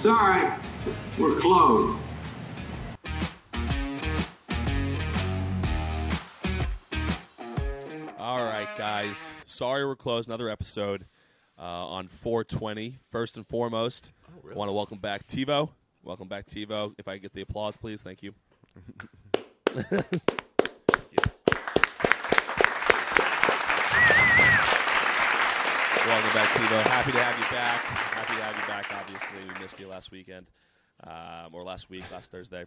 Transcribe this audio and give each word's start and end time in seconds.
Sorry, 0.00 0.50
we're 1.18 1.38
closed. 1.38 1.98
All 8.18 8.44
right, 8.46 8.68
guys. 8.78 9.42
Sorry 9.44 9.84
we're 9.84 9.96
closed. 9.96 10.26
Another 10.26 10.48
episode 10.48 11.04
uh, 11.58 11.64
on 11.64 12.08
420. 12.08 12.98
First 13.10 13.36
and 13.36 13.46
foremost, 13.46 14.12
I 14.50 14.54
want 14.54 14.70
to 14.70 14.72
welcome 14.72 14.96
back 14.96 15.26
Tebow. 15.26 15.68
Welcome 16.02 16.28
back, 16.28 16.46
Tebow. 16.46 16.94
If 16.96 17.06
I 17.06 17.18
get 17.18 17.34
the 17.34 17.42
applause, 17.42 17.76
please. 17.76 18.00
Thank 18.00 18.22
you. 18.22 18.32
Welcome 26.10 26.32
back, 26.34 26.48
Tebow. 26.48 26.82
Happy 26.88 27.12
to 27.12 27.18
have 27.22 27.38
you 27.38 27.56
back. 27.56 27.80
Happy 27.82 28.34
to 28.34 28.42
have 28.42 28.56
you 28.56 28.66
back. 28.66 28.92
Obviously, 29.00 29.54
we 29.54 29.60
missed 29.60 29.78
you 29.78 29.86
last 29.86 30.10
weekend, 30.10 30.48
um, 31.04 31.54
or 31.54 31.62
last 31.62 31.88
week, 31.88 32.02
last 32.10 32.32
Thursday. 32.32 32.64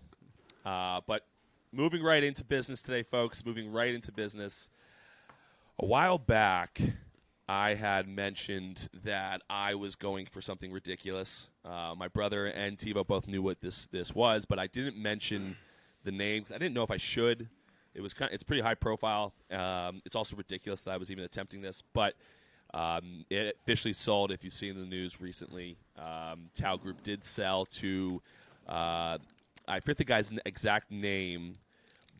Uh, 0.65 1.01
but 1.05 1.25
moving 1.73 2.01
right 2.01 2.23
into 2.23 2.45
business 2.45 2.81
today, 2.81 3.03
folks. 3.03 3.45
Moving 3.45 3.69
right 3.69 3.93
into 3.93 4.13
business. 4.13 4.69
A 5.77 5.85
while 5.85 6.17
back, 6.17 6.79
I 7.49 7.73
had 7.73 8.07
mentioned 8.07 8.87
that 9.03 9.41
I 9.49 9.75
was 9.75 9.95
going 9.95 10.27
for 10.27 10.39
something 10.39 10.71
ridiculous. 10.71 11.49
Uh, 11.65 11.95
my 11.97 12.07
brother 12.07 12.45
and 12.45 12.77
Tebow 12.77 13.05
both 13.05 13.27
knew 13.27 13.41
what 13.41 13.59
this 13.59 13.87
this 13.87 14.15
was, 14.15 14.45
but 14.45 14.57
I 14.57 14.67
didn't 14.67 14.95
mention 14.95 15.57
the 16.05 16.13
names. 16.13 16.53
I 16.53 16.57
didn't 16.59 16.75
know 16.75 16.83
if 16.83 16.91
I 16.91 16.97
should. 16.97 17.49
It 17.93 17.99
was 17.99 18.13
kind. 18.13 18.31
Of, 18.31 18.35
it's 18.35 18.43
pretty 18.45 18.61
high 18.61 18.75
profile. 18.75 19.33
Um, 19.51 20.01
it's 20.05 20.15
also 20.15 20.37
ridiculous 20.37 20.83
that 20.83 20.91
I 20.91 20.97
was 20.97 21.11
even 21.11 21.25
attempting 21.25 21.61
this, 21.61 21.83
but 21.91 22.15
um, 22.73 23.25
it 23.29 23.57
officially 23.63 23.93
sold. 23.93 24.31
If 24.31 24.43
you've 24.43 24.53
seen 24.53 24.79
the 24.79 24.85
news 24.85 25.21
recently, 25.21 25.77
um, 25.97 26.49
Tao 26.55 26.75
Group 26.75 27.03
did 27.03 27.23
sell 27.23 27.65
to. 27.65 28.21
Uh, 28.67 29.17
I 29.67 29.79
forget 29.79 29.97
the 29.97 30.05
guy's 30.05 30.31
exact 30.45 30.91
name, 30.91 31.53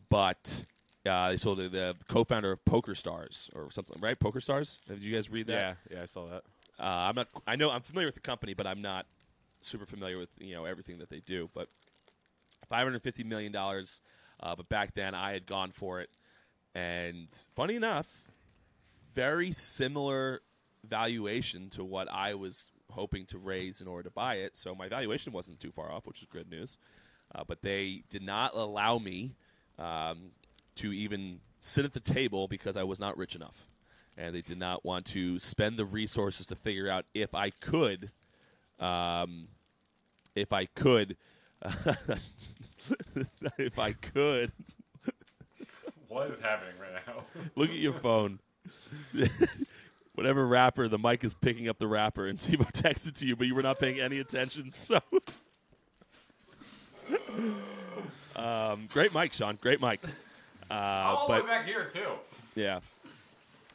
but 0.10 0.64
uh, 1.06 1.30
they 1.30 1.38
sold 1.38 1.58
to 1.58 1.70
the 1.70 1.96
co-founder 2.08 2.52
of 2.52 2.64
Poker 2.66 2.96
Stars 2.96 3.50
or 3.56 3.72
something, 3.72 4.00
right? 4.00 4.18
Poker 4.18 4.40
Stars. 4.40 4.80
Did 4.88 5.00
you 5.00 5.14
guys 5.14 5.32
read 5.32 5.48
that? 5.48 5.78
Yeah, 5.90 5.98
yeah, 5.98 6.04
I 6.04 6.06
saw 6.06 6.28
that. 6.28 6.44
Uh, 6.80 6.84
I'm 7.10 7.16
not. 7.16 7.28
I 7.48 7.56
know 7.56 7.72
I'm 7.72 7.82
familiar 7.82 8.08
with 8.08 8.16
the 8.16 8.22
company, 8.22 8.54
but 8.54 8.68
I'm 8.68 8.82
not 8.82 9.06
super 9.62 9.86
familiar 9.86 10.18
with 10.18 10.30
you 10.40 10.54
know 10.54 10.66
everything 10.66 11.00
that 11.00 11.10
they 11.10 11.20
do. 11.20 11.50
But 11.54 11.68
550 12.70 13.24
million 13.24 13.52
dollars. 13.52 14.02
Uh, 14.40 14.56
but 14.56 14.68
back 14.68 14.94
then, 14.94 15.16
I 15.16 15.32
had 15.32 15.46
gone 15.46 15.72
for 15.72 16.02
it, 16.02 16.10
and 16.76 17.28
funny 17.56 17.76
enough, 17.76 18.24
very 19.14 19.52
similar 19.52 20.42
valuation 20.88 21.70
to 21.72 21.84
what 21.84 22.12
I 22.12 22.34
was 22.34 22.70
hoping 22.92 23.26
to 23.28 23.38
raise 23.38 23.82
in 23.82 23.88
order 23.88 24.04
to 24.04 24.12
buy 24.12 24.36
it. 24.36 24.58
So 24.58 24.76
my 24.76 24.88
valuation 24.88 25.34
wasn't 25.34 25.60
too 25.60 25.72
far 25.72 25.92
off, 25.92 26.06
which 26.06 26.22
is 26.22 26.28
good 26.32 26.50
news. 26.50 26.78
Uh, 27.34 27.44
but 27.48 27.62
they 27.62 28.04
did 28.10 28.22
not 28.22 28.54
allow 28.54 29.00
me 29.00 29.36
um, 29.80 30.32
to 30.76 30.94
even 30.94 31.40
sit 31.60 31.86
at 31.86 31.94
the 31.94 32.00
table 32.00 32.48
because 32.48 32.78
I 32.78 32.84
was 32.84 33.00
not 33.00 33.18
rich 33.18 33.36
enough, 33.36 33.66
and 34.18 34.36
they 34.36 34.42
did 34.42 34.60
not 34.60 34.86
want 34.86 35.06
to 35.08 35.40
spend 35.40 35.78
the 35.78 35.86
resources 35.86 36.46
to 36.48 36.56
figure 36.56 36.90
out 36.90 37.06
if 37.14 37.34
I 37.34 37.50
could, 37.50 38.12
um, 38.80 39.48
if 40.36 40.54
I 40.54 40.66
could, 40.66 41.18
if 43.58 43.80
I 43.80 43.94
could. 43.94 44.52
What 46.08 46.30
is 46.30 46.40
happening 46.40 46.76
right 46.80 47.02
now? 47.08 47.24
Look 47.56 47.70
at 47.70 47.78
your 47.78 47.94
phone. 47.94 48.40
Whatever 50.16 50.46
rapper, 50.46 50.88
the 50.88 51.00
mic 51.00 51.24
is 51.24 51.34
picking 51.34 51.68
up 51.68 51.80
the 51.80 51.88
rapper, 51.88 52.28
and 52.28 52.38
Tebow 52.40 52.72
texted 52.72 53.18
to 53.20 53.26
you, 53.26 53.36
but 53.36 53.48
you 53.48 53.56
were 53.56 53.64
not 53.64 53.80
paying 53.80 54.00
any 54.00 54.20
attention. 54.20 54.72
So, 54.72 55.00
um, 58.36 58.88
great 58.92 59.14
mic, 59.14 59.34
Sean. 59.34 59.58
Great 59.62 59.82
mic. 59.82 60.02
Uh, 60.70 60.74
All 60.74 61.28
but 61.28 61.38
the 61.40 61.44
way 61.44 61.50
back 61.50 61.66
here 61.66 61.86
too. 61.86 62.12
yeah. 62.56 62.80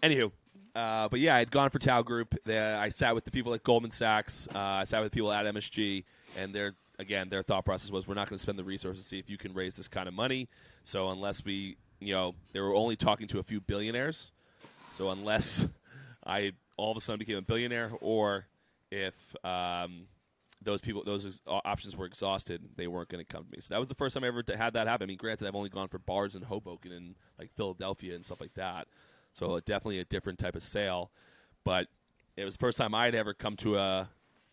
Anywho, 0.02 0.30
uh, 0.74 1.08
but 1.08 1.20
yeah, 1.20 1.34
I 1.34 1.40
had 1.40 1.50
gone 1.50 1.70
for 1.70 1.78
Tao 1.78 2.02
Group. 2.02 2.36
The, 2.44 2.78
I 2.80 2.88
sat 2.88 3.14
with 3.14 3.24
the 3.24 3.30
people 3.30 3.52
at 3.54 3.62
Goldman 3.64 3.90
Sachs. 3.90 4.48
Uh, 4.54 4.58
I 4.58 4.84
sat 4.84 5.02
with 5.02 5.12
people 5.12 5.32
at 5.32 5.44
MSG, 5.44 6.04
and 6.36 6.54
their 6.54 6.74
again 7.00 7.28
their 7.28 7.42
thought 7.42 7.64
process 7.64 7.90
was 7.90 8.06
we're 8.08 8.14
not 8.14 8.28
going 8.28 8.38
to 8.38 8.42
spend 8.42 8.58
the 8.58 8.64
resources 8.64 9.02
to 9.02 9.08
see 9.08 9.18
if 9.18 9.28
you 9.28 9.38
can 9.38 9.54
raise 9.54 9.76
this 9.76 9.88
kind 9.88 10.08
of 10.08 10.14
money. 10.14 10.48
So 10.84 11.10
unless 11.10 11.44
we, 11.44 11.76
you 12.00 12.14
know, 12.14 12.34
they 12.52 12.60
were 12.60 12.74
only 12.74 12.96
talking 12.96 13.26
to 13.28 13.38
a 13.38 13.42
few 13.42 13.60
billionaires. 13.60 14.30
So 14.92 15.10
unless 15.10 15.66
I 16.28 16.52
all 16.76 16.92
of 16.92 16.96
a 16.96 17.00
sudden 17.00 17.18
became 17.18 17.38
a 17.38 17.42
billionaire, 17.42 17.90
or 18.00 18.46
if 18.90 19.34
um, 19.44 20.06
those 20.62 20.80
people, 20.80 21.02
those 21.04 21.40
options 21.46 21.96
were 21.96 22.06
exhausted, 22.06 22.62
they 22.76 22.86
weren't 22.86 23.08
going 23.08 23.24
to 23.24 23.32
come 23.32 23.44
to 23.44 23.50
me. 23.50 23.58
So 23.60 23.74
that 23.74 23.78
was 23.78 23.88
the 23.88 23.94
first 23.94 24.14
time 24.14 24.24
I 24.24 24.28
ever 24.28 24.42
had 24.56 24.74
that 24.74 24.86
happen. 24.86 25.06
I 25.06 25.08
mean, 25.08 25.16
granted, 25.16 25.48
I've 25.48 25.56
only 25.56 25.70
gone 25.70 25.88
for 25.88 25.98
bars 25.98 26.34
in 26.34 26.42
Hoboken 26.42 26.92
and 26.92 27.14
like 27.38 27.50
Philadelphia 27.56 28.14
and 28.14 28.24
stuff 28.24 28.40
like 28.40 28.54
that. 28.54 28.86
So 29.32 29.52
uh, 29.52 29.60
definitely 29.64 30.00
a 30.00 30.04
different 30.04 30.38
type 30.38 30.56
of 30.56 30.62
sale, 30.62 31.10
but 31.64 31.88
it 32.36 32.44
was 32.44 32.54
the 32.54 32.58
first 32.58 32.78
time 32.78 32.94
I'd 32.94 33.14
ever 33.14 33.34
come 33.34 33.56
to 33.56 33.76
a, 33.76 34.08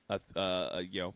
a, 0.10 0.20
a, 0.36 0.70
a 0.74 0.82
you 0.82 1.02
know, 1.02 1.14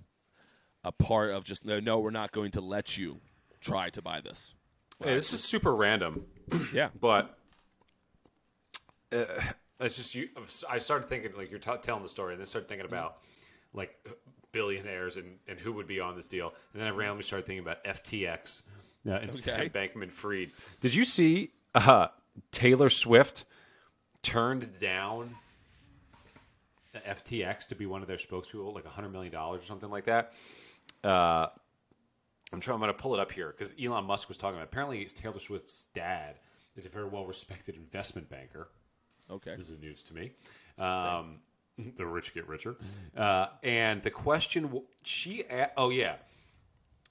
a 0.84 0.92
part 0.92 1.32
of 1.32 1.44
just 1.44 1.66
no, 1.66 1.80
no, 1.80 2.00
we're 2.00 2.10
not 2.10 2.32
going 2.32 2.52
to 2.52 2.62
let 2.62 2.98
you 2.98 3.20
try 3.62 3.90
to 3.90 4.02
buy 4.02 4.22
this. 4.22 4.56
Hey, 5.04 5.14
this 5.16 5.34
is 5.34 5.44
super 5.44 5.74
random, 5.76 6.26
Yeah, 6.74 6.90
but 7.00 7.38
uh, 9.12 9.26
it's 9.80 9.98
just 9.98 10.16
you. 10.16 10.30
I 10.70 10.80
started 10.80 11.08
thinking 11.08 11.32
like 11.38 11.50
you're 11.50 11.60
t- 11.60 11.72
telling 11.82 12.04
the 12.04 12.10
story, 12.10 12.34
and 12.34 12.40
then 12.40 12.48
started 12.48 12.68
thinking 12.68 12.86
about 12.86 13.18
like 13.74 13.96
billionaires 14.52 15.18
and, 15.18 15.38
and 15.48 15.60
who 15.60 15.74
would 15.74 15.88
be 15.88 16.00
on 16.00 16.16
this 16.16 16.28
deal, 16.28 16.54
and 16.74 16.82
then 16.82 16.88
I 16.88 16.92
randomly 16.92 17.24
started 17.24 17.46
thinking 17.46 17.64
about 17.64 17.84
FTX 17.84 18.64
uh, 19.08 19.12
and 19.12 19.34
Sam 19.34 19.70
Bankman 19.70 20.12
Fried. 20.12 20.52
Did 20.82 20.94
you 20.94 21.06
see 21.06 21.52
uh, 21.76 22.08
Taylor 22.52 22.90
Swift 22.90 23.46
turned 24.22 24.80
down 24.80 25.36
FTX 26.96 27.68
to 27.68 27.76
be 27.76 27.86
one 27.86 28.02
of 28.02 28.08
their 28.08 28.18
spokespeople, 28.18 28.74
like 28.74 28.86
hundred 28.86 29.10
million 29.10 29.32
dollars 29.32 29.62
or 29.62 29.66
something 29.66 29.90
like 29.90 30.06
that? 30.06 30.34
Uh, 31.04 31.48
I'm 32.52 32.60
trying. 32.60 32.76
I'm 32.76 32.82
going 32.82 32.94
to 32.94 33.00
pull 33.00 33.14
it 33.14 33.20
up 33.20 33.32
here 33.32 33.54
because 33.56 33.76
Elon 33.82 34.06
Musk 34.06 34.28
was 34.28 34.38
talking 34.38 34.56
about. 34.56 34.66
Apparently, 34.66 35.06
Taylor 35.06 35.40
Swift's 35.40 35.86
dad 35.94 36.40
is 36.76 36.86
a 36.86 36.90
very 36.90 37.08
well-respected 37.08 37.76
investment 37.76 38.30
banker. 38.30 38.70
Okay. 39.32 39.56
This 39.56 39.70
is 39.70 39.80
news 39.80 40.04
to 40.04 40.14
me. 40.14 40.32
Um, 40.78 41.40
the 41.98 42.06
rich 42.06 42.34
get 42.34 42.48
richer, 42.48 42.76
uh, 43.18 43.48
and 43.64 44.02
the 44.04 44.12
question 44.12 44.82
she. 45.04 45.42
a- 45.50 45.72
Oh 45.78 45.90
yeah, 45.90 46.16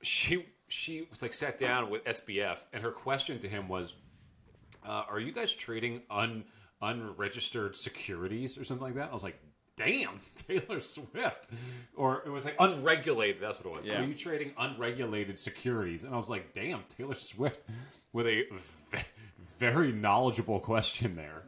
she 0.02 0.44
she 0.68 1.06
was 1.10 1.22
like 1.22 1.32
sat 1.32 1.58
down 1.58 1.90
with 1.90 2.04
SBF, 2.04 2.66
and 2.72 2.82
her 2.82 2.90
question 2.90 3.38
to 3.40 3.48
him 3.48 3.68
was, 3.68 3.94
uh, 4.86 5.04
"Are 5.10 5.18
you 5.20 5.32
guys 5.32 5.52
trading 5.54 6.02
un 6.10 6.44
unregistered 6.82 7.74
securities 7.76 8.56
or 8.58 8.64
something 8.64 8.84
like 8.86 8.94
that?" 8.96 9.10
I 9.10 9.12
was 9.12 9.22
like. 9.22 9.38
Damn, 9.76 10.18
Taylor 10.34 10.80
Swift, 10.80 11.46
or 11.94 12.24
it 12.26 12.30
was 12.30 12.44
like 12.44 12.56
unregulated. 12.58 13.40
That's 13.40 13.58
what 13.62 13.66
it 13.66 13.76
was. 13.76 13.86
Yeah. 13.86 14.02
Are 14.02 14.04
you 14.04 14.12
trading 14.12 14.50
unregulated 14.58 15.38
securities? 15.38 16.02
And 16.02 16.12
I 16.12 16.16
was 16.16 16.28
like, 16.28 16.52
damn, 16.52 16.82
Taylor 16.98 17.14
Swift, 17.14 17.60
with 18.12 18.26
a 18.26 18.42
ve- 18.50 19.04
very 19.60 19.92
knowledgeable 19.92 20.58
question 20.58 21.14
there. 21.14 21.44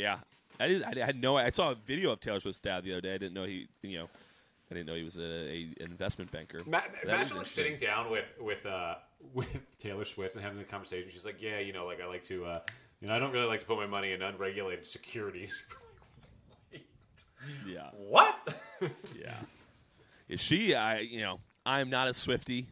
Yeah, 0.00 0.18
I, 0.58 0.68
did, 0.68 0.82
I 0.82 1.04
had 1.04 1.20
no. 1.20 1.36
I 1.36 1.50
saw 1.50 1.70
a 1.72 1.74
video 1.74 2.12
of 2.12 2.20
Taylor 2.20 2.40
Swift's 2.40 2.60
dad 2.60 2.84
the 2.84 2.92
other 2.92 3.00
day. 3.02 3.14
I 3.14 3.18
didn't 3.18 3.34
know 3.34 3.44
he, 3.44 3.68
you 3.82 3.98
know, 3.98 4.08
I 4.70 4.74
didn't 4.74 4.86
know 4.86 4.94
he 4.94 5.04
was 5.04 5.16
a, 5.16 5.22
a 5.22 5.62
an 5.80 5.90
investment 5.90 6.30
banker. 6.32 6.60
Ma- 6.66 6.82
imagine 7.02 7.36
like 7.36 7.46
sitting 7.46 7.76
down 7.76 8.10
with 8.10 8.32
with 8.40 8.64
uh, 8.66 8.94
with 9.34 9.58
Taylor 9.78 10.04
Swift 10.04 10.36
and 10.36 10.44
having 10.44 10.58
the 10.58 10.64
conversation. 10.64 11.10
She's 11.10 11.24
like, 11.26 11.42
"Yeah, 11.42 11.58
you 11.58 11.72
know, 11.72 11.86
like 11.86 12.00
I 12.00 12.06
like 12.06 12.22
to, 12.24 12.44
uh, 12.46 12.60
you 13.00 13.08
know, 13.08 13.14
I 13.14 13.18
don't 13.18 13.32
really 13.32 13.46
like 13.48 13.60
to 13.60 13.66
put 13.66 13.76
my 13.76 13.86
money 13.86 14.12
in 14.12 14.22
unregulated 14.22 14.86
securities." 14.86 15.60
Wait, 16.72 16.86
Yeah, 17.66 17.90
what? 17.96 18.36
yeah. 19.18 19.34
Is 20.28 20.40
she? 20.40 20.74
I, 20.74 21.00
you 21.00 21.20
know, 21.20 21.40
I'm 21.66 21.90
not 21.90 22.08
a 22.08 22.12
Swiftie. 22.12 22.66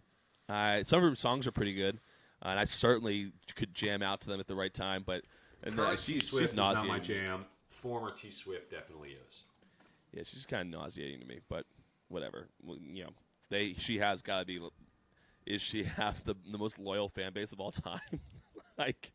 Uh, 0.48 0.82
some 0.84 1.02
of 1.02 1.10
her 1.10 1.16
songs 1.16 1.46
are 1.46 1.52
pretty 1.52 1.74
good, 1.74 1.98
uh, 2.42 2.48
and 2.50 2.58
I 2.58 2.64
certainly 2.64 3.32
could 3.54 3.74
jam 3.74 4.02
out 4.02 4.20
to 4.22 4.28
them 4.28 4.40
at 4.40 4.46
the 4.46 4.54
right 4.54 4.72
time. 4.72 5.02
But 5.04 5.24
and 5.62 5.74
Current 5.74 5.98
T 6.00 6.14
she's, 6.14 6.28
Swift 6.28 6.42
she's 6.42 6.50
is 6.52 6.56
not 6.56 6.86
my 6.86 6.98
jam. 6.98 7.44
Former 7.68 8.10
T 8.10 8.30
Swift 8.30 8.70
definitely 8.70 9.16
is. 9.26 9.44
Yeah, 10.12 10.22
she's 10.24 10.46
kind 10.46 10.72
of 10.74 10.80
nauseating 10.80 11.20
to 11.20 11.26
me. 11.26 11.40
But 11.48 11.64
whatever. 12.08 12.48
Well, 12.64 12.78
you 12.80 13.04
know, 13.04 13.10
they 13.50 13.72
she 13.74 13.98
has 13.98 14.22
got 14.22 14.40
to 14.40 14.46
be. 14.46 14.60
Is 15.46 15.62
she 15.62 15.82
half 15.96 16.24
the 16.24 16.34
the 16.50 16.58
most 16.58 16.78
loyal 16.78 17.08
fan 17.08 17.32
base 17.32 17.52
of 17.52 17.60
all 17.60 17.72
time? 17.72 18.00
like 18.78 19.12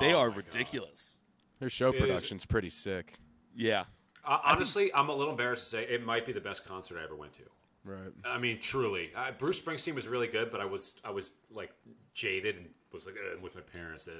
they 0.00 0.12
Oh 0.14 0.18
are 0.18 0.28
my 0.30 0.36
God. 0.36 0.44
ridiculous. 0.46 1.18
Their 1.58 1.70
show 1.70 1.90
is- 1.92 1.98
production's 2.00 2.46
pretty 2.46 2.70
sick. 2.70 3.14
Yeah. 3.54 3.84
Uh, 4.24 4.38
honestly, 4.44 4.92
I'm 4.92 5.08
a 5.08 5.14
little 5.14 5.30
embarrassed 5.32 5.62
to 5.64 5.68
say 5.70 5.82
it 5.84 6.04
might 6.04 6.26
be 6.26 6.32
the 6.32 6.40
best 6.40 6.64
concert 6.66 6.98
I 7.00 7.04
ever 7.04 7.14
went 7.14 7.32
to. 7.34 7.42
Right. 7.84 8.12
I 8.24 8.38
mean, 8.38 8.58
truly, 8.60 9.12
uh, 9.14 9.30
Bruce 9.38 9.60
Springsteen 9.60 9.94
was 9.94 10.08
really 10.08 10.26
good, 10.26 10.50
but 10.50 10.60
I 10.60 10.64
was 10.64 10.96
I 11.04 11.10
was 11.10 11.30
like 11.52 11.70
jaded 12.14 12.56
and 12.56 12.66
was 12.92 13.06
like 13.06 13.14
uh, 13.14 13.40
with 13.40 13.54
my 13.54 13.60
parents. 13.60 14.08
Uh. 14.08 14.12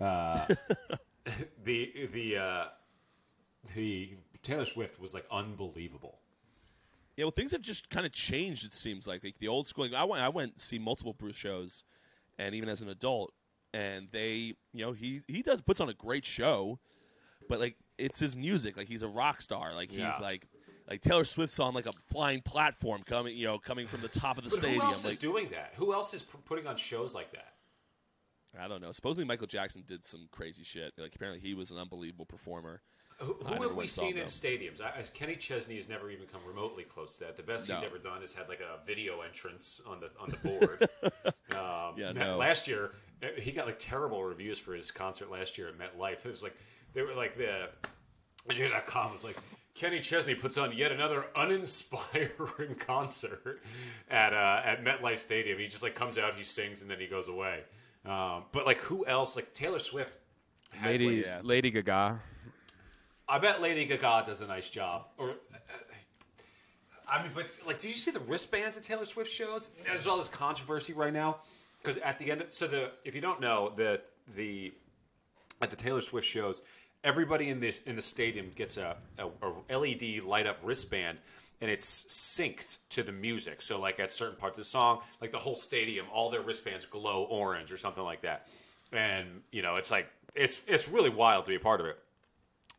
Uh, 0.00 0.46
the 1.64 2.08
the 2.12 2.36
uh, 2.36 2.64
the 3.74 4.10
Taylor 4.42 4.64
Swift 4.64 5.00
was 5.00 5.14
like 5.14 5.26
unbelievable. 5.30 6.18
Yeah, 7.16 7.24
well, 7.24 7.32
things 7.32 7.50
have 7.52 7.62
just 7.62 7.90
kind 7.90 8.06
of 8.06 8.12
changed. 8.12 8.64
It 8.64 8.72
seems 8.72 9.06
like 9.06 9.24
like 9.24 9.38
the 9.38 9.48
old 9.48 9.66
school. 9.66 9.84
Like, 9.84 9.94
I 9.94 10.04
went, 10.04 10.22
I 10.22 10.28
went 10.28 10.58
to 10.58 10.64
see 10.64 10.78
multiple 10.78 11.12
Bruce 11.12 11.36
shows, 11.36 11.84
and 12.38 12.54
even 12.54 12.68
as 12.68 12.80
an 12.80 12.88
adult, 12.88 13.32
and 13.74 14.08
they, 14.12 14.54
you 14.72 14.86
know, 14.86 14.92
he 14.92 15.20
he 15.26 15.42
does 15.42 15.60
puts 15.60 15.80
on 15.80 15.88
a 15.88 15.94
great 15.94 16.24
show, 16.24 16.78
but 17.48 17.58
like 17.58 17.76
it's 17.98 18.20
his 18.20 18.36
music. 18.36 18.76
Like 18.76 18.86
he's 18.88 19.02
a 19.02 19.08
rock 19.08 19.40
star. 19.42 19.74
Like 19.74 19.90
he's 19.90 19.98
Yeah. 19.98 20.16
like 20.20 20.46
like 20.88 21.00
Taylor 21.00 21.24
Swift's 21.24 21.58
on 21.58 21.74
like 21.74 21.86
a 21.86 21.92
flying 22.06 22.40
platform 22.40 23.02
coming, 23.02 23.36
you 23.36 23.46
know, 23.46 23.58
coming 23.58 23.88
from 23.88 24.00
the 24.00 24.08
top 24.08 24.38
of 24.38 24.44
the 24.44 24.50
But 24.50 24.56
stadium. 24.58 24.80
who 24.80 24.86
else 24.86 25.04
like 25.04 25.14
is 25.14 25.18
doing 25.18 25.48
that? 25.50 25.72
Who 25.74 25.92
else 25.92 26.14
is 26.14 26.22
p- 26.22 26.38
putting 26.44 26.66
on 26.68 26.76
shows 26.76 27.14
like 27.14 27.32
that? 27.32 27.54
I 28.58 28.68
don't 28.68 28.80
know. 28.80 28.92
Supposedly 28.92 29.26
Michael 29.26 29.46
Jackson 29.46 29.82
did 29.86 30.04
some 30.04 30.28
crazy 30.30 30.64
shit. 30.64 30.92
Like 30.98 31.14
apparently 31.14 31.40
he 31.40 31.54
was 31.54 31.70
an 31.70 31.78
unbelievable 31.78 32.26
performer. 32.26 32.82
Who, 33.20 33.34
who 33.34 33.48
have 33.48 33.58
we 33.58 33.66
went 33.66 33.80
and 33.80 33.90
saw 33.90 34.02
seen 34.02 34.16
in 34.16 34.26
stadiums? 34.26 34.80
I, 34.80 35.02
Kenny 35.12 35.34
Chesney 35.34 35.76
has 35.76 35.88
never 35.88 36.08
even 36.08 36.26
come 36.26 36.40
remotely 36.46 36.84
close 36.84 37.16
to 37.16 37.24
that. 37.24 37.36
The 37.36 37.42
best 37.42 37.68
he's 37.68 37.82
ever 37.82 37.98
done 37.98 38.22
is 38.22 38.32
had 38.32 38.48
like 38.48 38.60
a 38.60 38.84
video 38.86 39.22
entrance 39.22 39.80
on 39.86 39.98
the 39.98 40.10
on 40.20 40.30
the 40.30 40.48
board. 40.48 40.88
um, 41.56 41.94
Yeah, 41.96 42.12
no. 42.12 42.36
Last 42.36 42.68
year, 42.68 42.92
uh, 43.22 43.26
he 43.36 43.50
got 43.50 43.66
like 43.66 43.80
terrible 43.80 44.22
reviews 44.22 44.60
for 44.60 44.72
his 44.72 44.92
concert 44.92 45.32
last 45.32 45.58
year 45.58 45.68
at 45.68 45.76
MetLife. 45.76 46.24
It 46.24 46.30
was 46.30 46.44
like 46.44 46.56
they 46.94 47.02
were 47.02 47.14
like 47.14 47.36
the 47.36 47.70
com 48.86 49.12
was 49.12 49.24
like 49.24 49.36
Kenny 49.74 50.00
Chesney 50.00 50.34
puts 50.34 50.56
on 50.56 50.76
yet 50.76 50.92
another 50.92 51.26
uninspiring 51.36 52.74
concert 52.78 53.60
at 54.08 54.32
uh, 54.32 54.60
at 54.64 54.84
MetLife 54.84 55.18
Stadium. 55.18 55.58
He 55.58 55.66
just 55.66 55.82
like 55.82 55.96
comes 55.96 56.18
out, 56.18 56.34
he 56.36 56.44
sings, 56.44 56.82
and 56.82 56.90
then 56.90 57.00
he 57.00 57.06
goes 57.06 57.26
away. 57.26 57.64
Um, 58.08 58.44
but 58.52 58.66
like 58.66 58.78
who 58.78 59.06
else? 59.06 59.36
Like 59.36 59.52
Taylor 59.54 59.78
Swift. 59.78 60.18
Has, 60.72 61.00
Lady 61.00 61.16
like, 61.18 61.26
yeah. 61.26 61.40
Lady 61.42 61.70
Gaga. 61.70 62.20
I 63.28 63.38
bet 63.38 63.60
Lady 63.60 63.84
Gaga 63.84 64.24
does 64.26 64.40
a 64.40 64.46
nice 64.46 64.70
job. 64.70 65.06
Or, 65.18 65.34
I 67.10 67.22
mean, 67.22 67.32
but 67.34 67.46
like, 67.66 67.80
did 67.80 67.88
you 67.88 67.96
see 67.96 68.10
the 68.10 68.20
wristbands 68.20 68.76
at 68.76 68.82
Taylor 68.82 69.04
Swift 69.04 69.30
shows? 69.30 69.70
There's 69.84 70.06
all 70.06 70.16
this 70.16 70.28
controversy 70.28 70.94
right 70.94 71.12
now 71.12 71.38
because 71.82 71.98
at 71.98 72.18
the 72.18 72.30
end, 72.30 72.46
so 72.50 72.66
the 72.66 72.90
if 73.04 73.14
you 73.14 73.20
don't 73.20 73.40
know 73.40 73.72
the 73.76 74.00
the 74.34 74.72
at 75.60 75.70
the 75.70 75.76
Taylor 75.76 76.00
Swift 76.00 76.26
shows, 76.26 76.62
everybody 77.04 77.50
in 77.50 77.60
this 77.60 77.80
in 77.80 77.96
the 77.96 78.02
stadium 78.02 78.50
gets 78.54 78.76
a, 78.76 78.96
a, 79.18 79.26
a 79.26 79.78
LED 79.78 80.22
light 80.24 80.46
up 80.46 80.58
wristband. 80.62 81.18
And 81.60 81.70
it's 81.70 82.04
synced 82.04 82.78
to 82.90 83.02
the 83.02 83.10
music. 83.12 83.62
So, 83.62 83.80
like 83.80 83.98
at 83.98 84.12
certain 84.12 84.36
parts 84.36 84.58
of 84.58 84.64
the 84.64 84.68
song, 84.68 85.00
like 85.20 85.32
the 85.32 85.38
whole 85.38 85.56
stadium, 85.56 86.06
all 86.12 86.30
their 86.30 86.42
wristbands 86.42 86.84
glow 86.84 87.24
orange 87.24 87.72
or 87.72 87.76
something 87.76 88.04
like 88.04 88.22
that. 88.22 88.48
And 88.92 89.42
you 89.50 89.62
know, 89.62 89.76
it's 89.76 89.90
like 89.90 90.08
it's 90.34 90.62
it's 90.66 90.88
really 90.88 91.10
wild 91.10 91.44
to 91.46 91.48
be 91.48 91.56
a 91.56 91.60
part 91.60 91.80
of 91.80 91.86
it. 91.86 91.98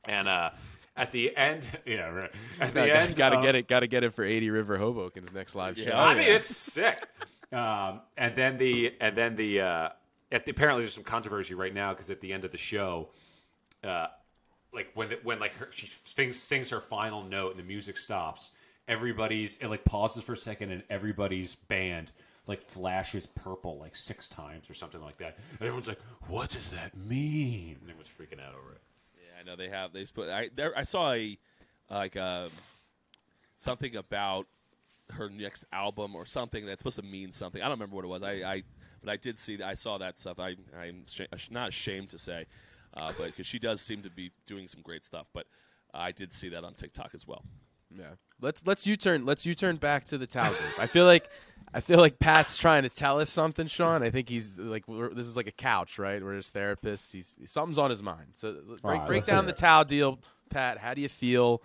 And 0.06 0.28
uh, 0.28 0.52
at 0.96 1.12
the 1.12 1.36
end, 1.36 1.70
yeah, 1.86 2.10
right. 2.10 2.31
At 2.60 2.74
the 2.74 2.96
end, 2.96 3.16
got 3.16 3.30
to 3.30 3.38
uh, 3.38 3.42
get 3.42 3.56
it. 3.56 3.68
Got 3.68 3.81
to 3.81 3.88
get 3.88 4.04
it 4.04 4.14
for 4.14 4.24
80 4.24 4.50
River 4.50 4.78
Hoboken's 4.78 5.34
next 5.34 5.56
live 5.56 5.78
show. 5.78 5.90
Yeah. 5.90 6.02
I 6.02 6.16
mean, 6.16 6.32
it's 6.32 6.48
sick. 6.48 7.06
Um, 7.52 8.02
and 8.16 8.36
then 8.36 8.58
the 8.58 8.94
and 9.02 9.16
then 9.16 9.36
the 9.36 9.62
uh, 9.62 9.90
at 10.32 10.46
the, 10.46 10.52
apparently 10.52 10.84
there's 10.84 10.94
some 10.94 11.04
controversy 11.04 11.54
right 11.54 11.74
now 11.74 11.94
because 11.94 12.10
at 12.10 12.22
the 12.22 12.32
end 12.32 12.46
of 12.46 12.52
the 12.52 12.58
show, 12.58 13.10
uh, 13.84 14.08
like 14.74 14.90
when 14.94 15.10
the, 15.10 15.20
when 15.24 15.40
like 15.40 15.54
her, 15.54 15.70
she 15.74 15.88
sings, 15.88 16.38
sings 16.38 16.70
her 16.70 16.80
final 16.80 17.24
note 17.24 17.52
and 17.52 17.60
the 17.60 17.64
music 17.64 17.98
stops, 17.98 18.52
everybody's 18.89 19.57
it 19.57 19.68
like 19.68 19.86
pauses 19.86 20.24
for 20.24 20.33
a 20.33 20.38
second 20.38 20.71
and 20.71 20.83
everybody's 20.89 21.56
band 21.56 22.12
like 22.47 22.59
flashes 22.59 23.27
purple 23.27 23.77
like 23.77 23.95
six 23.95 24.27
times 24.27 24.69
or 24.69 24.74
something 24.74 25.01
like 25.01 25.18
that. 25.19 25.38
And 25.51 25.62
everyone's 25.62 25.88
like, 25.88 26.01
"What 26.27 26.50
does 26.50 26.69
that 26.71 26.97
mean?" 26.97 27.77
And 27.80 27.89
everyone's 27.89 28.09
freaking 28.09 28.44
out 28.44 28.56
over 28.56 28.71
it. 28.74 28.81
Yeah, 29.15 29.39
I 29.39 29.44
know 29.45 29.56
they 29.56 29.69
have. 29.69 29.94
They 29.94 30.03
put. 30.06 30.30
I 30.30 30.50
there. 30.53 30.77
I 30.77 30.83
saw 30.83 31.13
a 31.13 31.38
like 31.89 32.18
um 32.18 32.50
something 33.57 33.95
about 33.95 34.47
her 35.12 35.30
next 35.30 35.65
album 35.71 36.15
or 36.15 36.25
something 36.25 36.65
that's 36.65 36.81
supposed 36.81 37.00
to 37.00 37.06
mean 37.06 37.31
something. 37.31 37.62
I 37.62 37.65
don't 37.65 37.77
remember 37.77 37.95
what 37.95 38.06
it 38.06 38.09
was. 38.09 38.24
I, 38.24 38.31
I 38.31 38.63
but 39.03 39.12
I 39.12 39.18
did 39.18 39.38
see. 39.38 39.62
I 39.62 39.75
saw 39.75 40.00
that 40.00 40.19
stuff. 40.19 40.39
I 40.39 40.56
I'm 40.77 41.03
sh- 41.07 41.51
not 41.51 41.69
ashamed 41.69 42.09
to 42.09 42.18
say, 42.18 42.45
uh, 42.95 43.13
but 43.18 43.27
because 43.27 43.45
she 43.45 43.59
does 43.59 43.81
seem 43.81 44.01
to 44.01 44.09
be 44.09 44.31
doing 44.47 44.68
some 44.68 44.81
great 44.81 45.06
stuff. 45.06 45.27
But 45.33 45.45
I 45.94 46.12
did 46.12 46.33
see 46.33 46.50
that 46.50 46.63
on 46.63 46.74
TikTok 46.74 47.12
as 47.13 47.27
well. 47.27 47.44
Yeah. 47.95 48.15
Let's 48.41 48.65
let's 48.65 48.88
U 48.88 48.95
turn. 48.95 49.25
Let's 49.25 49.45
U 49.45 49.53
turn 49.53 49.75
back 49.77 50.06
to 50.06 50.18
the 50.18 50.27
Tao 50.27 50.47
group. 50.47 50.80
I 50.80 50.88
feel 50.88 51.06
like 51.06 51.30
I 51.74 51.81
feel 51.81 52.00
like 52.00 52.19
Pat's 52.19 52.57
trying 52.57 52.83
to 52.83 52.89
tell 52.89 53.19
us 53.19 53.30
something, 53.30 53.68
Sean. 53.68 54.01
I 54.01 54.09
think 54.09 54.30
he's 54.30 54.57
like 54.57 54.88
we're, 54.88 55.13
this 55.13 55.27
is 55.27 55.38
like 55.38 55.47
a 55.47 55.51
couch, 55.51 56.00
right? 56.00 56.24
We're 56.24 56.33
his 56.33 56.50
therapists. 56.50 57.12
He's 57.12 57.38
something's 57.45 57.77
on 57.77 57.89
his 57.89 58.01
mind. 58.01 58.27
So 58.36 58.53
break, 58.53 58.83
right, 58.83 59.07
break 59.07 59.25
down 59.25 59.45
the 59.45 59.51
it. 59.51 59.57
Tao 59.57 59.83
deal, 59.83 60.19
Pat. 60.50 60.77
How 60.77 60.94
do 60.94 61.01
you 61.01 61.09
feel? 61.09 61.62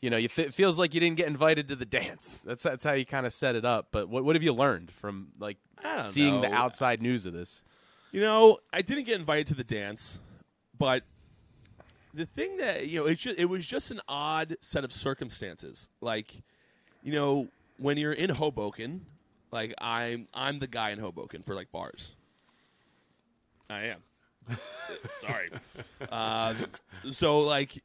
You 0.00 0.08
know, 0.08 0.16
you 0.16 0.26
f- 0.26 0.38
it 0.38 0.54
feels 0.54 0.78
like 0.78 0.94
you 0.94 1.00
didn't 1.00 1.16
get 1.16 1.26
invited 1.26 1.68
to 1.68 1.76
the 1.76 1.84
dance. 1.84 2.40
That's 2.40 2.62
that's 2.62 2.84
how 2.84 2.92
you 2.92 3.04
kind 3.04 3.26
of 3.26 3.34
set 3.34 3.54
it 3.54 3.64
up. 3.64 3.88
But 3.90 4.08
what 4.08 4.24
what 4.24 4.36
have 4.36 4.42
you 4.42 4.52
learned 4.52 4.90
from 4.92 5.28
like 5.38 5.58
I 5.82 5.96
don't 5.96 6.04
seeing 6.04 6.40
the 6.40 6.52
outside 6.52 7.02
news 7.02 7.26
of 7.26 7.32
this? 7.32 7.62
You 8.12 8.20
know, 8.20 8.58
I 8.72 8.82
didn't 8.82 9.04
get 9.04 9.18
invited 9.18 9.48
to 9.48 9.54
the 9.54 9.64
dance, 9.64 10.18
but 10.78 11.04
the 12.14 12.26
thing 12.26 12.56
that 12.58 12.88
you 12.88 13.00
know, 13.00 13.06
it's 13.06 13.22
just, 13.22 13.38
it 13.38 13.46
was 13.46 13.66
just 13.66 13.90
an 13.90 14.00
odd 14.08 14.56
set 14.60 14.84
of 14.84 14.92
circumstances. 14.92 15.88
Like, 16.00 16.42
you 17.02 17.12
know, 17.12 17.48
when 17.78 17.96
you're 17.96 18.12
in 18.12 18.30
Hoboken, 18.30 19.06
like 19.52 19.74
I'm 19.80 20.26
I'm 20.34 20.58
the 20.58 20.66
guy 20.66 20.90
in 20.90 20.98
Hoboken 20.98 21.42
for 21.42 21.54
like 21.54 21.70
bars. 21.72 22.16
I 23.68 23.84
am. 23.84 24.00
Sorry. 25.18 25.50
Um, 26.10 26.66
so 27.12 27.40
like, 27.40 27.82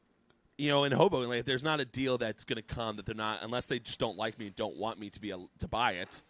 you 0.58 0.70
know, 0.70 0.84
in 0.84 0.92
Hoboken, 0.92 1.28
like, 1.28 1.44
there's 1.44 1.62
not 1.62 1.80
a 1.80 1.84
deal 1.84 2.18
that's 2.18 2.44
going 2.44 2.56
to 2.56 2.62
come 2.62 2.96
that 2.96 3.06
they're 3.06 3.14
not 3.14 3.42
unless 3.42 3.66
they 3.66 3.78
just 3.78 4.00
don't 4.00 4.16
like 4.16 4.38
me 4.38 4.46
and 4.46 4.56
don't 4.56 4.76
want 4.76 4.98
me 4.98 5.10
to 5.10 5.20
be 5.20 5.30
a, 5.30 5.38
to 5.58 5.68
buy 5.68 5.92
it. 5.92 6.22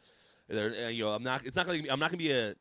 They're, 0.49 0.87
uh, 0.87 0.89
you 0.89 1.05
know, 1.05 1.11
I'm 1.11 1.23
not. 1.23 1.45
It's 1.45 1.57
not 1.57 1.67
going. 1.67 1.91
I'm 1.91 1.99
not 1.99 2.11
going 2.11 2.19
to 2.19 2.25
be 2.25 2.33
a 2.33 2.55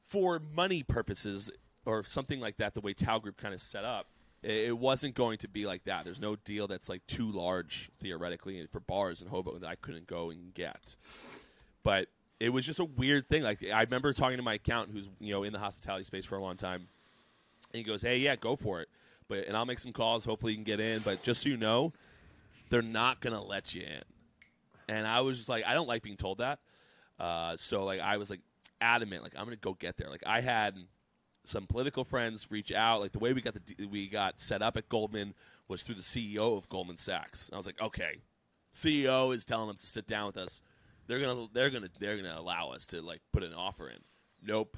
for 0.00 0.40
money 0.54 0.82
purposes 0.82 1.50
or 1.84 2.02
something 2.04 2.40
like 2.40 2.56
that. 2.58 2.74
The 2.74 2.80
way 2.80 2.92
Tao 2.92 3.18
Group 3.18 3.36
kind 3.36 3.54
of 3.54 3.60
set 3.60 3.84
up, 3.84 4.06
it, 4.42 4.76
wasn't 4.76 5.14
going 5.14 5.38
to 5.38 5.48
be 5.48 5.66
like 5.66 5.84
that. 5.84 6.04
There's 6.04 6.20
no 6.20 6.36
deal 6.36 6.66
that's 6.66 6.88
like 6.88 7.06
too 7.06 7.30
large 7.30 7.90
theoretically 8.00 8.66
for 8.66 8.80
bars 8.80 9.22
in 9.22 9.28
Hobo 9.28 9.58
that 9.58 9.68
I 9.68 9.76
couldn't 9.76 10.06
go 10.06 10.30
and 10.30 10.52
get. 10.52 10.96
But 11.84 12.08
it 12.40 12.50
was 12.50 12.66
just 12.66 12.80
a 12.80 12.84
weird 12.84 13.28
thing. 13.28 13.42
Like 13.42 13.64
I 13.64 13.82
remember 13.82 14.12
talking 14.12 14.36
to 14.36 14.42
my 14.42 14.54
accountant, 14.54 14.96
who's 14.96 15.08
you 15.20 15.32
know 15.32 15.44
in 15.44 15.52
the 15.52 15.58
hospitality 15.58 16.04
space 16.04 16.24
for 16.24 16.36
a 16.36 16.42
long 16.42 16.56
time, 16.56 16.88
and 17.72 17.78
he 17.78 17.82
goes, 17.82 18.02
"Hey, 18.02 18.18
yeah, 18.18 18.34
go 18.36 18.56
for 18.56 18.80
it." 18.80 18.88
But 19.28 19.46
and 19.46 19.56
I'll 19.56 19.66
make 19.66 19.78
some 19.78 19.92
calls. 19.92 20.24
Hopefully, 20.24 20.52
you 20.52 20.58
can 20.58 20.64
get 20.64 20.80
in. 20.80 21.00
But 21.02 21.22
just 21.22 21.42
so 21.42 21.48
you 21.48 21.56
know, 21.56 21.92
they're 22.70 22.82
not 22.82 23.20
gonna 23.20 23.42
let 23.42 23.74
you 23.74 23.82
in. 23.82 24.02
And 24.88 25.06
I 25.06 25.20
was 25.20 25.36
just 25.36 25.48
like, 25.48 25.64
I 25.64 25.74
don't 25.74 25.86
like 25.86 26.02
being 26.02 26.16
told 26.16 26.38
that. 26.38 26.58
Uh, 27.18 27.56
so 27.56 27.84
like, 27.84 28.00
I 28.00 28.16
was 28.16 28.28
like 28.28 28.40
adamant, 28.80 29.22
like 29.22 29.34
I'm 29.36 29.44
gonna 29.44 29.56
go 29.56 29.74
get 29.74 29.96
there. 29.96 30.10
Like 30.10 30.24
I 30.26 30.40
had 30.40 30.76
some 31.44 31.66
political 31.66 32.04
friends 32.04 32.50
reach 32.50 32.72
out. 32.72 33.00
Like 33.00 33.12
the 33.12 33.18
way 33.18 33.32
we 33.32 33.40
got 33.40 33.54
the 33.54 33.86
we 33.86 34.08
got 34.08 34.40
set 34.40 34.62
up 34.62 34.76
at 34.76 34.88
Goldman 34.88 35.34
was 35.68 35.82
through 35.82 35.96
the 35.96 36.02
CEO 36.02 36.56
of 36.56 36.68
Goldman 36.68 36.96
Sachs. 36.96 37.48
And 37.48 37.54
I 37.54 37.58
was 37.58 37.66
like, 37.66 37.80
okay, 37.80 38.20
CEO 38.74 39.34
is 39.34 39.44
telling 39.44 39.68
them 39.68 39.76
to 39.76 39.86
sit 39.86 40.06
down 40.06 40.26
with 40.26 40.36
us. 40.36 40.62
They're 41.06 41.20
gonna 41.20 41.48
they're 41.52 41.70
gonna 41.70 41.88
they're 41.98 42.16
gonna 42.16 42.36
allow 42.36 42.70
us 42.70 42.86
to 42.86 43.02
like 43.02 43.20
put 43.32 43.42
an 43.42 43.54
offer 43.54 43.88
in. 43.88 43.98
Nope, 44.44 44.76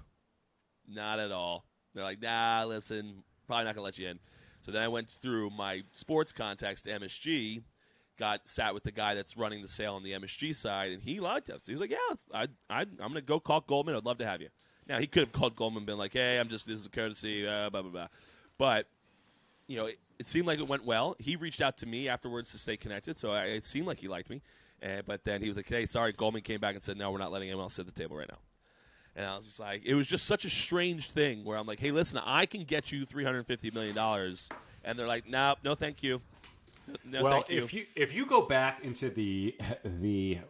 not 0.88 1.18
at 1.18 1.33
all. 1.33 1.66
They're 1.94 2.04
like, 2.04 2.21
nah, 2.21 2.64
listen, 2.66 3.23
probably 3.47 3.64
not 3.64 3.75
gonna 3.75 3.85
let 3.85 3.99
you 3.99 4.09
in. 4.09 4.18
So 4.64 4.73
then 4.73 4.83
I 4.83 4.88
went 4.88 5.11
through 5.11 5.50
my 5.50 5.83
sports 5.92 6.33
contacts 6.33 6.83
to 6.83 6.90
MSG, 6.90 7.62
got 8.18 8.49
sat 8.49 8.73
with 8.73 8.85
the 8.85 8.92
guy 8.92 9.14
that's 9.14 9.37
running 9.37 9.61
the 9.61 9.68
sale 9.68 9.94
on 9.94 10.02
the 10.02 10.12
MSG 10.12 10.54
side, 10.54 10.92
and 10.92 11.02
he 11.02 11.21
liked 11.21 11.50
us. 11.50 11.66
He 11.66 11.73
was 11.73 11.83
like, 11.83 11.90
yeah, 11.90 12.14
I, 12.33 12.47
I, 12.71 12.80
I'm 12.80 12.97
gonna 12.99 13.21
go 13.21 13.38
call 13.38 13.61
Goldman. 13.61 13.94
I'd 13.94 14.06
love 14.06 14.18
to 14.18 14.26
have 14.26 14.40
you. 14.40 14.49
Now 14.88 14.99
he 14.99 15.07
could 15.07 15.25
have 15.25 15.33
called 15.33 15.57
Goldman 15.57 15.81
and 15.81 15.87
been 15.87 15.99
like, 15.99 16.12
hey, 16.12 16.38
I'm 16.38 16.49
just 16.49 16.67
this 16.67 16.81
is 16.81 16.87
a 16.87 16.91
courtesy, 16.91 17.47
uh, 17.47 17.71
blah 17.71 17.83
blah 17.83 17.91
blah. 17.91 18.09
But 18.59 18.87
you 19.67 19.79
know, 19.79 19.87
it, 19.87 19.99
it 20.19 20.29
seemed 20.29 20.47
like 20.47 20.59
it 20.59 20.69
went 20.69 20.85
well. 20.85 21.17
He 21.19 21.37
reached 21.37 21.61
out 21.61 21.79
to 21.79 21.87
me 21.87 22.09
afterwards 22.09 22.53
to 22.53 22.59
stay 22.59 22.76
connected, 22.76 23.17
so 23.17 23.33
I, 23.33 23.45
it 23.47 23.67
seemed 23.67 23.87
like 23.87 24.00
he 24.00 24.09
liked 24.09 24.31
me. 24.31 24.43
Uh, 24.83 25.03
but 25.07 25.25
then 25.25 25.41
he 25.41 25.49
was 25.49 25.57
like, 25.57 25.69
"Hey, 25.69 25.87
sorry." 25.87 26.12
Goldman 26.12 26.43
came 26.43 26.61
back 26.61 26.75
and 26.75 26.83
said, 26.83 26.99
"No, 26.99 27.11
we're 27.11 27.19
not 27.19 27.33
letting 27.33 27.49
anyone 27.49 27.64
else 27.64 27.75
sit 27.75 27.87
at 27.87 27.95
the 27.95 28.00
table 28.00 28.17
right 28.17 28.29
now." 28.29 28.38
And 29.17 29.26
I 29.26 29.37
was 29.37 29.45
just 29.47 29.61
like, 29.61 29.85
it 29.85 29.95
was 29.95 30.09
just 30.09 30.26
such 30.26 30.45
a 30.45 30.50
strange 30.50 31.11
thing 31.11 31.45
where 31.45 31.57
I'm 31.57 31.67
like, 31.67 31.81
"Hey, 31.81 31.91
listen, 31.91 32.21
I 32.25 32.47
can 32.47 32.64
get 32.64 32.93
you 32.93 33.07
350 33.07 33.71
million 33.71 33.95
dollars," 33.95 34.49
and 34.85 34.99
they're 34.99 35.07
like, 35.07 35.26
"No, 35.29 35.55
no, 35.64 35.75
thank 35.75 36.03
you." 36.03 36.21
No, 37.05 37.23
well, 37.23 37.41
thank 37.41 37.50
you. 37.50 37.59
if 37.59 37.73
you 37.73 37.87
if 37.97 38.14
you 38.14 38.26
go 38.26 38.43
back 38.43 38.85
into 38.85 39.09
the 39.09 39.57
the 39.85 40.41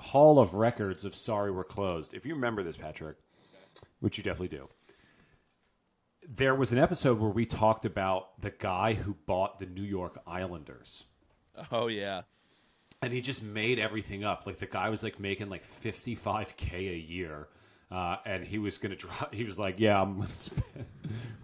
Hall 0.00 0.40
of 0.40 0.54
Records 0.54 1.04
of 1.04 1.14
Sorry 1.14 1.52
We're 1.52 1.62
Closed, 1.64 2.14
if 2.14 2.26
you 2.26 2.34
remember 2.34 2.64
this, 2.64 2.76
Patrick, 2.76 3.16
which 4.00 4.18
you 4.18 4.24
definitely 4.24 4.56
do, 4.56 4.68
there 6.28 6.54
was 6.54 6.72
an 6.72 6.78
episode 6.78 7.18
where 7.18 7.30
we 7.30 7.44
talked 7.44 7.84
about 7.84 8.40
the 8.40 8.50
guy 8.50 8.94
who 8.94 9.14
bought 9.26 9.58
the 9.58 9.66
New 9.66 9.82
York 9.82 10.20
Islanders. 10.26 11.04
oh 11.70 11.88
yeah, 11.88 12.22
and 13.02 13.12
he 13.12 13.20
just 13.20 13.42
made 13.42 13.78
everything 13.78 14.24
up. 14.24 14.46
Like 14.46 14.58
the 14.58 14.66
guy 14.66 14.88
was 14.90 15.02
like 15.02 15.20
making 15.20 15.50
like 15.50 15.62
fifty 15.64 16.14
five 16.14 16.56
k 16.56 16.88
a 16.88 16.96
year, 16.96 17.48
uh, 17.90 18.16
and 18.24 18.44
he 18.44 18.58
was 18.58 18.78
gonna 18.78 18.96
drop. 18.96 19.34
He 19.34 19.44
was 19.44 19.58
like, 19.58 19.78
"Yeah, 19.78 20.00
I'm 20.00 20.16
gonna 20.20 20.28
spend 20.34 20.86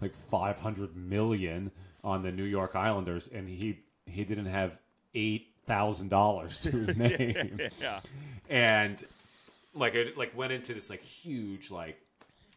like 0.01 0.13
five 0.13 0.59
hundred 0.59 0.95
million 0.95 1.71
on 2.03 2.23
the 2.23 2.31
New 2.31 2.45
York 2.45 2.75
Islanders," 2.75 3.27
and 3.27 3.47
he 3.47 3.79
he 4.07 4.23
didn't 4.23 4.47
have 4.47 4.79
eight 5.13 5.53
thousand 5.67 6.09
dollars 6.09 6.61
to 6.63 6.71
his 6.71 6.97
name. 6.97 7.59
yeah. 7.79 7.99
and 8.49 9.03
like 9.75 9.93
it 9.93 10.17
like 10.17 10.35
went 10.35 10.51
into 10.51 10.73
this 10.73 10.89
like 10.89 11.01
huge 11.01 11.69
like 11.69 12.01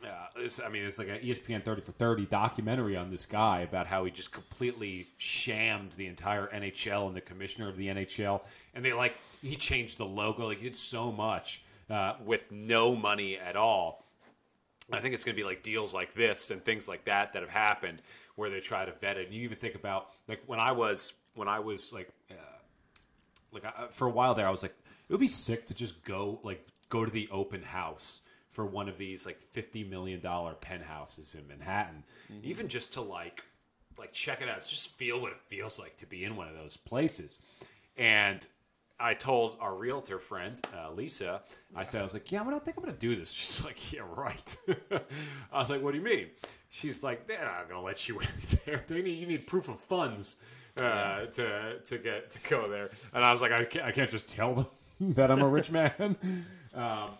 uh, 0.05 0.27
this, 0.37 0.61
I 0.61 0.69
mean, 0.69 0.85
it's 0.85 0.99
like 0.99 1.09
an 1.09 1.19
ESPN 1.19 1.65
30 1.65 1.81
for 1.81 1.93
30 1.93 2.27
documentary 2.27 2.97
on 2.97 3.11
this 3.11 3.27
guy 3.27 3.61
about 3.61 3.87
how 3.87 4.05
he 4.05 4.11
just 4.11 4.33
completely 4.33 5.09
shammed 5.17 5.93
the 5.93 6.07
entire 6.07 6.49
NHL 6.49 7.07
and 7.07 7.17
the 7.17 7.21
commissioner 7.21 7.69
of 7.69 7.77
the 7.77 7.89
NHL. 7.89 8.43
And 8.75 8.85
they 8.85 8.93
like, 8.93 9.17
he 9.43 9.57
changed 9.57 9.99
the 9.99 10.07
logo. 10.07 10.47
Like, 10.49 10.59
he 10.59 10.65
did 10.65 10.77
so 10.77 11.11
much 11.11 11.63
uh, 11.91 12.15
with 12.25 12.51
no 12.53 12.95
money 12.95 13.39
at 13.39 13.57
all. 13.57 14.05
I 14.93 15.01
think 15.01 15.15
it's 15.15 15.25
going 15.25 15.35
to 15.35 15.41
be 15.41 15.47
like 15.47 15.63
deals 15.63 15.95
like 15.95 16.15
this 16.15 16.51
and 16.51 16.63
things 16.63 16.89
like 16.89 17.05
that 17.05 17.33
that 17.33 17.43
have 17.43 17.51
happened 17.51 18.03
where 18.37 18.51
they 18.51 18.61
try 18.61 18.85
to 18.85 18.93
vet 18.93 19.17
it. 19.17 19.27
And 19.27 19.35
you 19.35 19.43
even 19.43 19.57
think 19.57 19.75
about 19.75 20.11
like 20.29 20.43
when 20.47 20.61
I 20.61 20.73
was 20.73 21.15
when 21.35 21.49
I 21.49 21.59
was 21.59 21.93
like 21.93 22.11
uh, 22.31 22.35
like 23.51 23.65
I, 23.65 23.87
for 23.89 24.07
a 24.07 24.11
while 24.11 24.35
there, 24.35 24.47
I 24.47 24.51
was 24.51 24.63
like, 24.63 24.75
it 25.09 25.13
would 25.13 25.21
be 25.21 25.27
sick 25.27 25.67
to 25.67 25.75
just 25.75 26.03
go 26.05 26.39
like 26.43 26.65
go 26.91 27.05
to 27.05 27.11
the 27.11 27.29
open 27.33 27.63
house 27.63 28.21
for 28.55 28.65
one 28.65 28.89
of 28.89 28.97
these 28.97 29.27
like 29.27 29.41
fifty 29.41 29.83
million 29.83 30.21
dollar 30.21 30.55
penthouses 30.55 31.35
in 31.35 31.47
Manhattan, 31.49 32.05
even 32.45 32.69
just 32.69 32.93
to 32.93 33.01
like 33.01 33.43
like 33.99 34.13
check 34.13 34.41
it 34.41 34.49
out, 34.49 34.59
just 34.67 34.93
feel 34.93 35.21
what 35.21 35.33
it 35.33 35.39
feels 35.49 35.77
like 35.79 35.97
to 35.97 36.07
be 36.07 36.25
in 36.25 36.37
one 36.37 36.47
of 36.47 36.55
those 36.55 36.77
places. 36.77 37.41
And 37.97 38.47
I 39.01 39.15
told 39.15 39.57
our 39.61 39.75
realtor 39.75 40.21
friend 40.21 40.55
uh, 40.73 40.93
Lisa, 40.93 41.43
I 41.75 41.83
said, 41.83 41.99
I 41.99 42.03
was 42.05 42.15
like, 42.15 42.31
yeah, 42.31 42.39
I'm 42.39 42.45
gonna 42.45 42.61
think 42.61 42.77
I'm 42.79 42.85
gonna 42.85 42.97
do 42.97 43.17
this. 43.17 43.31
She's 43.33 43.65
like, 43.65 43.93
yeah, 43.93 44.03
right. 44.15 44.57
I 45.53 45.59
was 45.59 45.69
like, 45.69 45.83
what 45.83 45.91
do 45.93 45.99
you 45.99 46.05
mean? 46.05 46.29
She's 46.71 47.03
like, 47.03 47.27
they're 47.27 47.45
not 47.45 47.69
gonna 47.69 47.83
let 47.83 48.09
you 48.09 48.21
in 48.21 48.29
there. 48.65 48.85
They 48.87 49.03
need, 49.03 49.19
you 49.19 49.27
need 49.27 49.49
proof 49.49 49.69
of 49.69 49.81
funds 49.81 50.37
uh, 50.77 51.27
to 51.27 51.81
to 51.85 51.99
get 51.99 52.31
to 52.31 52.39
go 52.49 52.69
there. 52.71 52.91
And 53.13 53.25
I 53.25 53.33
was 53.33 53.41
like, 53.43 53.51
I 53.51 53.65
can't, 53.65 53.85
I 53.85 53.91
can't 53.91 54.11
just 54.11 54.29
tell 54.29 54.55
them 54.55 54.67
that 55.15 55.33
I'm 55.33 55.43
a 55.43 55.49
rich 55.49 55.73
man. 55.73 56.17
um, 56.73 57.11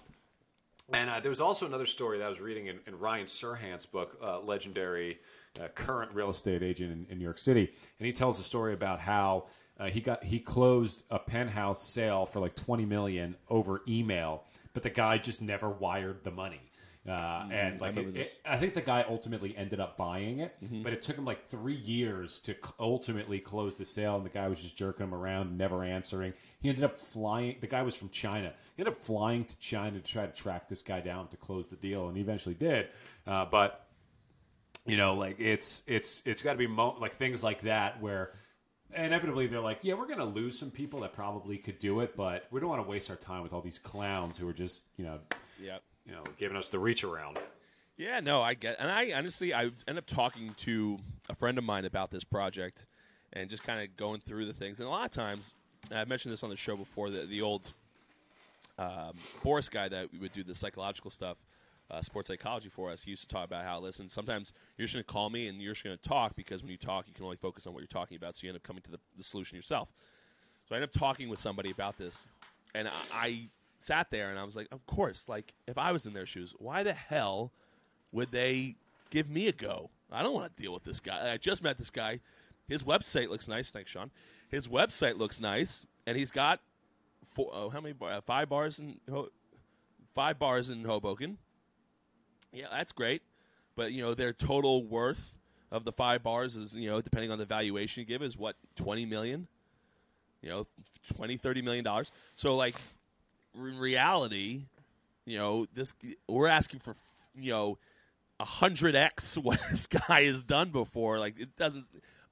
and 0.93 1.09
uh, 1.09 1.21
there 1.21 1.31
was 1.31 1.41
also 1.41 1.67
another 1.67 1.87
story 1.87 2.19
that 2.19 2.25
I 2.25 2.29
was 2.29 2.41
reading 2.41 2.67
in, 2.67 2.81
in 2.87 2.99
Ryan 2.99 3.27
Serhant's 3.27 3.87
book, 3.87 4.19
uh, 4.23 4.41
legendary 4.41 5.19
uh, 5.61 5.69
current 5.69 6.13
real 6.13 6.31
estate 6.31 6.63
agent 6.63 6.93
in, 6.93 7.07
in 7.11 7.19
New 7.19 7.25
York 7.25 7.39
City, 7.39 7.71
and 7.99 8.07
he 8.07 8.13
tells 8.13 8.39
a 8.41 8.43
story 8.43 8.75
about 8.75 9.01
how 9.01 9.47
uh, 9.79 9.87
he 9.87 10.01
got 10.01 10.23
he 10.23 10.39
closed 10.39 11.05
a 11.11 11.19
penthouse 11.19 11.83
sale 11.83 12.25
for 12.25 12.41
like 12.41 12.55
twenty 12.55 12.85
million 12.85 13.37
over 13.49 13.83
email, 13.89 14.45
but 14.73 14.83
the 14.83 14.91
guy 14.91 15.19
just 15.19 15.41
never 15.41 15.71
wired 15.71 16.23
the 16.25 16.31
money. 16.31 16.61
Uh, 17.07 17.47
and 17.51 17.81
like, 17.83 17.95
remember 17.97 18.19
it, 18.19 18.23
it- 18.23 18.41
I 18.47 18.57
think 18.57 18.73
the 18.73 18.81
guy 18.81 19.05
ultimately 19.07 19.55
ended 19.57 19.79
up 19.79 19.99
buying 19.99 20.39
it, 20.41 20.57
but 20.83 20.93
it 20.95 21.03
took 21.03 21.17
him 21.17 21.27
like 21.27 21.47
three 21.49 21.75
years 21.75 22.41
to 22.41 22.55
cl- 22.55 22.75
ultimately 22.81 23.41
close 23.41 23.75
the 23.75 23.85
sale. 23.85 24.17
And 24.17 24.25
the 24.25 24.31
guy 24.31 24.49
was 24.49 24.63
just 24.63 24.75
jerking 24.75 25.05
him 25.05 25.15
around, 25.15 25.59
never 25.59 25.85
answering. 25.85 26.33
He 26.61 26.71
ended 26.71 26.83
up 26.85 26.99
flying. 26.99 27.57
The 27.61 27.67
guy 27.67 27.83
was 27.83 27.95
from 27.95 28.09
China. 28.09 28.55
He 28.77 28.81
ended 28.83 28.95
up 28.95 28.99
flying 28.99 29.45
to 29.45 29.59
China 29.59 29.99
to 30.01 30.11
try 30.11 30.25
to 30.25 30.33
track 30.33 30.67
this 30.67 30.81
guy 30.81 31.01
down 31.01 31.29
to 31.29 31.37
close 31.37 31.67
the 31.67 31.77
deal, 31.77 32.09
and 32.09 32.17
he 32.17 32.23
eventually 32.23 32.55
did. 32.55 32.89
Uh, 33.27 33.45
but 33.45 33.87
you 34.87 34.97
know, 34.97 35.15
like 35.15 35.39
it's 35.41 35.83
it's 35.87 36.23
it's 36.25 36.43
got 36.43 36.53
to 36.53 36.59
be 36.59 36.67
mo- 36.67 36.97
like 37.01 37.13
things 37.13 37.43
like 37.43 37.61
that 37.63 38.01
where 38.01 38.33
inevitably 38.95 39.47
they're 39.47 39.61
like, 39.61 39.81
yeah, 39.83 39.93
we're 39.95 40.07
going 40.07 40.19
to 40.21 40.25
lose 40.25 40.59
some 40.59 40.71
people 40.71 41.01
that 41.01 41.13
probably 41.13 41.59
could 41.59 41.79
do 41.79 42.01
it, 42.01 42.17
but 42.17 42.47
we 42.51 42.61
don't 42.61 42.69
want 42.71 42.83
to 42.83 42.89
waste 42.89 43.11
our 43.11 43.17
time 43.17 43.43
with 43.43 43.53
all 43.53 43.61
these 43.61 43.79
clowns 43.79 44.39
who 44.39 44.49
are 44.49 44.53
just 44.55 44.85
you 44.97 45.05
know 45.05 45.19
Yeah. 45.61 45.79
You 46.07 46.13
know 46.13 46.25
giving 46.39 46.57
us 46.57 46.71
the 46.71 46.79
reach 46.79 47.05
around. 47.05 47.39
Yeah, 47.97 48.19
no, 48.21 48.43
I 48.43 48.55
get, 48.55 48.77
and 48.81 48.91
I 48.91 49.13
honestly, 49.15 49.55
I 49.55 49.71
end 49.87 49.99
up 49.99 50.07
talking 50.07 50.55
to 50.59 50.99
a 51.29 51.35
friend 51.35 51.59
of 51.59 51.65
mine 51.65 51.85
about 51.85 52.11
this 52.11 52.25
project, 52.25 52.87
and 53.33 53.49
just 53.49 53.63
kind 53.63 53.83
of 53.83 53.97
going 53.97 54.21
through 54.21 54.47
the 54.47 54.53
things. 54.53 54.81
And 54.81 54.89
a 54.89 54.91
lot 54.91 55.05
of 55.05 55.13
times, 55.13 55.55
and 55.91 55.99
I 55.99 56.05
mentioned 56.05 56.33
this 56.33 56.43
on 56.43 56.51
the 56.51 56.57
show 56.57 56.77
before, 56.77 57.11
the 57.11 57.21
the 57.21 57.43
old 57.43 57.73
um, 58.79 59.13
Boris 59.43 59.69
guy 59.69 59.89
that 59.89 60.09
would 60.21 60.33
do 60.33 60.43
the 60.43 60.55
psychological 60.55 61.11
stuff, 61.11 61.37
uh, 61.91 62.03
sports 62.03 62.29
psychology 62.29 62.69
for 62.69 62.91
us. 62.91 63.05
He 63.05 63.11
used 63.11 63.23
to 63.23 63.29
talk 63.29 63.45
about 63.45 63.65
how, 63.65 63.79
listen, 63.79 64.09
sometimes 64.09 64.53
you're 64.77 64.87
just 64.87 64.97
to 64.97 65.05
call 65.05 65.31
me 65.31 65.49
and 65.49 65.61
you're 65.61 65.75
just 65.75 65.85
to 65.85 65.97
talk 65.97 66.35
because 66.35 66.63
when 66.63 66.71
you 66.71 66.77
talk, 66.79 67.07
you 67.07 67.15
can 67.15 67.25
only 67.25 67.37
focus 67.37 67.67
on 67.67 67.75
what 67.75 67.81
you're 67.81 67.87
talking 67.87 68.17
about, 68.17 68.35
so 68.35 68.45
you 68.45 68.51
end 68.51 68.57
up 68.57 68.63
coming 68.63 68.83
to 68.83 68.91
the, 68.91 68.99
the 69.17 69.23
solution 69.23 69.57
yourself. 69.57 69.89
So 70.69 70.75
I 70.75 70.79
end 70.79 70.85
up 70.85 70.93
talking 70.93 71.29
with 71.29 71.39
somebody 71.39 71.71
about 71.71 71.99
this, 71.99 72.27
and 72.75 72.89
I 73.13 73.49
sat 73.85 74.11
there 74.11 74.31
and 74.31 74.39
I 74.39 74.45
was 74.45 74.57
like, 74.57 74.69
of 74.73 74.87
course, 74.87 75.29
like 75.29 75.53
if 75.67 75.77
I 75.79 75.93
was 75.93 76.07
in 76.07 76.15
their 76.15 76.27
shoes, 76.27 76.55
why 76.59 76.83
the 76.83 76.93
hell 76.93 77.53
would 78.13 78.33
they 78.33 78.77
give 79.11 79.29
me 79.29 79.47
a 79.49 79.53
go? 79.53 79.91
I 80.11 80.23
don't 80.23 80.35
want 80.35 80.55
to 80.57 80.63
deal 80.63 80.73
with 80.73 80.85
this 80.85 81.01
guy. 81.01 81.33
I 81.33 81.37
just 81.37 81.63
met 81.63 81.79
this 81.79 81.91
guy. 81.91 82.21
His 82.69 82.83
website 82.83 83.29
looks 83.29 83.49
nice. 83.49 83.71
Thanks, 83.71 83.91
Sean. 83.91 84.11
His 84.49 84.69
website 84.69 85.19
looks 85.19 85.41
nice, 85.41 85.85
and 86.07 86.17
he's 86.17 86.31
got 86.31 86.61
four, 87.25 87.51
oh, 87.53 87.69
how 87.69 87.81
many 87.81 87.93
bar, 87.93 88.13
uh, 88.13 88.21
five 88.21 88.49
bars 88.49 88.79
in 88.79 89.01
five 90.15 90.39
bars 90.39 90.71
in 90.71 90.85
Hoboken. 90.85 91.39
Yeah, 92.53 92.67
that's 92.71 92.93
great, 92.93 93.23
but 93.75 93.93
you 93.93 94.03
know 94.03 94.15
their 94.15 94.33
total 94.33 94.85
worth 94.85 95.37
of 95.73 95.85
the 95.85 95.93
five 95.93 96.23
bars 96.23 96.57
is 96.57 96.75
you 96.75 96.89
know 96.89 97.01
depending 97.01 97.31
on 97.31 97.39
the 97.39 97.45
valuation 97.45 98.01
you 98.03 98.07
give 98.07 98.23
is 98.23 98.39
what 98.39 98.57
twenty 98.77 99.05
million. 99.05 99.49
You 100.41 100.51
know, 100.51 100.67
20, 101.17 101.39
30 101.39 101.63
million 101.63 101.85
dollars. 101.85 102.13
So 102.37 102.55
like, 102.55 102.75
in 103.55 103.79
reality, 103.79 104.65
you 105.25 105.39
know 105.39 105.67
this 105.75 105.95
we're 106.29 106.49
asking 106.49 106.81
for 106.81 106.95
you 107.35 107.51
know 107.51 107.79
a 108.41 108.45
hundred 108.45 108.95
x 108.95 109.37
what 109.43 109.61
this 109.71 109.87
guy 109.87 110.25
has 110.25 110.43
done 110.43 110.71
before. 110.71 111.19
Like 111.19 111.39
it 111.39 111.57
doesn't. 111.57 111.87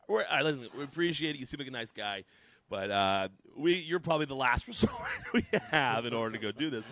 We're, 0.09 0.25
I 0.31 0.43
listen. 0.43 0.69
We 0.77 0.85
appreciate 0.85 1.37
it. 1.37 1.39
You 1.39 1.47
seem 1.47 1.59
like 1.59 1.69
a 1.69 1.73
nice 1.73 1.93
guy, 1.93 2.25
but 2.69 2.91
uh, 2.91 3.29
we 3.57 3.77
you're 3.77 4.01
probably 4.01 4.27
the 4.27 4.37
last 4.37 4.67
resort 4.69 4.93
we 5.33 5.45
have 5.71 6.07
in 6.07 6.13
order 6.13 6.37
to 6.37 6.43
go 6.43 6.53
do 6.53 6.71
this. 6.71 6.85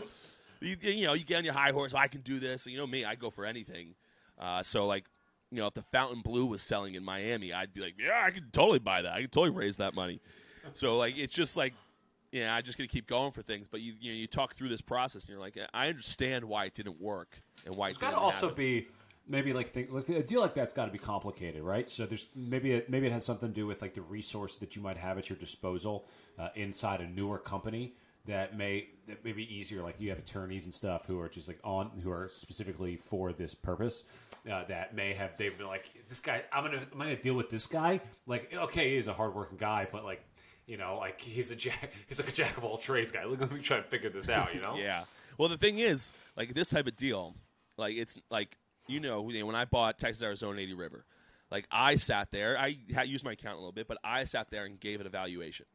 You, 0.61 0.77
you 0.81 1.07
know, 1.07 1.15
you 1.15 1.25
get 1.25 1.39
on 1.39 1.45
your 1.45 1.55
high 1.55 1.73
horse. 1.73 1.95
I 1.95 2.07
can 2.07 2.21
do 2.21 2.39
this. 2.39 2.67
You 2.67 2.77
know 2.77 2.87
me. 2.87 3.05
I 3.05 3.15
go 3.15 3.31
for 3.31 3.47
anything. 3.47 3.95
Uh, 4.39 4.63
so 4.63 4.87
like, 4.87 5.05
you 5.51 5.59
know, 5.59 5.67
if 5.67 5.75
the 5.75 5.83
Fontainebleau 5.83 6.45
was 6.45 6.63
selling 6.63 6.95
in 6.95 7.05
Miami, 7.05 7.53
I'd 7.53 7.73
be 7.73 7.81
like, 7.81 7.95
yeah, 7.99 8.23
I 8.25 8.31
could 8.31 8.53
totally 8.53 8.79
buy 8.79 9.03
that. 9.03 9.13
I 9.13 9.23
could 9.23 9.33
totally 9.33 9.57
raise 9.57 9.79
that 9.79 9.95
money. 9.95 10.21
So 10.75 10.99
like, 10.99 11.17
it's 11.17 11.35
just 11.35 11.57
like 11.57 11.75
yeah, 12.33 12.55
I 12.55 12.61
just 12.63 12.79
gonna 12.79 12.89
keep 12.89 13.07
going 13.07 13.33
for 13.33 13.43
things. 13.43 13.69
But 13.69 13.81
you 13.81 13.95
you 14.01 14.13
know 14.13 14.19
you 14.19 14.27
talk 14.27 14.55
through 14.55 14.69
this 14.69 14.81
process 14.81 15.23
and 15.25 15.31
you're 15.31 15.41
like, 15.41 15.59
I 15.75 15.89
understand 15.89 16.45
why 16.45 16.67
it 16.67 16.75
didn't 16.75 17.01
work 17.01 17.41
and 17.67 17.75
why 17.75 17.89
It's 17.89 17.99
it 17.99 18.01
got 18.01 18.11
to 18.13 18.17
also 18.17 18.49
happen. 18.49 18.65
be 18.65 18.89
maybe 19.29 19.53
like 19.53 19.69
think 19.69 19.93
like 19.93 20.09
a 20.09 20.23
deal 20.23 20.41
like 20.41 20.55
that's 20.55 20.73
got 20.73 20.87
to 20.87 20.93
be 20.93 20.99
complicated, 20.99 21.63
right? 21.63 21.89
So 21.89 22.07
there's 22.07 22.27
maybe 22.35 22.73
it, 22.73 22.91
maybe 22.91 23.07
it 23.07 23.13
has 23.13 23.25
something 23.25 23.49
to 23.49 23.55
do 23.55 23.67
with 23.67 23.83
like 23.83 23.95
the 23.95 24.03
resource 24.03 24.57
that 24.59 24.77
you 24.77 24.83
might 24.83 24.97
have 24.97 25.19
at 25.19 25.29
your 25.29 25.39
disposal 25.39 26.07
uh, 26.39 26.49
inside 26.55 27.01
a 27.01 27.07
newer 27.09 27.39
company 27.39 27.95
that 28.27 28.57
may 28.57 28.89
that 29.09 29.25
may 29.25 29.33
be 29.33 29.53
easier. 29.55 29.83
Like 29.83 29.97
you 29.99 30.11
have 30.11 30.19
attorneys 30.19 30.65
and 30.67 30.75
stuff 30.75 31.07
who 31.07 31.19
are 31.21 31.29
just 31.29 31.49
like 31.49 31.59
on 31.65 31.91
who 32.03 32.11
are 32.11 32.29
specifically 32.29 32.97
for 32.97 33.33
this 33.33 33.55
purpose. 33.55 34.05
Uh, 34.51 34.65
that 34.69 34.95
may 34.95 35.13
have 35.13 35.37
they've 35.37 35.57
been 35.57 35.67
like 35.67 35.91
this 36.09 36.21
guy. 36.21 36.43
I'm 36.53 36.65
gonna 36.65 36.81
I'm 36.93 36.99
gonna 36.99 37.17
deal 37.17 37.35
with 37.35 37.51
this 37.51 37.67
guy. 37.67 38.01
Like 38.27 38.55
okay, 38.55 38.95
he's 38.95 39.09
a 39.09 39.13
hardworking 39.13 39.59
guy, 39.59 39.87
but 39.91 40.05
like. 40.05 40.25
You 40.67 40.77
know, 40.77 40.99
like 40.99 41.21
he's 41.21 41.51
a 41.51 41.57
jack. 41.57 41.93
He's 42.09 42.19
like 42.19 42.29
a 42.29 42.33
jack 42.33 42.57
of 42.57 42.65
all 42.65 42.79
trades 42.79 43.11
guy. 43.11 43.25
Let 43.25 43.51
me 43.51 43.61
try 43.61 43.79
and 43.79 43.87
figure 43.87 44.11
this 44.11 44.29
out. 44.29 44.55
You 44.55 44.61
know, 44.61 44.77
Yeah. 44.79 45.05
Well, 45.39 45.49
the 45.49 45.57
thing 45.57 45.79
is, 45.79 46.13
like 46.37 46.55
this 46.55 46.69
type 46.69 46.87
of 46.87 46.97
deal, 46.97 47.35
like 47.77 47.97
it's 47.97 48.17
like 48.31 48.57
you 48.87 49.01
know 49.01 49.23
when 49.23 49.55
I 49.55 49.65
bought 49.65 49.99
Texas 49.99 50.23
Arizona 50.23 50.61
80 50.61 50.75
River, 50.75 51.05
like 51.51 51.67
I 51.71 51.97
sat 51.97 52.31
there, 52.31 52.59
I 52.59 52.77
had 52.95 53.09
used 53.09 53.25
my 53.25 53.33
account 53.33 53.55
a 53.57 53.59
little 53.59 53.73
bit, 53.73 53.89
but 53.89 53.99
I 54.05 54.25
sat 54.25 54.51
there 54.51 54.65
and 54.65 54.79
gave 54.79 55.01
it 55.01 55.07
a 55.07 55.11
valuation. 55.11 55.67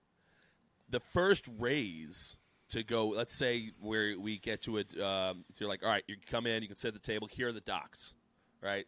The 0.89 0.99
first 0.99 1.45
raise 1.59 2.37
to 2.69 2.83
go, 2.83 3.09
let's 3.09 3.33
say 3.33 3.71
where 3.81 4.19
we 4.19 4.37
get 4.37 4.61
to 4.63 4.77
it, 4.77 4.99
um, 4.99 5.45
you're 5.59 5.69
like, 5.69 5.83
all 5.83 5.89
right, 5.89 6.03
you 6.07 6.15
come 6.29 6.45
in, 6.45 6.61
you 6.61 6.67
can 6.67 6.77
sit 6.77 6.89
at 6.89 6.93
the 6.93 6.99
table. 6.99 7.27
Here 7.27 7.49
are 7.49 7.51
the 7.51 7.61
docs, 7.61 8.13
right? 8.61 8.85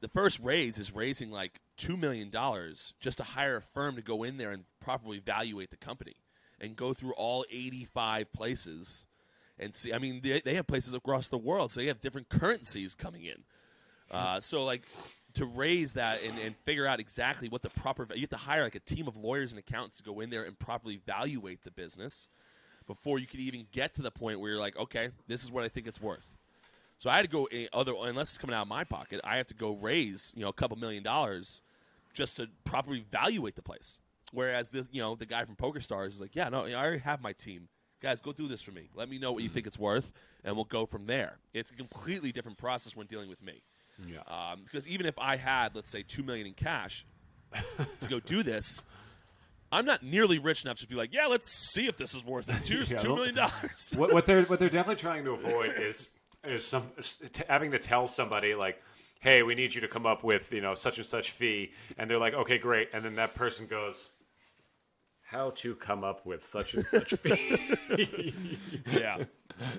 the 0.00 0.08
first 0.08 0.40
raise 0.40 0.78
is 0.78 0.94
raising 0.94 1.30
like 1.30 1.60
two 1.76 1.96
million 1.96 2.30
dollars 2.30 2.94
just 3.00 3.18
to 3.18 3.24
hire 3.24 3.56
a 3.56 3.62
firm 3.62 3.96
to 3.96 4.02
go 4.02 4.22
in 4.22 4.36
there 4.36 4.50
and 4.50 4.64
properly 4.80 5.18
evaluate 5.18 5.70
the 5.70 5.76
company 5.76 6.14
and 6.60 6.76
go 6.76 6.94
through 6.94 7.12
all 7.12 7.44
85 7.50 8.32
places 8.32 9.04
and 9.58 9.74
see 9.74 9.92
i 9.92 9.98
mean 9.98 10.20
they, 10.22 10.40
they 10.40 10.54
have 10.54 10.66
places 10.66 10.94
across 10.94 11.28
the 11.28 11.38
world 11.38 11.70
so 11.70 11.80
they 11.80 11.86
have 11.86 12.00
different 12.00 12.28
currencies 12.28 12.94
coming 12.94 13.24
in 13.24 13.42
uh, 14.10 14.40
so 14.40 14.64
like 14.64 14.82
to 15.34 15.44
raise 15.44 15.92
that 15.92 16.22
and, 16.22 16.38
and 16.38 16.56
figure 16.64 16.86
out 16.86 17.00
exactly 17.00 17.48
what 17.48 17.62
the 17.62 17.70
proper 17.70 18.06
you 18.14 18.20
have 18.20 18.30
to 18.30 18.36
hire 18.36 18.62
like 18.62 18.74
a 18.74 18.80
team 18.80 19.08
of 19.08 19.16
lawyers 19.16 19.52
and 19.52 19.58
accountants 19.58 19.98
to 19.98 20.02
go 20.02 20.20
in 20.20 20.30
there 20.30 20.44
and 20.44 20.58
properly 20.58 20.94
evaluate 20.94 21.62
the 21.64 21.70
business 21.70 22.28
before 22.86 23.18
you 23.18 23.26
could 23.26 23.40
even 23.40 23.66
get 23.72 23.92
to 23.92 24.00
the 24.02 24.10
point 24.10 24.40
where 24.40 24.52
you're 24.52 24.60
like 24.60 24.78
okay 24.78 25.10
this 25.26 25.42
is 25.42 25.50
what 25.50 25.64
i 25.64 25.68
think 25.68 25.86
it's 25.86 26.00
worth 26.00 26.36
so 26.98 27.10
I 27.10 27.16
had 27.16 27.26
to 27.26 27.30
go 27.30 27.48
a- 27.52 27.68
other 27.72 27.92
unless 28.04 28.30
it's 28.30 28.38
coming 28.38 28.56
out 28.56 28.62
of 28.62 28.68
my 28.68 28.84
pocket. 28.84 29.20
I 29.22 29.36
have 29.36 29.46
to 29.48 29.54
go 29.54 29.74
raise 29.74 30.32
you 30.34 30.42
know 30.42 30.48
a 30.48 30.52
couple 30.52 30.78
million 30.78 31.02
dollars 31.02 31.62
just 32.16 32.36
to 32.38 32.48
properly 32.64 33.04
evaluate 33.08 33.54
the 33.54 33.62
place. 33.62 33.98
Whereas 34.32 34.70
this, 34.70 34.88
you 34.90 35.00
know, 35.00 35.14
the 35.14 35.26
guy 35.26 35.44
from 35.44 35.54
Poker 35.54 35.80
Stars 35.80 36.14
is 36.16 36.20
like, 36.20 36.34
yeah, 36.34 36.48
no, 36.48 36.64
I 36.64 36.74
already 36.74 36.98
have 36.98 37.20
my 37.20 37.32
team. 37.32 37.68
Guys, 38.02 38.20
go 38.20 38.32
do 38.32 38.48
this 38.48 38.60
for 38.62 38.72
me. 38.72 38.88
Let 38.94 39.08
me 39.08 39.18
know 39.18 39.32
what 39.32 39.42
you 39.42 39.48
think 39.48 39.66
it's 39.66 39.78
worth, 39.78 40.10
and 40.44 40.56
we'll 40.56 40.64
go 40.64 40.84
from 40.84 41.06
there. 41.06 41.38
It's 41.54 41.70
a 41.70 41.74
completely 41.74 42.32
different 42.32 42.58
process 42.58 42.96
when 42.96 43.06
dealing 43.06 43.28
with 43.28 43.42
me. 43.42 43.62
Yeah. 44.04 44.18
Um, 44.26 44.62
because 44.64 44.86
even 44.88 45.06
if 45.06 45.18
I 45.18 45.36
had, 45.36 45.74
let's 45.74 45.90
say, 45.90 46.02
two 46.02 46.22
million 46.22 46.46
in 46.46 46.54
cash 46.54 47.06
to 48.00 48.08
go 48.08 48.20
do 48.20 48.42
this, 48.42 48.84
I'm 49.72 49.84
not 49.86 50.02
nearly 50.02 50.38
rich 50.38 50.64
enough 50.64 50.78
to 50.80 50.86
be 50.86 50.94
like, 50.94 51.14
yeah, 51.14 51.26
let's 51.26 51.50
see 51.72 51.86
if 51.86 51.96
this 51.96 52.14
is 52.14 52.24
worth 52.24 52.48
it. 52.48 52.64
Two 52.64 52.80
Yeah, 52.88 52.98
two 52.98 53.32
dollars. 53.32 53.94
what, 53.96 54.12
what 54.12 54.26
they're 54.26 54.42
what 54.42 54.58
they're 54.58 54.68
definitely 54.78 55.00
trying 55.00 55.24
to 55.24 55.32
avoid 55.32 55.74
is 55.78 56.10
is 56.44 56.64
some 56.64 56.84
having 57.48 57.70
to 57.72 57.78
tell 57.78 58.06
somebody 58.06 58.54
like, 58.54 58.80
"Hey, 59.20 59.42
we 59.42 59.54
need 59.54 59.74
you 59.74 59.80
to 59.80 59.88
come 59.88 60.06
up 60.06 60.22
with 60.24 60.52
you 60.52 60.60
know 60.60 60.74
such 60.74 60.98
and 60.98 61.06
such 61.06 61.30
fee," 61.30 61.72
and 61.98 62.10
they're 62.10 62.18
like, 62.18 62.34
"Okay, 62.34 62.58
great," 62.58 62.90
and 62.92 63.04
then 63.04 63.16
that 63.16 63.34
person 63.34 63.66
goes, 63.66 64.12
"How 65.22 65.50
to 65.50 65.74
come 65.74 66.04
up 66.04 66.24
with 66.26 66.42
such 66.42 66.74
and 66.74 66.86
such 66.86 67.14
fee?" 67.14 68.34
yeah, 68.92 69.24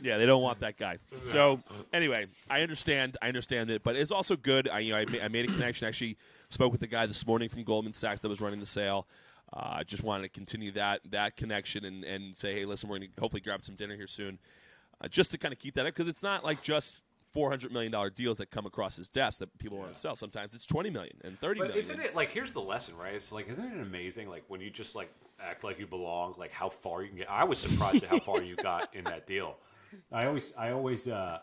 yeah, 0.01 0.17
they 0.17 0.25
don't 0.25 0.41
want 0.41 0.59
that 0.61 0.77
guy. 0.77 0.97
So 1.21 1.61
anyway, 1.93 2.27
I 2.49 2.61
understand, 2.61 3.17
I 3.21 3.27
understand 3.27 3.69
it, 3.69 3.83
but 3.83 3.95
it's 3.95 4.11
also 4.11 4.35
good. 4.35 4.67
I 4.69 4.79
you 4.79 4.91
know 4.93 4.99
I, 4.99 5.05
ma- 5.05 5.23
I 5.23 5.27
made 5.27 5.49
a 5.49 5.51
connection. 5.53 5.87
Actually, 5.87 6.17
spoke 6.49 6.71
with 6.71 6.81
the 6.81 6.87
guy 6.87 7.05
this 7.05 7.25
morning 7.25 7.49
from 7.49 7.63
Goldman 7.63 7.93
Sachs 7.93 8.19
that 8.21 8.29
was 8.29 8.41
running 8.41 8.59
the 8.59 8.65
sale. 8.65 9.07
Uh, 9.53 9.81
just 9.83 10.03
wanted 10.03 10.23
to 10.23 10.29
continue 10.29 10.71
that 10.71 10.99
that 11.09 11.37
connection 11.37 11.85
and 11.85 12.03
and 12.03 12.37
say, 12.37 12.53
hey, 12.53 12.65
listen, 12.65 12.89
we're 12.89 12.97
going 12.97 13.09
to 13.15 13.21
hopefully 13.21 13.41
grab 13.41 13.63
some 13.63 13.75
dinner 13.75 13.95
here 13.95 14.07
soon, 14.07 14.39
uh, 15.01 15.07
just 15.07 15.31
to 15.31 15.37
kind 15.37 15.53
of 15.53 15.59
keep 15.59 15.73
that 15.75 15.85
up 15.85 15.93
because 15.93 16.07
it's 16.07 16.23
not 16.23 16.43
like 16.43 16.61
just. 16.61 17.01
Four 17.33 17.49
hundred 17.49 17.71
million 17.71 17.91
dollar 17.91 18.09
deals 18.09 18.37
that 18.37 18.49
come 18.51 18.65
across 18.65 18.95
his 18.95 19.09
desk 19.09 19.39
that 19.39 19.55
people 19.59 19.77
want 19.77 19.93
to 19.93 19.99
sell. 19.99 20.15
Sometimes 20.15 20.55
it's 20.55 20.65
twenty 20.65 20.89
million 20.89 21.17
and 21.23 21.37
thirty 21.39 21.59
But 21.59 21.67
million. 21.69 21.79
isn't 21.79 21.99
it 21.99 22.15
like 22.15 22.31
here's 22.31 22.51
the 22.53 22.61
lesson, 22.61 22.95
right? 22.97 23.13
It's 23.13 23.31
like 23.31 23.47
isn't 23.49 23.63
it 23.63 23.81
amazing 23.81 24.29
like 24.29 24.43
when 24.47 24.61
you 24.61 24.69
just 24.69 24.95
like 24.95 25.11
act 25.39 25.63
like 25.63 25.77
you 25.79 25.85
belong, 25.87 26.33
like 26.37 26.51
how 26.51 26.69
far 26.69 27.03
you 27.03 27.09
can 27.09 27.17
get. 27.17 27.29
I 27.29 27.43
was 27.43 27.59
surprised 27.59 28.03
at 28.03 28.09
how 28.09 28.19
far 28.19 28.41
you 28.41 28.55
got 28.55 28.95
in 28.95 29.03
that 29.05 29.27
deal. 29.27 29.57
I 30.11 30.25
always 30.25 30.53
I 30.57 30.71
always 30.71 31.07
uh 31.07 31.39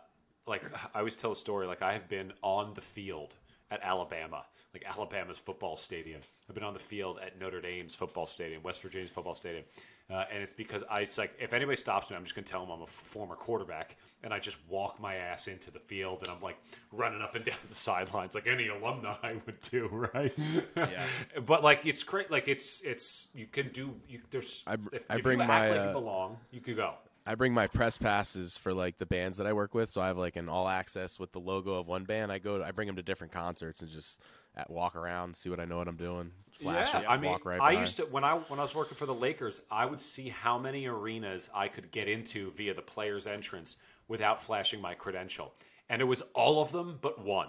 like 0.46 0.62
I 0.94 0.98
always 0.98 1.16
tell 1.16 1.32
a 1.32 1.36
story 1.36 1.66
like 1.66 1.82
I 1.82 1.92
have 1.92 2.08
been 2.08 2.32
on 2.42 2.72
the 2.74 2.80
field 2.80 3.34
at 3.70 3.82
Alabama, 3.82 4.44
like 4.72 4.84
Alabama's 4.86 5.38
football 5.38 5.76
stadium. 5.76 6.20
I've 6.48 6.54
been 6.54 6.64
on 6.64 6.74
the 6.74 6.80
field 6.80 7.18
at 7.24 7.38
Notre 7.38 7.60
Dame's 7.60 7.94
football 7.94 8.26
stadium, 8.26 8.62
West 8.62 8.82
Virginia's 8.82 9.10
football 9.10 9.34
stadium. 9.34 9.64
Uh, 10.10 10.24
and 10.30 10.42
it's 10.42 10.52
because 10.52 10.82
I 10.90 11.00
it's 11.00 11.16
like 11.16 11.32
if 11.40 11.54
anybody 11.54 11.76
stops 11.76 12.10
me, 12.10 12.16
I'm 12.16 12.24
just 12.24 12.34
gonna 12.34 12.46
tell 12.46 12.60
them 12.60 12.70
I'm 12.70 12.82
a 12.82 12.86
former 12.86 13.36
quarterback, 13.36 13.96
and 14.22 14.34
I 14.34 14.38
just 14.38 14.58
walk 14.68 15.00
my 15.00 15.14
ass 15.14 15.48
into 15.48 15.70
the 15.70 15.78
field, 15.78 16.18
and 16.20 16.30
I'm 16.30 16.42
like 16.42 16.58
running 16.92 17.22
up 17.22 17.34
and 17.36 17.44
down 17.46 17.56
the 17.66 17.74
sidelines 17.74 18.34
like 18.34 18.46
any 18.46 18.68
alumni 18.68 19.34
would 19.46 19.60
do, 19.60 19.88
right? 20.14 20.32
Yeah. 20.76 21.06
but 21.46 21.64
like 21.64 21.86
it's 21.86 22.04
great, 22.04 22.30
like 22.30 22.48
it's 22.48 22.82
it's 22.82 23.28
you 23.34 23.46
can 23.46 23.68
do 23.68 23.94
you 24.06 24.20
there's 24.30 24.62
I- 24.66 24.76
if, 24.92 25.06
I 25.08 25.16
if 25.16 25.22
bring 25.22 25.40
you 25.40 25.46
my, 25.46 25.54
act 25.54 25.70
like 25.70 25.80
uh, 25.80 25.86
you 25.86 25.92
belong, 25.92 26.36
you 26.50 26.60
could 26.60 26.76
go. 26.76 26.94
I 27.26 27.34
bring 27.36 27.54
my 27.54 27.66
press 27.66 27.96
passes 27.96 28.56
for 28.56 28.74
like 28.74 28.98
the 28.98 29.06
bands 29.06 29.38
that 29.38 29.46
I 29.46 29.52
work 29.54 29.74
with, 29.74 29.90
so 29.90 30.00
I 30.00 30.08
have 30.08 30.18
like 30.18 30.36
an 30.36 30.48
all 30.48 30.68
access 30.68 31.18
with 31.18 31.32
the 31.32 31.40
logo 31.40 31.74
of 31.74 31.86
one 31.86 32.04
band. 32.04 32.30
I 32.30 32.38
go, 32.38 32.58
to, 32.58 32.64
I 32.64 32.70
bring 32.70 32.86
them 32.86 32.96
to 32.96 33.02
different 33.02 33.32
concerts 33.32 33.80
and 33.80 33.90
just 33.90 34.20
at, 34.54 34.68
walk 34.70 34.94
around, 34.94 35.36
see 35.36 35.48
what 35.48 35.58
I 35.58 35.64
know 35.64 35.78
what 35.78 35.88
I'm 35.88 35.96
doing, 35.96 36.32
flash 36.60 36.92
yeah, 36.92 37.00
it, 37.00 37.06
I 37.08 37.16
mean, 37.16 37.30
walk 37.30 37.46
right 37.46 37.60
I 37.60 37.74
by. 37.74 37.80
used 37.80 37.96
to 37.96 38.02
when 38.04 38.24
I 38.24 38.34
when 38.34 38.58
I 38.58 38.62
was 38.62 38.74
working 38.74 38.96
for 38.96 39.06
the 39.06 39.14
Lakers, 39.14 39.62
I 39.70 39.86
would 39.86 40.00
see 40.00 40.28
how 40.28 40.58
many 40.58 40.86
arenas 40.86 41.50
I 41.54 41.68
could 41.68 41.90
get 41.90 42.08
into 42.08 42.50
via 42.52 42.74
the 42.74 42.82
players' 42.82 43.26
entrance 43.26 43.76
without 44.06 44.40
flashing 44.40 44.80
my 44.80 44.94
credential, 44.94 45.54
and 45.88 46.02
it 46.02 46.04
was 46.04 46.22
all 46.34 46.60
of 46.60 46.72
them 46.72 46.98
but 47.00 47.24
one. 47.24 47.48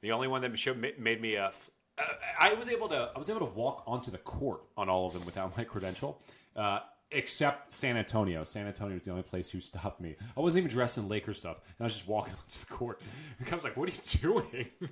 The 0.00 0.12
only 0.12 0.28
one 0.28 0.42
that 0.42 0.98
made 0.98 1.20
me 1.20 1.34
a. 1.34 1.46
uh, 1.46 2.02
I 2.38 2.54
was 2.54 2.68
able 2.68 2.88
to 2.90 3.10
I 3.14 3.18
was 3.18 3.28
able 3.28 3.40
to 3.40 3.52
walk 3.52 3.82
onto 3.84 4.12
the 4.12 4.18
court 4.18 4.60
on 4.76 4.88
all 4.88 5.08
of 5.08 5.12
them 5.12 5.24
without 5.26 5.56
my 5.56 5.64
credential. 5.64 6.22
Uh, 6.54 6.80
Except 7.10 7.72
San 7.72 7.96
Antonio. 7.96 8.44
San 8.44 8.66
Antonio 8.66 8.94
was 8.94 9.04
the 9.04 9.10
only 9.10 9.22
place 9.22 9.48
who 9.50 9.60
stopped 9.60 10.00
me. 10.00 10.14
I 10.36 10.40
wasn't 10.40 10.58
even 10.58 10.70
dressed 10.70 10.98
in 10.98 11.08
Lakers 11.08 11.38
stuff. 11.38 11.60
And 11.64 11.76
I 11.80 11.84
was 11.84 11.94
just 11.94 12.08
walking 12.08 12.34
onto 12.42 12.60
the 12.60 12.66
court. 12.66 13.00
And 13.38 13.48
I 13.50 13.54
was 13.54 13.64
like, 13.64 13.76
what 13.76 13.88
are 13.88 13.92
you 13.92 14.20
doing? 14.20 14.68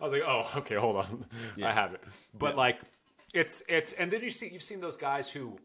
I 0.00 0.04
was 0.04 0.12
like, 0.12 0.22
oh, 0.24 0.48
okay, 0.58 0.76
hold 0.76 0.96
on. 0.96 1.26
I 1.62 1.72
have 1.72 1.92
it. 1.94 2.02
But 2.38 2.56
like, 2.56 2.78
it's 3.34 3.64
it's 3.68 3.92
and 3.94 4.10
then 4.10 4.22
you 4.22 4.30
see 4.30 4.48
you've 4.50 4.62
seen 4.62 4.80
those 4.80 4.96
guys 4.96 5.28
who 5.28 5.58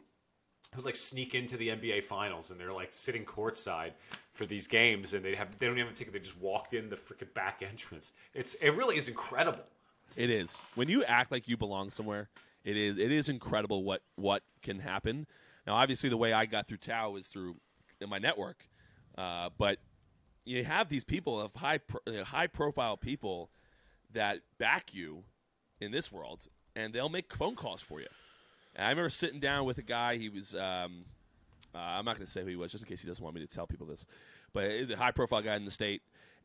who 0.76 0.82
like 0.82 0.96
sneak 0.96 1.36
into 1.36 1.58
the 1.58 1.70
NBA 1.70 2.04
finals 2.04 2.52
and 2.52 2.60
they're 2.60 2.74
like 2.74 2.92
sitting 2.92 3.26
courtside 3.26 3.92
for 4.34 4.46
these 4.46 4.68
games 4.68 5.14
and 5.14 5.24
they 5.24 5.36
have 5.36 5.58
they 5.58 5.68
don't 5.68 5.76
even 5.76 5.88
have 5.88 5.94
a 5.94 5.98
ticket 5.98 6.14
they 6.14 6.20
just 6.20 6.40
walked 6.40 6.74
in 6.74 6.90
the 6.90 6.96
freaking 6.96 7.34
back 7.34 7.62
entrance. 7.68 8.14
It's 8.34 8.56
it 8.56 8.72
really 8.72 8.98
is 8.98 9.08
incredible. 9.08 9.64
It 10.16 10.30
is. 10.30 10.62
When 10.76 10.90
you 10.90 11.04
act 11.04 11.32
like 11.32 11.48
you 11.48 11.56
belong 11.56 11.92
somewhere, 11.92 12.30
it 12.64 12.76
is 12.76 12.98
it 12.98 13.12
is 13.12 13.30
incredible 13.30 13.84
what 13.84 14.02
what 14.16 14.44
can 14.62 14.80
happen. 14.80 15.28
Now, 15.70 15.76
obviously, 15.76 16.10
the 16.10 16.18
way 16.18 16.34
I 16.34 16.48
got 16.48 16.68
through 16.68 16.78
Tao 16.78 17.16
is 17.16 17.28
through 17.28 17.58
my 18.08 18.18
network, 18.18 18.68
uh, 19.16 19.52
but 19.56 19.78
you 20.44 20.64
have 20.64 20.90
these 20.90 21.04
people 21.04 21.40
of 21.40 21.54
high 21.54 21.78
pro, 21.78 22.00
uh, 22.08 22.24
high 22.24 22.48
profile 22.48 22.98
people 22.98 23.52
that 24.12 24.40
back 24.58 24.96
you 24.96 25.26
in 25.80 25.92
this 25.92 26.12
world, 26.12 26.48
and 26.76 26.92
they'll 26.92 27.08
make 27.08 27.36
phone 27.36 27.54
calls 27.54 27.84
for 27.84 28.00
you. 28.00 28.08
And 28.76 28.88
I 28.88 28.90
remember 28.90 29.12
sitting 29.12 29.40
down 29.40 29.66
with 29.66 29.78
a 29.78 29.84
guy. 29.84 30.18
He 30.18 30.28
was 30.28 30.56
um, 30.56 31.06
uh, 31.76 31.78
I'm 31.78 32.04
not 32.04 32.16
going 32.16 32.26
to 32.26 32.32
say 32.32 32.42
who 32.42 32.48
he 32.48 32.56
was, 32.56 32.72
just 32.72 32.84
in 32.84 32.88
case 32.88 33.02
he 33.02 33.08
doesn't 33.08 33.24
want 33.24 33.36
me 33.36 33.42
to 33.46 33.48
tell 33.48 33.68
people 33.68 33.86
this. 33.86 34.08
But 34.54 34.72
he's 34.72 34.90
a 34.90 34.98
high 34.98 35.12
profile 35.12 35.44
guy 35.44 35.56
in 35.56 35.66
the 35.66 35.72
state, 35.72 36.02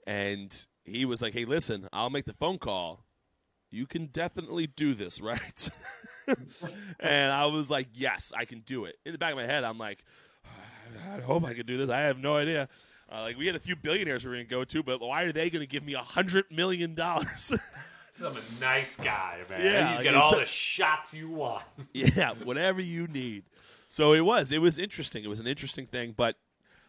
and 0.06 0.54
he 0.84 1.06
was 1.06 1.22
like, 1.22 1.32
"Hey, 1.32 1.46
listen, 1.46 1.88
I'll 1.94 2.10
make 2.10 2.26
the 2.26 2.34
phone 2.34 2.58
call. 2.58 3.06
You 3.70 3.86
can 3.86 4.04
definitely 4.04 4.66
do 4.66 4.92
this, 4.92 5.18
right?" 5.22 5.70
and 7.00 7.32
I 7.32 7.46
was 7.46 7.70
like, 7.70 7.88
"Yes, 7.94 8.32
I 8.36 8.44
can 8.44 8.60
do 8.60 8.84
it." 8.84 8.98
In 9.04 9.12
the 9.12 9.18
back 9.18 9.32
of 9.32 9.36
my 9.36 9.46
head, 9.46 9.64
I'm 9.64 9.78
like, 9.78 10.04
"I 11.12 11.20
hope 11.20 11.44
I 11.44 11.54
can 11.54 11.66
do 11.66 11.76
this. 11.76 11.90
I 11.90 12.00
have 12.00 12.18
no 12.18 12.36
idea." 12.36 12.68
Uh, 13.12 13.22
like 13.22 13.36
we 13.36 13.46
had 13.46 13.54
a 13.54 13.60
few 13.60 13.76
billionaires 13.76 14.24
we 14.24 14.30
were 14.30 14.36
going 14.36 14.46
to 14.46 14.50
go 14.50 14.64
to, 14.64 14.82
but 14.82 15.00
why 15.00 15.24
are 15.24 15.32
they 15.32 15.50
going 15.50 15.60
to 15.60 15.70
give 15.70 15.84
me 15.84 15.94
a 15.94 15.98
hundred 16.02 16.46
million 16.50 16.94
dollars? 16.94 17.52
I'm 18.20 18.26
a 18.36 18.60
nice 18.60 18.96
guy, 18.96 19.40
man. 19.50 19.60
Yeah, 19.60 19.90
you 19.90 19.94
like 19.96 20.04
get 20.04 20.14
all 20.14 20.30
so- 20.30 20.38
the 20.38 20.44
shots 20.46 21.12
you 21.12 21.28
want. 21.30 21.64
yeah, 21.92 22.32
whatever 22.44 22.80
you 22.80 23.06
need. 23.06 23.44
So 23.88 24.12
it 24.12 24.20
was. 24.22 24.52
It 24.52 24.60
was 24.60 24.78
interesting. 24.78 25.24
It 25.24 25.28
was 25.28 25.40
an 25.40 25.46
interesting 25.46 25.86
thing, 25.86 26.14
but 26.16 26.36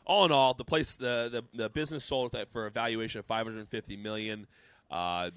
all 0.06 0.26
in 0.26 0.32
all, 0.32 0.54
the 0.54 0.64
place, 0.64 0.96
the 0.96 1.44
the, 1.52 1.58
the 1.64 1.70
business 1.70 2.06
sold 2.06 2.32
that 2.34 2.52
for 2.52 2.66
a 2.66 2.72
valuation 2.72 3.20
of 3.20 3.26
550 3.26 3.98
million. 3.98 4.48
Uh, 4.90 5.32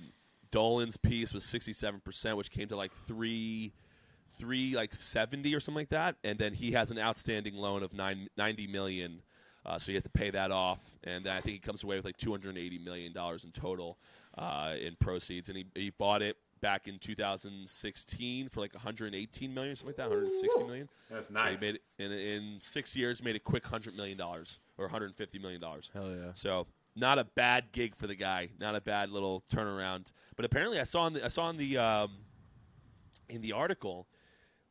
Dolan's 0.51 0.97
piece 0.97 1.33
was 1.35 1.45
67 1.45 2.01
percent, 2.01 2.37
which 2.37 2.51
came 2.51 2.69
to 2.69 2.77
like 2.77 2.93
three, 2.93 3.73
three 4.39 4.75
like 4.75 4.95
70 4.95 5.55
or 5.55 5.61
something 5.61 5.81
like 5.83 5.89
that. 5.91 6.17
And 6.25 6.39
then 6.39 6.55
he 6.55 6.73
has 6.73 6.91
an 6.91 6.99
outstanding 6.99 7.55
loan 7.57 7.83
of 7.83 7.93
nine, 7.93 8.29
90 8.37 8.67
million. 8.69 9.23
Uh, 9.67 9.77
so 9.79 9.87
he 9.89 9.95
has 9.95 10.05
to 10.05 10.09
pay 10.11 10.31
that 10.31 10.51
off, 10.51 10.79
and 11.05 11.27
then 11.27 11.37
I 11.37 11.41
think 11.43 11.53
he 11.53 11.59
comes 11.59 11.85
away 11.85 11.97
with 11.97 12.07
like 12.07 12.17
280 12.17 12.79
million 12.79 13.13
dollars 13.13 13.45
in 13.45 13.51
total 13.51 13.99
uh, 14.39 14.75
in 14.81 14.97
proceeds. 14.99 15.51
And 15.51 15.59
he, 15.59 15.67
he 15.75 15.91
bought 15.91 16.23
it 16.23 16.39
back 16.63 16.89
in 16.89 16.99
2016 16.99 18.49
for 18.49 18.61
like 18.61 18.73
118 18.73 19.53
million, 19.53 19.77
something 19.77 19.89
like 19.89 19.97
that, 19.97 20.09
160 20.09 20.65
million. 20.65 20.89
That's 21.11 21.29
So 21.29 21.35
nice. 21.35 21.61
he 21.61 21.67
made 21.67 21.75
it 21.75 21.83
in, 21.99 22.13
in 22.13 22.57
six 22.61 22.97
years, 22.97 23.23
made 23.23 23.37
a 23.37 23.41
quick 23.41 23.67
hundred 23.67 23.95
million 23.95 24.17
dollars 24.17 24.61
or 24.79 24.87
150 24.87 25.39
million 25.39 25.61
dollars. 25.61 25.91
Hell 25.93 26.11
yeah. 26.11 26.31
So 26.35 26.67
not 26.97 27.19
a 27.19 27.25
bad 27.25 27.71
gig 27.73 27.95
for 27.95 28.07
the 28.07 28.15
guy, 28.15 28.49
not 28.59 28.75
a 28.75 28.81
bad 28.81 29.11
little 29.11 29.43
turnaround. 29.53 30.13
But 30.37 30.45
apparently, 30.47 30.81
I 30.81 30.85
saw 30.85 31.07
in 31.09 31.13
the, 31.15 31.25
I 31.25 31.29
saw 31.29 31.51
in 31.51 31.57
the 31.59 31.77
um, 31.77 32.13
in 33.29 33.43
the 33.43 33.53
article, 33.53 34.07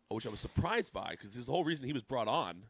which 0.09 0.25
I 0.25 0.29
was 0.29 0.39
surprised 0.39 0.93
by 0.93 1.09
because 1.11 1.31
this 1.31 1.39
is 1.39 1.45
the 1.45 1.51
whole 1.51 1.63
reason 1.63 1.85
he 1.85 1.93
was 1.93 2.03
brought 2.03 2.27
on. 2.27 2.63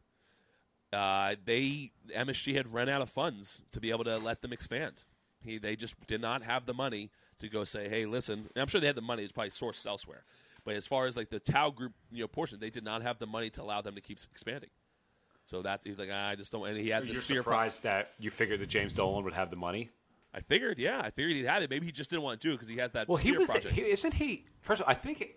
Uh, 0.92 1.36
they 1.44 1.92
MSG 2.14 2.54
had 2.54 2.72
run 2.72 2.88
out 2.88 3.02
of 3.02 3.10
funds 3.10 3.62
to 3.72 3.80
be 3.80 3.90
able 3.90 4.04
to 4.04 4.18
let 4.18 4.42
them 4.42 4.52
expand. 4.52 5.04
He 5.44 5.58
they 5.58 5.76
just 5.76 5.94
did 6.06 6.20
not 6.20 6.42
have 6.42 6.66
the 6.66 6.74
money 6.74 7.10
to 7.40 7.48
go 7.48 7.64
say, 7.64 7.88
hey, 7.88 8.06
listen. 8.06 8.48
I'm 8.56 8.66
sure 8.66 8.80
they 8.80 8.86
had 8.86 8.96
the 8.96 9.02
money; 9.02 9.22
it's 9.22 9.32
probably 9.32 9.50
sourced 9.50 9.86
elsewhere. 9.86 10.24
But 10.64 10.76
as 10.76 10.86
far 10.86 11.06
as 11.06 11.16
like 11.16 11.30
the 11.30 11.38
Tao 11.38 11.70
group, 11.70 11.92
you 12.10 12.20
know, 12.20 12.28
portion, 12.28 12.58
they 12.58 12.70
did 12.70 12.84
not 12.84 13.02
have 13.02 13.18
the 13.18 13.26
money 13.26 13.50
to 13.50 13.62
allow 13.62 13.80
them 13.80 13.94
to 13.94 14.00
keep 14.00 14.18
expanding. 14.30 14.70
So 15.46 15.62
that's 15.62 15.84
he's 15.84 15.98
like, 15.98 16.10
I 16.10 16.34
just 16.34 16.52
don't. 16.52 16.66
And 16.66 16.76
he 16.76 16.88
had 16.88 17.06
the 17.06 17.14
sphere. 17.14 17.42
pro- 17.42 17.68
that 17.82 18.10
you 18.18 18.30
figured 18.30 18.60
that 18.60 18.68
James 18.68 18.92
Dolan 18.92 19.24
would 19.24 19.32
have 19.32 19.50
the 19.50 19.56
money. 19.56 19.90
I 20.34 20.40
figured, 20.40 20.78
yeah, 20.78 21.00
I 21.02 21.10
figured 21.10 21.36
he'd 21.36 21.46
have 21.46 21.62
it. 21.62 21.70
Maybe 21.70 21.86
he 21.86 21.92
just 21.92 22.10
didn't 22.10 22.22
want 22.22 22.38
to 22.40 22.48
do 22.48 22.52
it 22.52 22.56
because 22.56 22.68
he 22.68 22.76
has 22.76 22.92
that 22.92 23.08
Well, 23.08 23.16
he 23.16 23.32
was. 23.32 23.50
He, 23.50 23.80
isn't 23.82 24.12
he? 24.12 24.44
First 24.60 24.82
of 24.82 24.86
all, 24.86 24.90
I 24.90 24.94
think 24.94 25.36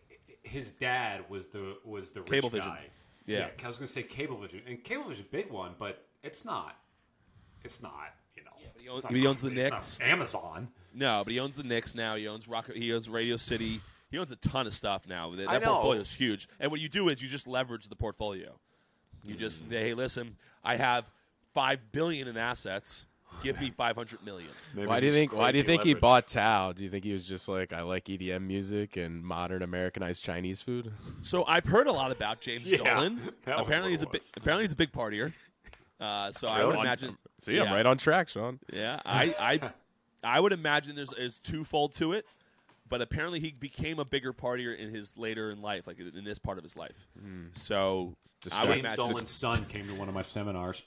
his 0.52 0.72
dad 0.72 1.24
was 1.30 1.48
the 1.50 1.78
was 1.86 2.12
the 2.12 2.22
rich 2.24 2.44
Cablevision. 2.44 2.60
guy. 2.60 2.86
Yeah. 3.26 3.50
I 3.64 3.68
was 3.68 3.78
going 3.78 3.88
to 3.88 3.92
say 3.94 4.04
Cablevision, 4.04 4.62
and 4.68 4.84
Cablevision's 4.84 5.20
a 5.22 5.24
big 5.24 5.50
one, 5.52 5.74
but 5.78 6.06
it's 6.24 6.44
not. 6.44 6.76
It's 7.64 7.82
not. 7.82 7.94
You 8.36 8.44
know, 8.44 8.52
he 8.78 8.90
owns- 8.90 9.04
it's 9.04 9.12
not- 9.12 9.14
he 9.20 9.28
owns 9.28 9.42
the 9.42 9.48
it's 9.50 9.58
not 9.58 9.72
Knicks. 9.72 9.98
Amazon. 10.02 10.68
no, 10.94 11.22
but 11.24 11.32
he 11.32 11.40
owns 11.40 11.56
the 11.58 11.64
Knicks 11.64 11.94
now. 11.96 12.16
He 12.16 12.28
owns 12.28 12.48
Rock. 12.48 12.72
He 12.74 12.94
owns 12.94 13.08
Radio 13.10 13.38
City. 13.38 13.80
He 14.10 14.18
owns 14.18 14.32
a 14.32 14.36
ton 14.38 14.68
of 14.68 14.74
stuff 14.74 15.08
now. 15.08 15.34
That, 15.36 15.48
I 15.48 15.54
that 15.60 15.62
know. 15.66 15.74
portfolio 15.74 16.02
is 16.02 16.14
huge. 16.14 16.50
And 16.60 16.70
what 16.72 16.82
you 16.82 16.90
do 16.90 17.08
is 17.10 17.22
you 17.22 17.30
just 17.30 17.48
leverage 17.48 17.88
the 17.88 17.96
portfolio. 17.96 18.60
You 19.24 19.36
just 19.36 19.64
Hmm. 19.64 19.70
say, 19.72 19.82
hey, 19.84 19.94
listen, 19.94 20.36
I 20.64 20.76
have 20.78 21.06
five 21.54 21.92
billion 21.92 22.28
in 22.28 22.36
assets. 22.38 23.06
Give 23.44 23.60
me 23.60 23.72
five 23.76 23.96
hundred 23.96 24.24
million. 24.24 24.50
Why 24.76 25.00
do 25.00 25.08
you 25.08 25.12
think? 25.12 25.34
Why 25.36 25.52
do 25.52 25.58
you 25.58 25.64
think 25.64 25.84
he 25.84 25.94
bought 25.96 26.28
Tao? 26.28 26.74
Do 26.74 26.84
you 26.84 26.90
think 26.90 27.04
he 27.04 27.12
was 27.14 27.26
just 27.28 27.50
like, 27.50 27.74
I 27.74 27.82
like 27.82 28.06
EDM 28.06 28.44
music 28.46 28.98
and 28.98 29.24
modern 29.24 29.64
Americanized 29.64 30.24
Chinese 30.24 30.62
food? 30.62 30.92
So 31.24 31.44
I've 31.46 31.66
heard 31.66 31.88
a 31.88 31.92
lot 31.92 32.12
about 32.12 32.40
James 32.42 32.66
Yeah, 32.66 32.78
Dolan. 32.78 33.20
Apparently 33.48 33.92
he's 33.92 34.04
a 34.04 34.06
it 34.06 34.12
big, 34.12 34.22
apparently 34.38 34.66
he's 34.66 34.74
a 34.74 34.76
big 34.76 34.92
partier. 34.92 35.34
Uh, 36.00 36.32
so 36.32 36.48
I 36.48 36.64
would 36.66 36.76
I'm- 36.76 36.86
imagine. 36.86 37.18
See, 37.40 37.60
I'm 37.60 37.74
right 37.74 37.86
on 37.86 37.98
track, 37.98 38.30
Sean. 38.30 38.60
Yeah, 38.72 39.00
I, 39.06 39.36
I, 39.40 39.72
I 40.36 40.40
would 40.40 40.54
imagine 40.54 40.96
there's 40.96 41.10
there's 41.18 41.40
twofold 41.40 41.96
to 41.96 42.14
it. 42.14 42.26
but 42.90 43.02
apparently 43.02 43.40
he 43.40 43.52
became 43.52 43.98
a 43.98 44.06
bigger 44.06 44.34
partier 44.34 44.78
in 44.78 44.94
his 44.94 45.18
later 45.18 45.50
in 45.50 45.62
life, 45.64 45.88
like 45.88 45.98
in 46.00 46.24
this 46.24 46.38
part 46.38 46.60
of 46.60 46.64
his 46.64 46.76
life. 46.76 47.08
So 47.54 48.16
I 48.52 48.66
James 48.68 48.94
Dolan's 48.94 49.32
son 49.32 49.66
came 49.66 49.88
to 49.88 49.96
one 49.96 50.08
of 50.10 50.14
my 50.14 50.22
seminars. 50.22 50.84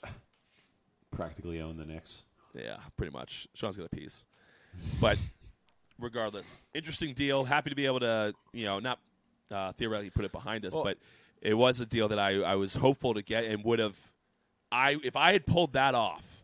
Practically 1.11 1.61
owned 1.61 1.79
the 1.79 1.85
Knicks. 1.85 2.23
Yeah, 2.55 2.77
pretty 2.97 3.11
much. 3.11 3.47
Sean's 3.53 3.77
got 3.77 3.85
a 3.85 3.89
piece, 3.89 4.25
but 5.01 5.17
regardless, 5.99 6.59
interesting 6.73 7.13
deal. 7.13 7.43
Happy 7.43 7.69
to 7.69 7.75
be 7.75 7.85
able 7.85 7.99
to, 8.01 8.33
you 8.53 8.65
know, 8.65 8.79
not 8.79 8.99
uh, 9.51 9.71
theoretically 9.73 10.09
put 10.09 10.25
it 10.25 10.31
behind 10.31 10.65
us, 10.65 10.73
Well- 10.73 10.83
but 10.83 10.97
it 11.41 11.53
was 11.55 11.79
a 11.79 11.85
deal 11.85 12.07
that 12.07 12.19
I 12.19 12.41
I 12.41 12.55
was 12.55 12.75
hopeful 12.75 13.13
to 13.13 13.21
get 13.21 13.45
and 13.45 13.63
would 13.63 13.79
have. 13.79 13.97
I 14.71 14.97
if 15.03 15.15
I 15.15 15.31
had 15.33 15.45
pulled 15.45 15.73
that 15.73 15.93
off, 15.95 16.43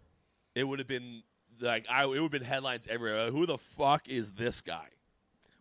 it 0.56 0.63
would 0.65 0.80
have 0.80 0.88
been 0.88 1.24
like 1.60 1.86
I 1.89 2.04
it 2.04 2.08
would 2.10 2.21
have 2.21 2.32
been 2.32 2.43
headlines 2.43 2.88
everywhere. 2.89 3.26
Like, 3.26 3.34
Who 3.34 3.45
the 3.45 3.58
fuck 3.58 4.08
is 4.08 4.34
this 4.34 4.62
guy? 4.62 4.88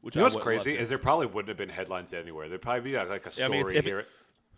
Which 0.02 0.14
You 0.16 0.20
know 0.20 0.24
what's 0.26 0.36
crazy 0.36 0.76
is 0.76 0.88
there 0.88 0.98
probably 0.98 1.26
wouldn't 1.26 1.48
have 1.48 1.58
been 1.58 1.68
headlines 1.68 2.14
anywhere. 2.14 2.48
There'd 2.48 2.62
probably 2.62 2.90
be 2.92 2.96
like 2.96 3.08
a 3.08 3.12
Yeah, 3.12 3.26
I 3.26 3.30
story 3.30 3.50
mean, 3.64 3.76
if 3.76 3.86
it- 3.86 4.08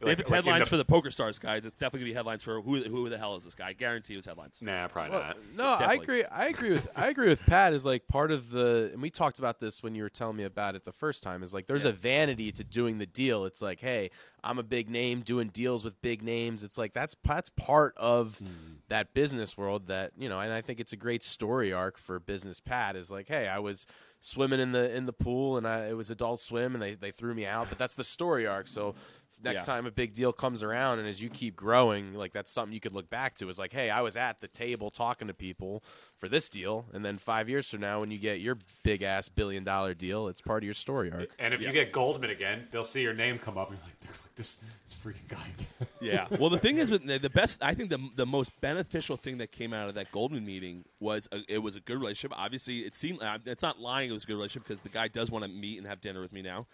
here. 0.02 0.12
if 0.12 0.20
it's 0.20 0.30
like 0.30 0.44
headlines 0.44 0.64
the- 0.64 0.70
for 0.70 0.76
the 0.76 0.84
Poker 0.84 1.10
Stars 1.10 1.38
guys, 1.38 1.64
it's 1.64 1.78
definitely 1.78 2.00
gonna 2.00 2.10
be 2.10 2.14
headlines 2.14 2.42
for 2.42 2.60
who 2.60 2.82
who 2.82 3.08
the 3.08 3.18
hell 3.18 3.36
is 3.36 3.44
this 3.44 3.54
guy? 3.54 3.68
I 3.68 3.72
guarantee 3.72 4.12
it 4.12 4.18
was 4.18 4.26
headlines. 4.26 4.58
Nah, 4.62 4.88
probably 4.88 5.12
Well, 5.12 5.34
not. 5.56 5.80
no, 5.80 5.86
I 5.86 5.94
agree. 5.94 6.24
I 6.24 6.48
agree 6.48 6.70
with 6.70 6.88
I 6.96 7.08
agree 7.08 7.28
with 7.28 7.44
Pat. 7.46 7.72
Is 7.72 7.84
like 7.84 8.06
part 8.08 8.30
of 8.30 8.50
the, 8.50 8.90
and 8.92 9.02
we 9.02 9.10
talked 9.10 9.38
about 9.38 9.60
this 9.60 9.82
when 9.82 9.94
you 9.94 10.02
were 10.02 10.10
telling 10.10 10.36
me 10.36 10.44
about 10.44 10.74
it 10.74 10.84
the 10.84 10.92
first 10.92 11.22
time. 11.22 11.42
Is 11.42 11.54
like 11.54 11.66
there's 11.66 11.84
Yeah. 11.84 11.90
a 11.90 11.94
vanity 11.94 12.52
to 12.52 12.64
doing 12.64 12.98
the 12.98 13.06
deal. 13.06 13.44
It's 13.44 13.62
like, 13.62 13.80
hey, 13.80 14.10
I'm 14.44 14.58
a 14.58 14.62
big 14.62 14.90
name 14.90 15.20
doing 15.20 15.48
deals 15.48 15.84
with 15.84 16.00
big 16.02 16.22
names. 16.22 16.64
It's 16.64 16.76
like 16.76 16.92
that's 16.92 17.16
that's 17.24 17.50
part 17.50 17.94
of 17.96 18.38
hmm. 18.38 18.46
that 18.88 19.14
business 19.14 19.56
world 19.56 19.86
that 19.86 20.12
you 20.18 20.28
know, 20.28 20.40
and 20.40 20.52
I 20.52 20.60
think 20.60 20.80
it's 20.80 20.92
a 20.92 20.96
great 20.96 21.22
story 21.22 21.72
arc 21.72 21.98
for 21.98 22.18
business. 22.18 22.60
Pat 22.60 22.96
is 22.96 23.10
like, 23.10 23.28
hey, 23.28 23.46
I 23.48 23.60
was 23.60 23.86
swimming 24.20 24.60
in 24.60 24.72
the 24.72 24.94
in 24.94 25.06
the 25.06 25.12
pool 25.12 25.56
and 25.56 25.66
I, 25.66 25.88
it 25.88 25.96
was 25.96 26.10
Adult 26.10 26.40
Swim 26.40 26.74
and 26.74 26.82
they 26.82 26.94
they 26.94 27.10
threw 27.10 27.34
me 27.34 27.46
out, 27.46 27.68
but 27.68 27.78
that's 27.78 27.94
the 27.94 28.04
story 28.04 28.46
arc. 28.46 28.68
So. 28.68 28.94
Next 29.42 29.60
Yeah. 29.60 29.74
time 29.74 29.86
a 29.86 29.90
big 29.90 30.14
deal 30.14 30.32
comes 30.32 30.62
around, 30.62 30.98
and 31.00 31.08
as 31.08 31.20
you 31.20 31.28
keep 31.28 31.56
growing, 31.56 32.14
like 32.14 32.32
that's 32.32 32.50
something 32.50 32.72
you 32.72 32.80
could 32.80 32.94
look 32.94 33.10
back 33.10 33.36
to. 33.38 33.48
Is 33.48 33.58
like, 33.58 33.72
hey, 33.72 33.90
I 33.90 34.00
was 34.00 34.16
at 34.16 34.40
the 34.40 34.48
table 34.48 34.90
talking 34.90 35.28
to 35.28 35.34
people 35.34 35.82
for 36.18 36.28
this 36.28 36.48
deal, 36.48 36.86
and 36.92 37.04
then 37.04 37.18
five 37.18 37.48
years 37.48 37.68
from 37.70 37.80
now, 37.80 38.00
when 38.00 38.10
you 38.10 38.18
get 38.18 38.40
your 38.40 38.56
big 38.84 39.02
ass 39.02 39.28
billion 39.28 39.64
dollar 39.64 39.94
deal, 39.94 40.28
it's 40.28 40.40
part 40.40 40.62
of 40.62 40.64
your 40.64 40.74
story 40.74 41.10
arc. 41.10 41.28
And 41.38 41.52
if 41.52 41.60
you 41.60 41.72
get 41.72 41.92
Goldman 41.92 42.30
again, 42.30 42.68
they'll 42.70 42.84
see 42.84 43.02
your 43.02 43.14
name 43.14 43.38
come 43.38 43.58
up 43.58 43.70
and 43.70 43.78
you're 43.78 43.84
like, 43.86 43.96
like 44.20 44.34
this, 44.36 44.56
this 44.86 44.96
freaking 44.96 45.28
guy. 45.28 45.46
again." 45.58 45.88
Yeah. 46.00 46.26
Well, 46.40 46.50
the 46.50 46.58
thing 46.58 46.78
is, 46.78 46.90
with 46.90 47.06
the, 47.06 47.18
the 47.18 47.30
best, 47.30 47.62
I 47.62 47.74
think 47.74 47.90
the 47.90 47.98
the 48.16 48.26
most 48.26 48.60
beneficial 48.60 49.16
thing 49.16 49.38
that 49.38 49.52
came 49.52 49.72
out 49.72 49.88
of 49.88 49.94
that 49.94 50.10
Goldman 50.10 50.44
meeting 50.44 50.84
was 51.00 51.28
a, 51.32 51.42
it 51.48 51.58
was 51.58 51.76
a 51.76 51.80
good 51.80 51.98
relationship. 51.98 52.36
Obviously, 52.36 52.80
it 52.80 52.94
seemed 52.96 53.22
uh, 53.22 53.38
it's 53.46 53.62
not 53.62 53.78
lying; 53.80 54.10
it 54.10 54.12
was 54.12 54.24
a 54.24 54.26
good 54.26 54.34
relationship 54.34 54.66
because 54.66 54.82
the 54.82 54.88
guy 54.88 55.06
does 55.08 55.30
want 55.30 55.44
to 55.44 55.50
meet 55.50 55.78
and 55.78 55.86
have 55.86 56.00
dinner 56.00 56.20
with 56.20 56.32
me 56.32 56.42
now. 56.42 56.66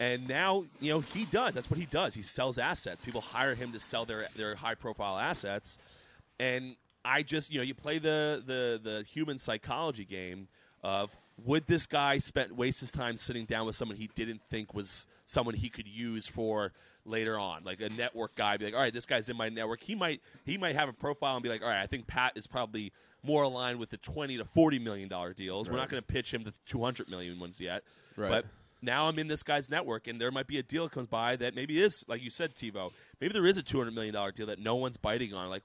And 0.00 0.28
now, 0.28 0.64
you 0.80 0.92
know, 0.92 1.00
he 1.00 1.24
does. 1.24 1.54
That's 1.54 1.70
what 1.70 1.78
he 1.80 1.86
does. 1.86 2.14
He 2.14 2.22
sells 2.22 2.56
assets. 2.58 3.02
People 3.02 3.20
hire 3.20 3.54
him 3.54 3.72
to 3.72 3.80
sell 3.80 4.04
their 4.04 4.28
their 4.36 4.54
high 4.54 4.74
profile 4.76 5.18
assets. 5.18 5.76
And 6.38 6.76
I 7.04 7.22
just, 7.22 7.52
you 7.52 7.58
know, 7.58 7.64
you 7.64 7.74
play 7.74 7.98
the 7.98 8.42
the 8.46 8.80
the 8.82 9.02
human 9.02 9.38
psychology 9.38 10.04
game 10.04 10.48
of 10.84 11.10
would 11.44 11.66
this 11.66 11.86
guy 11.86 12.18
spend 12.18 12.52
waste 12.56 12.80
his 12.80 12.92
time 12.92 13.16
sitting 13.16 13.44
down 13.44 13.66
with 13.66 13.74
someone 13.76 13.96
he 13.96 14.08
didn't 14.14 14.40
think 14.50 14.74
was 14.74 15.06
someone 15.26 15.54
he 15.54 15.68
could 15.68 15.86
use 15.88 16.26
for 16.28 16.72
later 17.04 17.38
on, 17.38 17.64
like 17.64 17.80
a 17.80 17.88
network 17.88 18.34
guy, 18.34 18.56
be 18.56 18.64
like, 18.66 18.74
all 18.74 18.80
right, 18.80 18.92
this 18.92 19.06
guy's 19.06 19.28
in 19.28 19.36
my 19.36 19.48
network. 19.48 19.80
He 19.82 19.94
might 19.96 20.20
he 20.44 20.58
might 20.58 20.76
have 20.76 20.88
a 20.88 20.92
profile 20.92 21.34
and 21.34 21.42
be 21.42 21.48
like, 21.48 21.62
all 21.62 21.68
right, 21.68 21.82
I 21.82 21.86
think 21.86 22.06
Pat 22.06 22.32
is 22.36 22.46
probably 22.46 22.92
more 23.24 23.42
aligned 23.42 23.80
with 23.80 23.90
the 23.90 23.96
twenty 23.96 24.36
to 24.36 24.44
forty 24.44 24.78
million 24.78 25.08
dollar 25.08 25.32
deals. 25.32 25.68
We're 25.68 25.76
not 25.76 25.88
going 25.88 26.02
to 26.02 26.06
pitch 26.06 26.32
him 26.32 26.44
the 26.44 26.52
two 26.66 26.82
hundred 26.84 27.08
million 27.08 27.40
ones 27.40 27.60
yet, 27.60 27.82
Right. 28.16 28.30
but 28.30 28.44
now 28.82 29.08
I'm 29.08 29.18
in 29.18 29.28
this 29.28 29.42
guy's 29.42 29.68
network, 29.68 30.06
and 30.06 30.20
there 30.20 30.30
might 30.30 30.46
be 30.46 30.58
a 30.58 30.62
deal 30.62 30.84
that 30.84 30.92
comes 30.92 31.08
by 31.08 31.36
that 31.36 31.54
maybe 31.54 31.80
is, 31.82 32.04
like 32.08 32.22
you 32.22 32.30
said, 32.30 32.54
Tebow. 32.54 32.92
Maybe 33.20 33.32
there 33.32 33.46
is 33.46 33.56
a 33.58 33.62
$200 33.62 33.92
million 33.94 34.14
deal 34.34 34.46
that 34.46 34.58
no 34.58 34.76
one's 34.76 34.96
biting 34.96 35.34
on. 35.34 35.48
Like, 35.50 35.62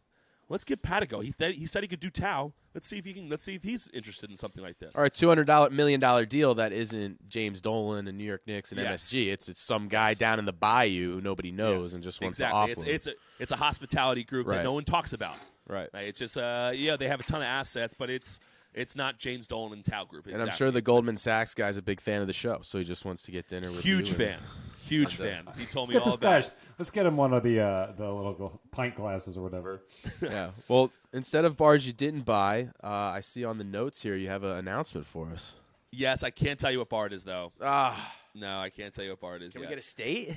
let's 0.50 0.64
give 0.64 0.82
Pat 0.82 1.04
a 1.04 1.06
go. 1.06 1.20
He, 1.20 1.32
th- 1.32 1.56
he 1.56 1.66
said 1.66 1.84
he 1.84 1.88
could 1.88 2.00
do 2.00 2.10
Tao. 2.10 2.54
Let's 2.74 2.88
see 2.88 2.98
if 2.98 3.06
he 3.06 3.14
can. 3.14 3.30
Let's 3.30 3.44
see 3.44 3.54
if 3.54 3.62
he's 3.62 3.88
interested 3.94 4.32
in 4.32 4.38
something 4.38 4.64
like 4.64 4.80
this. 4.80 4.96
All 4.96 5.04
right, 5.04 5.14
two 5.14 5.28
hundred 5.28 5.46
dollar 5.46 5.70
million 5.70 6.00
dollar 6.00 6.26
deal 6.26 6.56
that 6.56 6.74
isn't 6.74 7.30
James 7.30 7.62
Dolan 7.62 8.08
and 8.08 8.18
New 8.18 8.24
York 8.24 8.42
Knicks 8.48 8.72
and 8.72 8.82
Yes. 8.82 9.12
MSG. 9.14 9.32
It's 9.32 9.48
it's 9.48 9.62
some 9.62 9.88
guy 9.90 10.16
down 10.16 10.40
in 10.40 10.46
the 10.46 10.54
bayou 10.54 11.14
who 11.14 11.22
nobody 11.22 11.52
knows 11.52 11.90
Yes. 11.90 11.94
and 11.94 12.04
just 12.04 12.20
wants 12.20 12.40
exactly. 12.40 12.74
to 12.74 12.82
offload. 12.82 12.88
It's, 12.88 13.06
it's 13.06 13.08
a 13.08 13.14
it's 13.44 13.52
a 13.52 13.58
hospitality 13.58 14.24
group 14.24 14.48
that 14.48 14.64
no 14.64 14.74
one 14.74 14.86
talks 14.86 15.14
about. 15.14 15.36
right. 15.68 15.88
Right? 15.94 16.08
It's 16.08 16.18
just 16.18 16.36
uh 16.36 16.72
yeah 16.74 16.98
they 16.98 17.08
have 17.10 17.20
a 17.20 17.24
ton 17.24 17.42
of 17.42 17.46
assets, 17.48 17.94
but 17.96 18.10
it's 18.10 18.40
it's 18.74 18.96
not 18.96 19.18
James 19.20 19.48
Dolan 19.48 19.74
and 19.74 19.86
Tao 19.86 20.04
Group. 20.06 20.28
And 20.28 20.42
I'm 20.42 20.52
sure 20.52 20.72
the 20.72 20.80
It's 20.80 20.86
Goldman 20.86 21.18
Sachs 21.18 21.54
guy's 21.54 21.78
a 21.78 21.82
big 21.82 22.02
fan 22.02 22.22
of 22.22 22.28
the 22.28 22.34
show, 22.34 22.60
so 22.64 22.78
he 22.78 22.84
just 22.84 23.06
wants 23.06 23.22
to 23.24 23.32
get 23.32 23.48
dinner 23.48 23.70
a 23.70 23.72
with 23.72 23.82
huge 23.84 24.10
you 24.10 24.16
and- 24.26 24.36
fan, 24.36 24.40
huge 24.86 25.16
fan. 25.16 25.48
He 25.58 25.66
told 25.66 25.90
me 25.90 25.94
Let's 25.96 25.96
get 25.96 26.00
all 26.00 26.06
this 26.06 26.16
about. 26.16 26.42
guy. 26.42 26.48
it. 26.48 26.54
Let's 26.80 26.90
get 26.90 27.06
him 27.06 27.18
one 27.18 27.34
of 27.34 27.44
the 27.44 27.60
uh, 27.62 27.92
the 27.94 28.12
little 28.12 28.60
pint 28.72 28.96
glasses 28.96 29.38
or 29.38 29.42
whatever. 29.44 29.82
yeah. 30.22 30.52
Well, 30.68 30.92
instead 31.14 31.46
of 31.46 31.56
bars 31.58 31.86
you 31.88 31.94
didn't 31.94 32.22
buy, 32.26 32.70
uh, 32.84 32.88
I 32.88 33.22
see 33.22 33.46
on 33.46 33.58
the 33.58 33.64
notes 33.64 34.02
here 34.02 34.16
you 34.16 34.28
have 34.30 34.44
an 34.44 34.58
announcement 34.58 35.06
for 35.06 35.30
us. 35.30 35.56
Yes, 35.92 36.24
I 36.24 36.32
can't 36.32 36.60
tell 36.60 36.72
you 36.72 36.80
what 36.80 36.90
bar 36.90 37.06
it 37.08 37.14
is 37.14 37.24
though. 37.24 37.52
Ah, 37.62 38.14
No, 38.34 38.60
I 38.60 38.70
can't 38.72 38.92
tell 38.94 39.04
you 39.04 39.12
what 39.12 39.20
bar 39.20 39.36
it 39.36 39.44
is. 39.44 39.54
can 39.54 39.62
yet. 39.62 39.70
we 39.70 39.76
get 39.76 39.80
a 39.80 39.86
state? 39.88 40.36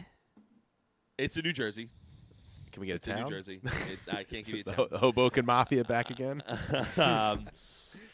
It's 1.17 1.35
in 1.39 1.45
New 1.45 1.53
Jersey. 1.55 1.89
Can 2.73 2.83
we 2.83 2.89
get 2.89 2.97
It's 2.97 3.09
a 3.09 3.13
in 3.13 3.17
town? 3.17 3.25
New 3.25 3.31
Jersey. 3.37 3.61
It's, 3.91 4.07
I 4.07 4.23
can't 4.25 4.45
give 4.45 4.49
you 4.51 4.61
a 4.61 4.65
the 4.65 4.73
town. 4.73 4.89
Hoboken 5.01 5.47
Mafia 5.47 5.83
back 5.83 6.11
again. 6.11 6.43
um, 6.99 7.49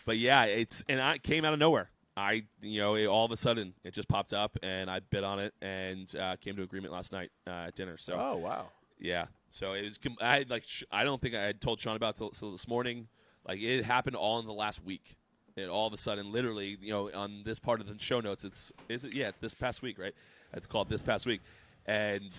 but 0.04 0.18
yeah, 0.18 0.44
it's 0.44 0.84
and 0.88 1.00
I 1.00 1.18
came 1.18 1.44
out 1.44 1.52
of 1.52 1.58
nowhere. 1.58 1.90
I 2.16 2.44
you 2.60 2.80
know 2.80 2.94
it, 2.94 3.06
all 3.06 3.24
of 3.24 3.32
a 3.32 3.36
sudden 3.36 3.74
it 3.84 3.94
just 3.94 4.08
popped 4.08 4.32
up 4.32 4.56
and 4.62 4.90
I 4.90 5.00
bid 5.00 5.24
on 5.24 5.38
it 5.38 5.54
and 5.62 6.14
uh, 6.16 6.36
came 6.36 6.56
to 6.56 6.62
agreement 6.62 6.92
last 6.92 7.12
night 7.12 7.30
uh, 7.46 7.68
at 7.68 7.74
dinner. 7.74 7.96
So 7.96 8.14
oh 8.18 8.36
wow. 8.36 8.66
yeah, 8.98 9.26
so 9.50 9.72
it 9.72 9.84
was 9.84 9.98
I 10.20 10.38
had, 10.38 10.50
like 10.50 10.64
I 10.90 11.04
don't 11.04 11.20
think 11.20 11.34
I 11.34 11.42
had 11.42 11.60
told 11.60 11.80
Sean 11.80 11.96
about 11.96 12.14
it 12.14 12.18
till, 12.18 12.30
till 12.30 12.52
this 12.52 12.68
morning. 12.68 13.08
Like 13.46 13.60
it 13.60 13.84
happened 13.84 14.16
all 14.16 14.38
in 14.38 14.46
the 14.46 14.52
last 14.52 14.84
week. 14.84 15.16
And 15.54 15.68
all 15.68 15.86
of 15.86 15.92
a 15.92 15.98
sudden, 15.98 16.32
literally, 16.32 16.78
you 16.80 16.92
know, 16.92 17.10
on 17.12 17.42
this 17.44 17.58
part 17.58 17.82
of 17.82 17.86
the 17.86 18.02
show 18.02 18.20
notes, 18.20 18.42
it's 18.42 18.72
is 18.88 19.04
it 19.04 19.12
yeah, 19.12 19.28
it's 19.28 19.38
this 19.38 19.54
past 19.54 19.82
week, 19.82 19.98
right? 19.98 20.14
It's 20.54 20.66
called 20.66 20.88
this 20.88 21.02
past 21.02 21.26
week, 21.26 21.42
and 21.84 22.34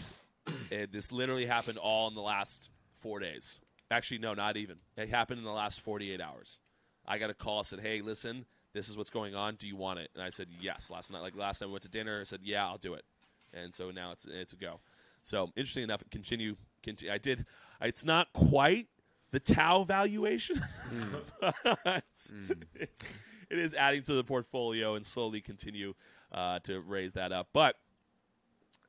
it, 0.71 0.91
this 0.91 1.11
literally 1.11 1.45
happened 1.45 1.77
all 1.77 2.07
in 2.07 2.15
the 2.15 2.23
last 2.23 2.71
four 2.91 3.19
days. 3.19 3.59
Actually, 3.91 4.17
no, 4.17 4.33
not 4.33 4.57
even. 4.57 4.77
It 4.97 5.09
happened 5.09 5.37
in 5.37 5.45
the 5.45 5.51
last 5.51 5.81
forty-eight 5.81 6.21
hours. 6.21 6.59
I 7.05 7.17
got 7.17 7.29
a 7.29 7.33
call 7.33 7.63
said, 7.63 7.79
"Hey, 7.81 8.01
listen, 8.01 8.45
this 8.73 8.89
is 8.89 8.97
what's 8.97 9.09
going 9.09 9.35
on. 9.35 9.55
Do 9.55 9.67
you 9.67 9.75
want 9.75 9.99
it?" 9.99 10.09
And 10.13 10.23
I 10.23 10.29
said, 10.29 10.47
"Yes." 10.59 10.89
Last 10.89 11.11
night, 11.11 11.21
like 11.21 11.35
last 11.35 11.59
time 11.59 11.69
we 11.69 11.73
went 11.73 11.83
to 11.83 11.89
dinner, 11.89 12.21
I 12.21 12.23
said, 12.23 12.39
"Yeah, 12.43 12.65
I'll 12.65 12.77
do 12.77 12.93
it." 12.93 13.05
And 13.53 13.73
so 13.73 13.91
now 13.91 14.11
it's 14.11 14.25
it's 14.25 14.53
a 14.53 14.55
go. 14.55 14.79
So 15.23 15.51
interesting 15.55 15.83
enough, 15.83 16.01
continue. 16.11 16.55
continue 16.81 17.13
I 17.13 17.17
did. 17.17 17.45
It's 17.81 18.03
not 18.05 18.31
quite 18.33 18.87
the 19.31 19.39
Tao 19.39 19.83
valuation. 19.83 20.61
It's- 21.41 22.31
it's- 22.75 23.09
it 23.49 23.59
is 23.59 23.73
adding 23.75 24.01
to 24.03 24.13
the 24.13 24.23
portfolio 24.23 24.95
and 24.95 25.05
slowly 25.05 25.39
continue 25.39 25.93
uh, 26.31 26.57
to 26.59 26.79
raise 26.81 27.13
that 27.13 27.31
up. 27.31 27.49
But 27.53 27.77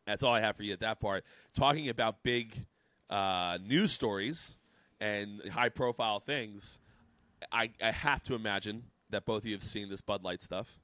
that's 0.06 0.22
all 0.22 0.32
I 0.32 0.40
have 0.40 0.56
for 0.56 0.62
you 0.62 0.72
at 0.72 0.80
that 0.80 1.00
part. 1.00 1.24
Talking 1.54 1.88
about 1.90 2.22
big 2.22 2.64
uh, 3.10 3.58
news 3.62 3.92
stories 3.92 4.56
and 5.00 5.46
high 5.50 5.68
profile 5.68 6.18
things, 6.20 6.78
I, 7.52 7.70
I 7.82 7.90
have 7.90 8.22
to 8.24 8.34
imagine 8.34 8.84
that 9.10 9.24
both 9.24 9.42
of 9.42 9.46
you 9.46 9.54
have 9.54 9.62
seen 9.62 9.88
this 9.88 10.00
Bud 10.00 10.22
Light 10.22 10.42
stuff. 10.42 10.78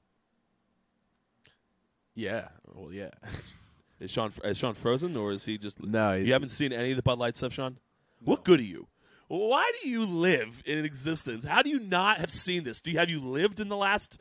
Yeah. 2.15 2.49
Well, 2.73 2.91
yeah. 2.91 3.09
Is 3.99 4.09
Sean 4.09 4.31
is 4.43 4.57
Sean 4.57 4.73
frozen 4.73 5.15
or 5.15 5.31
is 5.31 5.45
he 5.45 5.59
just 5.59 5.79
No, 5.79 6.13
You 6.13 6.33
haven't 6.33 6.49
seen 6.49 6.73
any 6.73 6.89
of 6.89 6.97
the 6.97 7.03
Bud 7.03 7.19
Light 7.19 7.35
stuff, 7.35 7.53
Sean. 7.53 7.77
What 8.19 8.43
good 8.43 8.59
are 8.59 8.63
you? 8.63 8.87
Why 9.27 9.71
do 9.79 9.87
you 9.87 10.07
live 10.07 10.63
in 10.65 10.83
existence? 10.83 11.45
How 11.45 11.61
do 11.61 11.69
you 11.69 11.79
not 11.79 12.17
have 12.17 12.31
seen 12.31 12.63
this? 12.63 12.81
Do 12.81 12.89
you 12.89 12.97
have 12.97 13.11
you 13.11 13.19
lived 13.21 13.59
in 13.59 13.69
the 13.69 13.77
last 13.77 14.19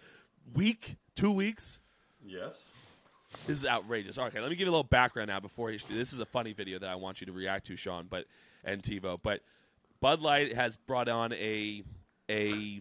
week, 0.54 0.96
two 1.14 1.32
weeks? 1.32 1.80
Yes. 2.22 2.70
This 3.46 3.60
is 3.60 3.66
outrageous. 3.66 4.18
Okay, 4.18 4.38
let 4.38 4.50
me 4.50 4.56
give 4.56 4.66
you 4.66 4.70
a 4.70 4.76
little 4.76 4.84
background 4.84 5.28
now 5.28 5.40
before 5.40 5.70
he. 5.70 5.78
This 5.78 6.12
is 6.12 6.20
a 6.20 6.26
funny 6.26 6.52
video 6.52 6.78
that 6.78 6.90
I 6.90 6.96
want 6.96 7.22
you 7.22 7.26
to 7.26 7.32
react 7.32 7.66
to, 7.68 7.76
Sean, 7.76 8.06
but 8.08 8.26
and 8.62 8.82
Tebow. 8.82 9.18
But 9.22 9.40
Bud 10.00 10.20
Light 10.20 10.52
has 10.54 10.76
brought 10.76 11.08
on 11.08 11.32
a 11.32 11.82
a, 12.30 12.80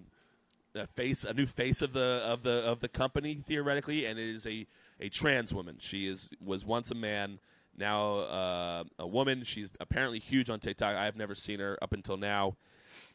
a 0.76 0.88
face, 0.88 1.24
a 1.24 1.34
new 1.34 1.46
face 1.46 1.82
of 1.82 1.94
the 1.94 2.22
of 2.26 2.44
the 2.44 2.52
of 2.66 2.80
the 2.80 2.88
company 2.88 3.36
theoretically, 3.36 4.06
and 4.06 4.20
it 4.20 4.36
is 4.36 4.46
a 4.46 4.68
a 5.00 5.10
trans 5.10 5.54
woman. 5.54 5.78
She 5.80 6.08
is 6.08 6.30
was 6.44 6.64
once 6.66 6.92
a 6.92 6.96
man, 6.96 7.40
now 7.78 8.18
uh, 8.20 8.84
a 9.00 9.08
woman. 9.08 9.44
She's 9.44 9.70
apparently 9.80 10.20
huge 10.20 10.50
on 10.50 10.60
TikTok. 10.60 10.96
I 10.96 11.06
have 11.06 11.16
never 11.16 11.36
seen 11.36 11.60
her 11.60 11.78
up 11.82 11.94
until 11.94 12.18
now, 12.18 12.56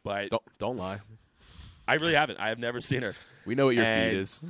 but 0.02 0.30
Don't 0.30 0.42
don't 0.58 0.76
lie. 0.76 1.00
I 1.86 1.94
really 1.94 2.14
haven't. 2.14 2.38
I 2.40 2.48
have 2.48 2.58
never 2.58 2.80
seen 2.80 3.02
her 3.02 3.14
We 3.44 3.54
know 3.54 3.66
what 3.66 3.74
your 3.76 3.84
And- 3.84 4.10
feed 4.12 4.18
is. 4.18 4.44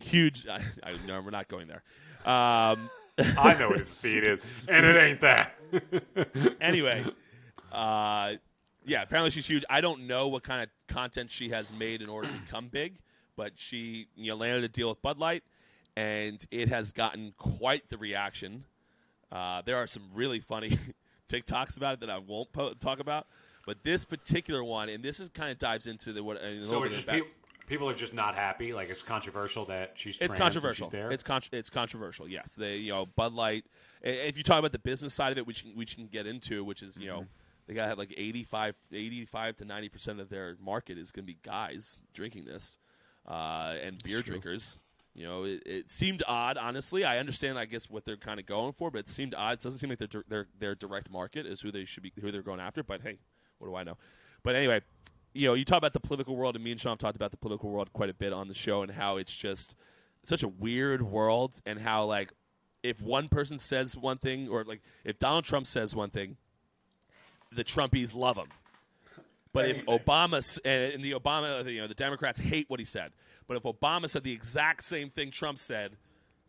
huge. 0.00 0.46
I, 0.48 0.60
I, 0.82 0.94
no, 1.06 1.20
we're 1.20 1.30
not 1.30 1.46
going 1.48 1.68
there. 1.68 1.82
Um, 2.24 2.90
I 3.38 3.54
know 3.58 3.68
what 3.68 3.78
his 3.78 3.90
feet 3.92 4.24
is, 4.24 4.40
and 4.68 4.84
it 4.84 4.96
ain't 4.96 5.20
that. 5.20 5.54
anyway, 6.60 7.04
uh, 7.70 8.34
yeah, 8.84 9.02
apparently 9.02 9.30
she's 9.30 9.46
huge. 9.46 9.64
I 9.70 9.80
don't 9.80 10.06
know 10.06 10.28
what 10.28 10.42
kind 10.42 10.62
of 10.62 10.68
content 10.94 11.30
she 11.30 11.50
has 11.50 11.72
made 11.72 12.02
in 12.02 12.08
order 12.08 12.28
to 12.28 12.34
become 12.34 12.68
big, 12.68 12.98
but 13.36 13.52
she 13.56 14.08
you 14.16 14.30
know 14.32 14.36
landed 14.36 14.64
a 14.64 14.68
deal 14.68 14.88
with 14.88 15.00
Bud 15.02 15.18
Light, 15.18 15.42
and 15.96 16.44
it 16.50 16.68
has 16.68 16.92
gotten 16.92 17.34
quite 17.38 17.88
the 17.90 17.98
reaction. 17.98 18.64
Uh, 19.30 19.62
there 19.64 19.76
are 19.76 19.86
some 19.86 20.02
really 20.14 20.40
funny 20.40 20.76
TikToks 21.28 21.76
about 21.76 21.94
it 21.94 22.00
that 22.00 22.10
I 22.10 22.18
won't 22.18 22.52
po- 22.52 22.74
talk 22.74 22.98
about, 23.00 23.26
but 23.66 23.82
this 23.84 24.04
particular 24.04 24.64
one, 24.64 24.88
and 24.88 25.04
this 25.04 25.20
is 25.20 25.28
kind 25.28 25.50
of 25.50 25.58
dives 25.58 25.86
into 25.86 26.12
the 26.12 26.22
what. 26.24 26.38
a 26.38 26.62
So 26.62 26.80
bit 26.82 26.92
just 26.92 27.06
back- 27.06 27.16
people, 27.16 27.30
people 27.66 27.88
are 27.88 27.94
just 27.94 28.14
not 28.14 28.34
happy. 28.34 28.72
Like 28.72 28.88
it's 28.90 29.02
controversial 29.02 29.66
that 29.66 29.92
she's 29.94 30.18
it's 30.20 30.34
controversial. 30.34 30.88
she's 30.88 30.92
there. 30.92 31.12
It's 31.12 31.22
con- 31.22 31.42
it's 31.52 31.70
controversial. 31.70 32.26
Yes, 32.28 32.54
they 32.54 32.76
you 32.76 32.92
know 32.92 33.06
Bud 33.06 33.32
Light. 33.32 33.64
If 34.02 34.36
you 34.38 34.42
talk 34.42 34.58
about 34.58 34.72
the 34.72 34.78
business 34.78 35.12
side 35.14 35.30
of 35.32 35.38
it, 35.38 35.46
which 35.46 35.64
which 35.74 35.94
can 35.94 36.06
get 36.06 36.26
into, 36.26 36.64
which 36.64 36.82
is 36.82 36.98
you 36.98 37.06
know 37.08 37.26
they 37.70 37.76
got 37.76 37.82
to 37.82 37.88
have 37.90 37.98
like 37.98 38.12
85, 38.16 38.74
85 38.92 39.56
to 39.58 39.64
ninety 39.64 39.88
percent 39.88 40.18
of 40.18 40.28
their 40.28 40.56
market 40.60 40.98
is 40.98 41.12
going 41.12 41.24
to 41.24 41.32
be 41.32 41.38
guys 41.40 42.00
drinking 42.12 42.46
this, 42.46 42.78
uh, 43.28 43.76
and 43.80 44.02
beer 44.02 44.22
drinkers. 44.22 44.80
You 45.14 45.24
know, 45.24 45.44
it, 45.44 45.62
it 45.64 45.88
seemed 45.88 46.24
odd. 46.26 46.56
Honestly, 46.56 47.04
I 47.04 47.18
understand. 47.18 47.60
I 47.60 47.66
guess 47.66 47.88
what 47.88 48.04
they're 48.04 48.16
kind 48.16 48.40
of 48.40 48.46
going 48.46 48.72
for, 48.72 48.90
but 48.90 48.98
it 48.98 49.08
seemed 49.08 49.36
odd. 49.36 49.52
It 49.52 49.62
doesn't 49.62 49.78
seem 49.78 49.88
like 49.88 50.00
their 50.00 50.24
their 50.26 50.48
their 50.58 50.74
direct 50.74 51.12
market 51.12 51.46
is 51.46 51.60
who 51.60 51.70
they 51.70 51.84
should 51.84 52.02
be, 52.02 52.12
who 52.20 52.32
they're 52.32 52.42
going 52.42 52.58
after. 52.58 52.82
But 52.82 53.02
hey, 53.02 53.18
what 53.58 53.68
do 53.68 53.76
I 53.76 53.84
know? 53.84 53.96
But 54.42 54.56
anyway, 54.56 54.80
you 55.32 55.46
know, 55.46 55.54
you 55.54 55.64
talk 55.64 55.78
about 55.78 55.92
the 55.92 56.00
political 56.00 56.34
world, 56.34 56.56
and 56.56 56.64
me 56.64 56.72
and 56.72 56.80
Sean 56.80 56.98
talked 56.98 57.14
about 57.14 57.30
the 57.30 57.36
political 57.36 57.70
world 57.70 57.92
quite 57.92 58.10
a 58.10 58.14
bit 58.14 58.32
on 58.32 58.48
the 58.48 58.54
show, 58.54 58.82
and 58.82 58.90
how 58.90 59.16
it's 59.16 59.36
just 59.36 59.76
such 60.24 60.42
a 60.42 60.48
weird 60.48 61.02
world, 61.02 61.60
and 61.64 61.78
how 61.78 62.04
like 62.04 62.32
if 62.82 63.00
one 63.00 63.28
person 63.28 63.60
says 63.60 63.96
one 63.96 64.18
thing, 64.18 64.48
or 64.48 64.64
like 64.64 64.82
if 65.04 65.20
Donald 65.20 65.44
Trump 65.44 65.68
says 65.68 65.94
one 65.94 66.10
thing, 66.10 66.36
the 67.52 67.64
Trumpies 67.64 68.14
love 68.14 68.36
him. 68.36 68.48
But 69.52 69.68
if 69.68 69.84
Obama 69.86 70.58
and 70.64 71.02
the 71.02 71.12
Obama, 71.12 71.70
you 71.70 71.80
know, 71.80 71.88
the 71.88 71.94
Democrats 71.94 72.38
hate 72.38 72.70
what 72.70 72.78
he 72.78 72.86
said. 72.86 73.12
But 73.48 73.56
if 73.56 73.64
Obama 73.64 74.08
said 74.08 74.22
the 74.22 74.32
exact 74.32 74.84
same 74.84 75.10
thing 75.10 75.32
Trump 75.32 75.58
said, 75.58 75.96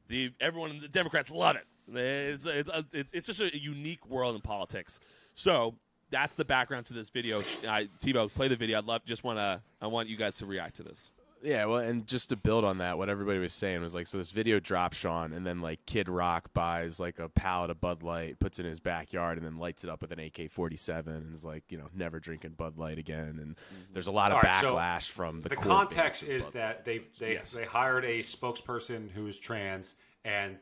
the 0.08 0.32
everyone 0.40 0.70
in 0.70 0.80
the 0.80 0.88
Democrats 0.88 1.32
love 1.32 1.56
it. 1.56 1.66
It's 1.94 2.46
it's 2.46 2.70
it's, 3.12 3.28
just 3.28 3.42
a 3.42 3.58
unique 3.58 4.08
world 4.08 4.36
in 4.36 4.42
politics. 4.42 5.00
So 5.34 5.76
that's 6.12 6.36
the 6.36 6.46
background 6.46 6.86
to 6.88 6.94
this 6.94 7.10
video. 7.10 7.42
I, 7.68 7.88
Tebow, 8.04 8.32
play 8.32 8.48
the 8.48 8.56
video. 8.56 8.78
I'd 8.78 8.86
love 8.86 9.04
just 9.06 9.24
want 9.24 9.40
to 9.40 9.62
I 9.82 9.88
want 9.88 10.10
you 10.10 10.18
guys 10.18 10.38
to 10.38 10.46
react 10.46 10.76
to 10.76 10.84
this. 10.84 11.10
Yeah, 11.44 11.66
well, 11.66 11.80
and 11.80 12.06
just 12.06 12.30
to 12.30 12.36
build 12.36 12.64
on 12.66 12.78
that, 12.80 12.98
what 12.98 13.10
everybody 13.10 13.40
was 13.40 13.54
saying 13.54 13.82
was 13.82 13.96
like, 13.96 14.06
so 14.06 14.18
this 14.18 14.32
video 14.32 14.60
drops 14.60 14.98
Sean, 14.98 15.34
and 15.34 15.46
then 15.46 15.60
like 15.62 15.86
Kid 15.86 16.08
Rock 16.08 16.54
buys 16.54 17.00
like 17.00 17.18
a 17.20 17.30
pallet 17.30 17.72
of 17.72 17.82
Bud 17.82 18.04
Light, 18.04 18.38
puts 18.40 18.60
it 18.60 18.66
in 18.66 18.70
his 18.70 18.80
backyard, 18.80 19.38
and 19.38 19.46
then 19.46 19.58
lights 19.58 19.84
it 19.84 19.90
up 19.90 20.02
with 20.02 20.12
an 20.12 20.20
AK 20.20 20.52
forty 20.52 20.78
seven, 20.78 21.16
and 21.16 21.34
is 21.34 21.44
like, 21.44 21.64
you 21.70 21.78
know, 21.78 21.88
never 21.96 22.20
drinking 22.20 22.52
Bud 22.52 22.78
Light 22.78 23.00
again. 23.00 23.40
And 23.42 23.56
there's 23.92 24.08
a 24.08 24.12
lot 24.12 24.32
of 24.32 24.38
All 24.38 24.42
right, 24.44 24.62
so 24.62 24.76
backlash 24.76 25.10
from 25.10 25.42
the. 25.42 25.50
the 25.50 25.56
context 25.56 26.22
is 26.24 26.46
Bud 26.46 26.54
that 26.54 26.86
they 26.86 27.02
they, 27.20 27.34
Yes. 27.34 27.52
they 27.52 27.66
hired 27.66 28.06
a 28.06 28.20
spokesperson 28.20 29.10
who 29.10 29.26
is 29.28 29.40
trans, 29.40 29.96
and 30.24 30.58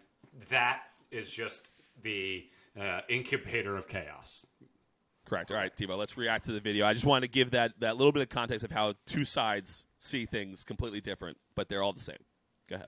that 0.50 0.84
is 1.12 1.30
just 1.30 1.70
the 2.04 2.48
uh, 2.80 3.02
incubator 3.10 3.76
of 3.76 3.88
chaos. 3.88 4.46
Correct. 5.26 5.52
All 5.52 5.58
right, 5.58 5.76
Tebow, 5.76 5.98
let's 5.98 6.18
react 6.18 6.46
to 6.46 6.52
the 6.54 6.60
video. 6.60 6.86
I 6.88 6.94
just 6.94 7.06
wanted 7.06 7.28
to 7.28 7.32
give 7.32 7.52
that 7.52 7.80
that 7.82 7.98
little 7.98 8.14
bit 8.14 8.22
of 8.24 8.30
context 8.30 8.64
of 8.64 8.72
how 8.72 8.94
two 9.06 9.26
sides 9.26 9.86
see 10.00 10.26
things 10.26 10.64
completely 10.64 11.02
different, 11.02 11.38
but 11.56 11.70
they're 11.70 11.84
all 11.84 11.94
the 11.94 12.00
same. 12.00 12.18
Go 12.68 12.78
ahead. 12.78 12.88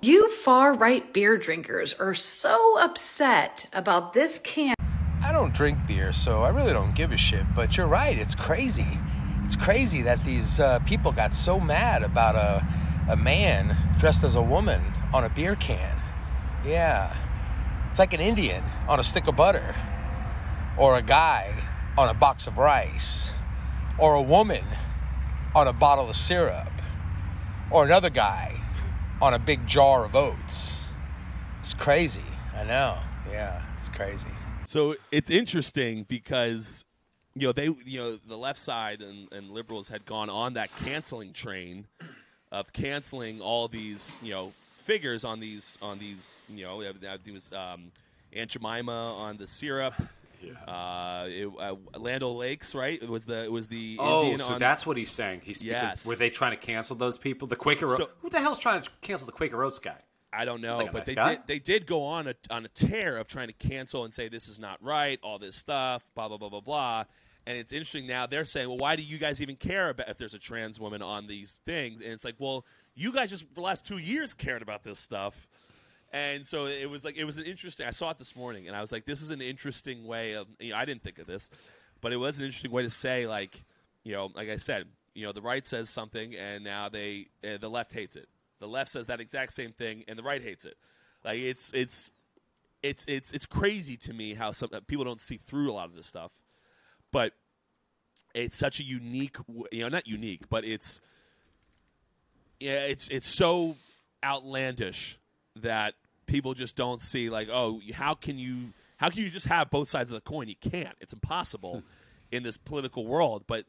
You 0.00 0.30
far 0.30 0.74
right 0.74 1.12
beer 1.12 1.36
drinkers 1.36 1.94
are 1.94 2.14
so 2.14 2.78
upset 2.78 3.66
about 3.72 4.12
this 4.12 4.38
can. 4.38 4.74
I 5.22 5.32
don't 5.32 5.52
drink 5.52 5.78
beer, 5.88 6.12
so 6.12 6.42
I 6.42 6.50
really 6.50 6.72
don't 6.72 6.94
give 6.94 7.10
a 7.10 7.16
shit. 7.16 7.44
But 7.54 7.76
you're 7.76 7.88
right, 7.88 8.16
it's 8.16 8.34
crazy. 8.34 8.98
It's 9.44 9.56
crazy 9.56 10.02
that 10.02 10.24
these 10.24 10.60
uh, 10.60 10.78
people 10.80 11.10
got 11.10 11.34
so 11.34 11.58
mad 11.58 12.02
about 12.02 12.36
a, 12.36 12.66
a 13.10 13.16
man 13.16 13.76
dressed 13.98 14.22
as 14.22 14.36
a 14.36 14.42
woman 14.42 14.80
on 15.12 15.24
a 15.24 15.30
beer 15.30 15.56
can. 15.56 16.00
Yeah. 16.64 17.16
It's 17.90 17.98
like 17.98 18.12
an 18.12 18.20
Indian 18.20 18.62
on 18.88 19.00
a 19.00 19.04
stick 19.04 19.26
of 19.26 19.36
butter, 19.36 19.74
or 20.78 20.98
a 20.98 21.02
guy 21.02 21.52
on 21.96 22.08
a 22.08 22.14
box 22.14 22.46
of 22.46 22.58
rice, 22.58 23.32
or 23.98 24.14
a 24.14 24.22
woman 24.22 24.64
on 25.54 25.68
a 25.68 25.72
bottle 25.72 26.08
of 26.08 26.16
syrup, 26.16 26.70
or 27.70 27.84
another 27.84 28.10
guy 28.10 28.54
on 29.20 29.34
a 29.34 29.38
big 29.38 29.66
jar 29.66 30.04
of 30.04 30.14
oats. 30.14 30.80
It's 31.60 31.74
crazy. 31.74 32.20
I 32.54 32.64
know. 32.64 32.98
Yeah, 33.30 33.62
it's 33.76 33.88
crazy. 33.88 34.26
So 34.66 34.96
it's 35.10 35.30
interesting 35.30 36.04
because 36.04 36.84
you 37.34 37.46
know 37.46 37.52
they 37.52 37.68
you 37.84 37.98
know 37.98 38.16
the 38.16 38.36
left 38.36 38.58
side 38.58 39.00
and, 39.00 39.32
and 39.32 39.50
liberals 39.50 39.88
had 39.88 40.04
gone 40.04 40.30
on 40.30 40.54
that 40.54 40.74
canceling 40.76 41.32
train 41.32 41.86
of 42.50 42.72
canceling 42.72 43.40
all 43.40 43.68
these 43.68 44.16
you 44.22 44.32
know 44.32 44.52
figures 44.76 45.24
on 45.24 45.40
these 45.40 45.78
on 45.82 45.98
these 45.98 46.42
you 46.48 46.64
know 46.64 46.82
was 47.32 47.52
um, 47.52 47.92
Aunt 48.32 48.50
Jemima 48.50 49.14
on 49.14 49.36
the 49.36 49.46
syrup. 49.46 49.94
Uh, 50.66 51.26
it, 51.28 51.46
uh, 51.58 51.74
Land 51.98 52.22
O'Lakes, 52.22 52.74
right? 52.74 53.00
It 53.02 53.08
was 53.08 53.24
the 53.24 53.44
it 53.44 53.52
was 53.52 53.68
the 53.68 53.96
Oh, 53.98 54.20
Indian 54.22 54.38
so 54.40 54.52
on, 54.54 54.58
that's 54.60 54.86
what 54.86 54.96
he's 54.96 55.10
saying. 55.10 55.42
He's 55.44 55.62
Yes. 55.62 55.92
because 55.92 56.06
were 56.06 56.16
they 56.16 56.30
trying 56.30 56.52
to 56.52 56.56
cancel 56.56 56.96
those 56.96 57.18
people? 57.18 57.48
The 57.48 57.56
Quaker 57.56 57.88
So- 57.96 58.10
Who 58.20 58.30
the 58.30 58.40
hell's 58.40 58.58
trying 58.58 58.82
to 58.82 58.90
cancel 59.00 59.26
the 59.26 59.32
Quaker 59.32 59.62
Oats 59.62 59.78
guy? 59.78 59.98
I 60.32 60.44
don't 60.44 60.60
know, 60.60 60.76
like 60.76 60.92
but 60.92 60.98
nice 60.98 61.06
they 61.06 61.14
guy. 61.14 61.34
did 61.36 61.40
they 61.46 61.58
did 61.58 61.86
go 61.86 62.02
on 62.04 62.28
a 62.28 62.34
on 62.50 62.64
a 62.64 62.68
tear 62.68 63.16
of 63.16 63.28
trying 63.28 63.46
to 63.48 63.54
cancel 63.54 64.04
and 64.04 64.12
say 64.12 64.28
this 64.28 64.48
is 64.48 64.58
not 64.58 64.82
right, 64.82 65.18
all 65.22 65.38
this 65.38 65.56
stuff, 65.56 66.04
blah 66.14 66.28
blah 66.28 66.36
blah 66.36 66.50
blah 66.50 66.60
blah. 66.60 67.04
And 67.46 67.56
it's 67.56 67.72
interesting 67.72 68.06
now 68.06 68.26
they're 68.26 68.44
saying, 68.44 68.68
well, 68.68 68.76
why 68.76 68.94
do 68.94 69.02
you 69.02 69.16
guys 69.16 69.40
even 69.40 69.56
care 69.56 69.88
about 69.88 70.10
if 70.10 70.18
there's 70.18 70.34
a 70.34 70.38
trans 70.38 70.78
woman 70.78 71.00
on 71.00 71.28
these 71.28 71.56
things? 71.64 72.02
And 72.02 72.12
it's 72.12 72.24
like, 72.24 72.34
well, 72.38 72.66
you 72.94 73.10
guys 73.10 73.30
just 73.30 73.48
for 73.48 73.54
the 73.54 73.60
last 73.62 73.86
two 73.86 73.96
years 73.96 74.34
cared 74.34 74.60
about 74.60 74.84
this 74.84 74.98
stuff. 74.98 75.48
And 76.12 76.46
so 76.46 76.66
it 76.66 76.88
was 76.88 77.04
like 77.04 77.16
it 77.16 77.24
was 77.24 77.36
an 77.36 77.44
interesting. 77.44 77.86
I 77.86 77.90
saw 77.90 78.10
it 78.10 78.18
this 78.18 78.34
morning, 78.34 78.66
and 78.66 78.74
I 78.74 78.80
was 78.80 78.92
like, 78.92 79.04
"This 79.04 79.20
is 79.20 79.30
an 79.30 79.42
interesting 79.42 80.04
way 80.04 80.32
of." 80.32 80.46
You 80.58 80.70
know, 80.70 80.76
I 80.76 80.84
didn't 80.86 81.02
think 81.02 81.18
of 81.18 81.26
this, 81.26 81.50
but 82.00 82.12
it 82.12 82.16
was 82.16 82.38
an 82.38 82.44
interesting 82.44 82.70
way 82.70 82.82
to 82.82 82.90
say, 82.90 83.26
like, 83.26 83.62
you 84.04 84.14
know, 84.14 84.30
like 84.34 84.48
I 84.48 84.56
said, 84.56 84.86
you 85.14 85.26
know, 85.26 85.32
the 85.32 85.42
right 85.42 85.66
says 85.66 85.90
something, 85.90 86.34
and 86.34 86.64
now 86.64 86.88
they 86.88 87.26
uh, 87.44 87.58
the 87.60 87.68
left 87.68 87.92
hates 87.92 88.16
it. 88.16 88.28
The 88.58 88.68
left 88.68 88.90
says 88.90 89.06
that 89.08 89.20
exact 89.20 89.52
same 89.52 89.72
thing, 89.72 90.04
and 90.08 90.18
the 90.18 90.22
right 90.22 90.42
hates 90.42 90.64
it. 90.64 90.78
Like 91.24 91.40
it's 91.40 91.72
it's 91.74 92.10
it's 92.82 93.04
it's 93.06 93.32
it's 93.32 93.46
crazy 93.46 93.96
to 93.98 94.12
me 94.14 94.34
how 94.34 94.52
some 94.52 94.70
people 94.86 95.04
don't 95.04 95.20
see 95.20 95.36
through 95.36 95.70
a 95.70 95.74
lot 95.74 95.88
of 95.90 95.94
this 95.94 96.06
stuff, 96.06 96.32
but 97.12 97.34
it's 98.34 98.56
such 98.56 98.80
a 98.80 98.84
unique, 98.84 99.36
you 99.72 99.82
know, 99.82 99.88
not 99.88 100.06
unique, 100.06 100.48
but 100.48 100.64
it's 100.64 101.00
yeah, 102.60 102.84
it's 102.84 103.08
it's 103.08 103.28
so 103.28 103.76
outlandish 104.24 105.18
that 105.62 105.94
people 106.26 106.54
just 106.54 106.76
don't 106.76 107.00
see 107.02 107.30
like 107.30 107.48
oh 107.50 107.80
how 107.94 108.14
can 108.14 108.38
you 108.38 108.72
how 108.98 109.08
can 109.08 109.22
you 109.22 109.30
just 109.30 109.46
have 109.46 109.70
both 109.70 109.88
sides 109.88 110.10
of 110.10 110.14
the 110.14 110.20
coin 110.20 110.48
you 110.48 110.54
can't 110.60 110.96
it's 111.00 111.12
impossible 111.12 111.80
hmm. 111.80 111.86
in 112.30 112.42
this 112.42 112.58
political 112.58 113.06
world 113.06 113.44
but 113.46 113.64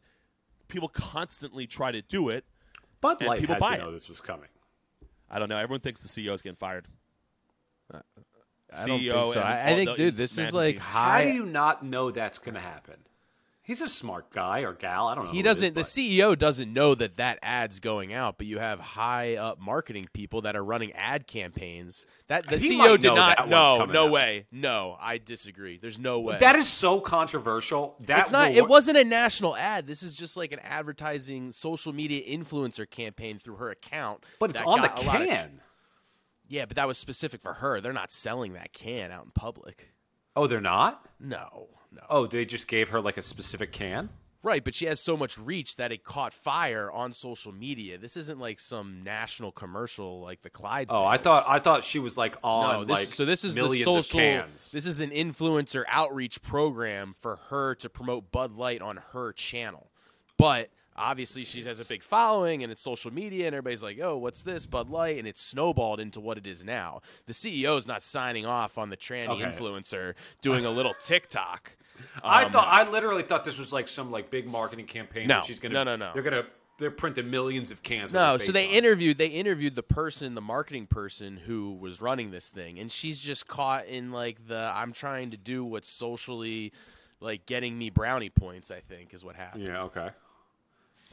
people 0.68 0.90
constantly 0.90 1.66
try 1.66 1.92
to 1.92 2.02
do 2.02 2.30
it 2.30 2.46
Bud 3.02 3.18
And 3.22 3.30
Light 3.30 3.40
people 3.40 3.56
had 3.56 3.62
buy 3.62 3.78
to 3.78 3.82
it. 3.82 3.86
know 3.86 3.92
this 3.92 4.10
was 4.10 4.20
coming. 4.22 4.50
i 5.30 5.40
don't 5.40 5.50
know 5.50 5.58
everyone 5.58 5.80
thinks 5.82 6.02
the 6.02 6.10
ceo 6.10 6.34
is 6.34 6.42
getting 6.42 6.58
fired 6.58 6.88
I 8.72 8.86
don't 8.86 9.00
CEO 9.00 9.24
think 9.24 9.34
so. 9.34 9.40
and 9.40 9.50
I, 9.50 9.58
I 9.58 9.70
all 9.72 9.76
think, 9.78 9.90
the- 9.90 9.96
dude, 9.96 10.16
this 10.16 10.32
is 10.34 10.38
management 10.38 10.66
like 10.66 10.76
team. 10.76 10.84
How 10.84 11.02
high. 11.04 11.24
do 11.24 11.30
you 11.32 11.46
not 11.46 11.84
know 11.84 12.12
that's 12.12 12.38
going 12.38 12.54
to 12.54 12.62
happen? 12.62 12.98
He's 13.70 13.82
a 13.82 13.88
smart 13.88 14.32
guy 14.32 14.62
or 14.62 14.74
gal. 14.74 15.06
I 15.06 15.14
don't 15.14 15.26
know. 15.26 15.32
he 15.32 15.44
doesn't. 15.44 15.76
The 15.76 15.82
CEO 15.82 16.36
doesn't 16.36 16.74
know 16.74 16.96
that 16.96 17.18
that 17.18 17.38
ad's 17.44 17.80
going 17.80 18.16
out, 18.16 18.40
but 18.40 18.48
you 18.48 18.58
have 18.58 18.80
high 18.80 19.36
up 19.36 19.60
marketing 19.60 20.06
people 20.12 20.42
that 20.42 20.56
are 20.56 20.64
running 20.64 20.92
ad 20.94 21.28
campaigns. 21.28 22.04
That 22.30 22.48
the 22.48 22.58
He 22.58 22.80
CEO 22.80 23.00
did 23.00 23.14
not. 23.14 23.48
No, 23.48 23.86
no 23.86 24.06
out. 24.08 24.12
way. 24.12 24.48
No, 24.52 24.98
I 25.00 25.20
disagree. 25.20 25.78
There's 25.78 26.00
no 26.00 26.20
way. 26.20 26.40
That 26.40 26.56
is 26.56 26.68
so 26.68 27.00
controversial. 27.00 27.96
That 28.08 28.22
it's 28.22 28.32
not. 28.32 28.50
will 28.50 28.58
It 28.58 28.68
wasn't 28.68 28.98
a 28.98 29.04
national 29.04 29.56
ad. 29.56 29.86
This 29.86 30.02
is 30.02 30.16
just 30.16 30.36
like 30.36 30.52
an 30.52 30.60
advertising, 30.64 31.52
social 31.52 31.94
media 31.94 32.24
influencer 32.28 32.90
campaign 32.90 33.38
through 33.38 33.58
her 33.58 33.70
account. 33.70 34.26
but 34.40 34.50
it's 34.50 34.62
on 34.62 34.82
the 34.82 34.88
lot 34.88 35.22
of- 35.22 35.28
can. 35.28 35.62
yeah, 36.48 36.66
but 36.66 36.76
that 36.78 36.88
was 36.88 36.98
specific 36.98 37.40
for 37.40 37.54
her. 37.54 37.80
They're 37.82 37.94
not 37.94 38.12
selling 38.12 38.54
that 38.54 38.74
can 38.74 39.12
out 39.12 39.26
in 39.26 39.30
public. 39.32 39.94
Oh, 40.36 40.48
they're 40.48 40.60
not. 40.60 41.06
No, 41.20 41.68
no. 41.92 42.02
Oh, 42.10 42.28
they 42.28 42.46
just 42.46 42.68
gave 42.68 42.90
her 42.90 43.02
like 43.02 43.18
a 43.18 43.22
specific 43.22 43.72
can. 43.72 44.10
Right, 44.42 44.64
but 44.64 44.74
she 44.74 44.86
has 44.86 45.02
so 45.02 45.18
much 45.18 45.38
reach 45.38 45.76
that 45.76 45.92
it 45.92 46.06
caught 46.06 46.32
fire 46.32 46.90
on 46.90 47.12
social 47.12 47.52
media. 47.52 47.98
This 47.98 48.16
isn't 48.16 48.40
like 48.40 48.58
some 48.60 49.04
national 49.04 49.52
commercial 49.52 50.22
like 50.22 50.44
the 50.44 50.50
Clydesdales. 50.50 50.86
Oh, 50.92 51.04
I 51.04 51.18
thought 51.18 51.44
I 51.48 51.60
thought 51.60 51.84
she 51.84 52.00
was 52.00 52.18
like 52.18 52.38
on 52.42 52.74
no, 52.74 52.86
this, 52.86 52.94
like 52.94 53.14
so 53.14 53.26
this 53.26 53.44
is 53.44 53.56
the 53.56 53.68
social. 53.68 53.98
of 53.98 54.08
cans. 54.08 54.72
This 54.72 54.86
is 54.86 55.02
an 55.02 55.10
influencer 55.10 55.84
outreach 55.90 56.42
program 56.42 57.16
for 57.20 57.36
her 57.50 57.76
to 57.76 57.90
promote 57.90 58.32
Bud 58.32 58.56
Light 58.56 58.82
on 58.82 59.02
her 59.12 59.34
channel. 59.34 59.92
But 60.38 60.70
obviously, 61.00 61.44
she 61.44 61.64
has 61.64 61.80
a 61.80 61.86
big 61.86 62.04
following, 62.04 62.62
and 62.64 62.72
it's 62.72 62.82
social 62.82 63.12
media, 63.12 63.48
and 63.48 63.56
everybody's 63.56 63.82
like, 63.84 64.00
"Oh, 64.00 64.18
what's 64.18 64.44
this 64.44 64.68
Bud 64.68 64.90
Light?" 64.90 65.18
And 65.18 65.28
it's 65.28 65.42
snowballed 65.42 66.00
into 66.00 66.20
what 66.20 66.38
it 66.38 66.46
is 66.46 66.64
now. 66.64 67.02
The 67.26 67.34
CEO 67.34 67.78
is 67.78 67.88
not 67.88 68.04
signing 68.04 68.46
off 68.46 68.78
on 68.78 68.90
the 68.90 68.98
tranny 68.98 69.30
Okay. 69.30 69.44
influencer 69.46 70.14
doing 70.42 70.66
a 70.66 70.70
little 70.72 70.94
TikTok. 71.04 71.76
I 72.24 72.44
Um, 72.46 72.52
thought 72.52 72.68
I 72.70 72.90
literally 72.90 73.24
thought 73.24 73.44
this 73.44 73.58
was 73.58 73.74
like 73.74 73.88
some 73.88 74.12
like 74.12 74.30
big 74.30 74.48
marketing 74.48 74.86
campaign. 74.86 75.28
No, 75.28 75.36
that 75.36 75.46
she's 75.46 75.60
gonna 75.60 75.74
no, 75.74 75.84
no, 75.84 75.96
no. 75.96 76.12
They're 76.14 76.24
gonna 76.24 76.46
they're 76.78 76.92
printing 76.92 77.30
millions 77.30 77.72
of 77.72 77.84
cans. 77.84 78.14
No, 78.14 78.38
so 78.38 78.54
they 78.54 78.68
on. 78.68 78.74
interviewed 78.74 79.18
they 79.18 79.28
interviewed 79.28 79.76
the 79.76 79.84
person, 79.84 80.34
the 80.34 80.42
marketing 80.42 80.88
person 80.88 81.36
who 81.36 81.74
was 81.74 82.00
running 82.02 82.32
this 82.32 82.50
thing, 82.52 82.80
and 82.80 82.90
she's 82.90 83.20
just 83.20 83.48
caught 83.48 83.86
in 83.88 84.12
like 84.12 84.48
the 84.48 84.72
I'm 84.74 84.94
trying 84.94 85.32
to 85.32 85.38
do 85.38 85.66
what's 85.66 85.90
socially 85.90 86.72
like 87.20 87.46
getting 87.46 87.78
me 87.78 87.90
brownie 87.90 88.30
points. 88.30 88.72
I 88.72 88.80
think 88.80 89.14
is 89.14 89.26
what 89.26 89.36
happened. 89.36 89.66
Yeah. 89.66 89.84
Okay. 89.84 90.10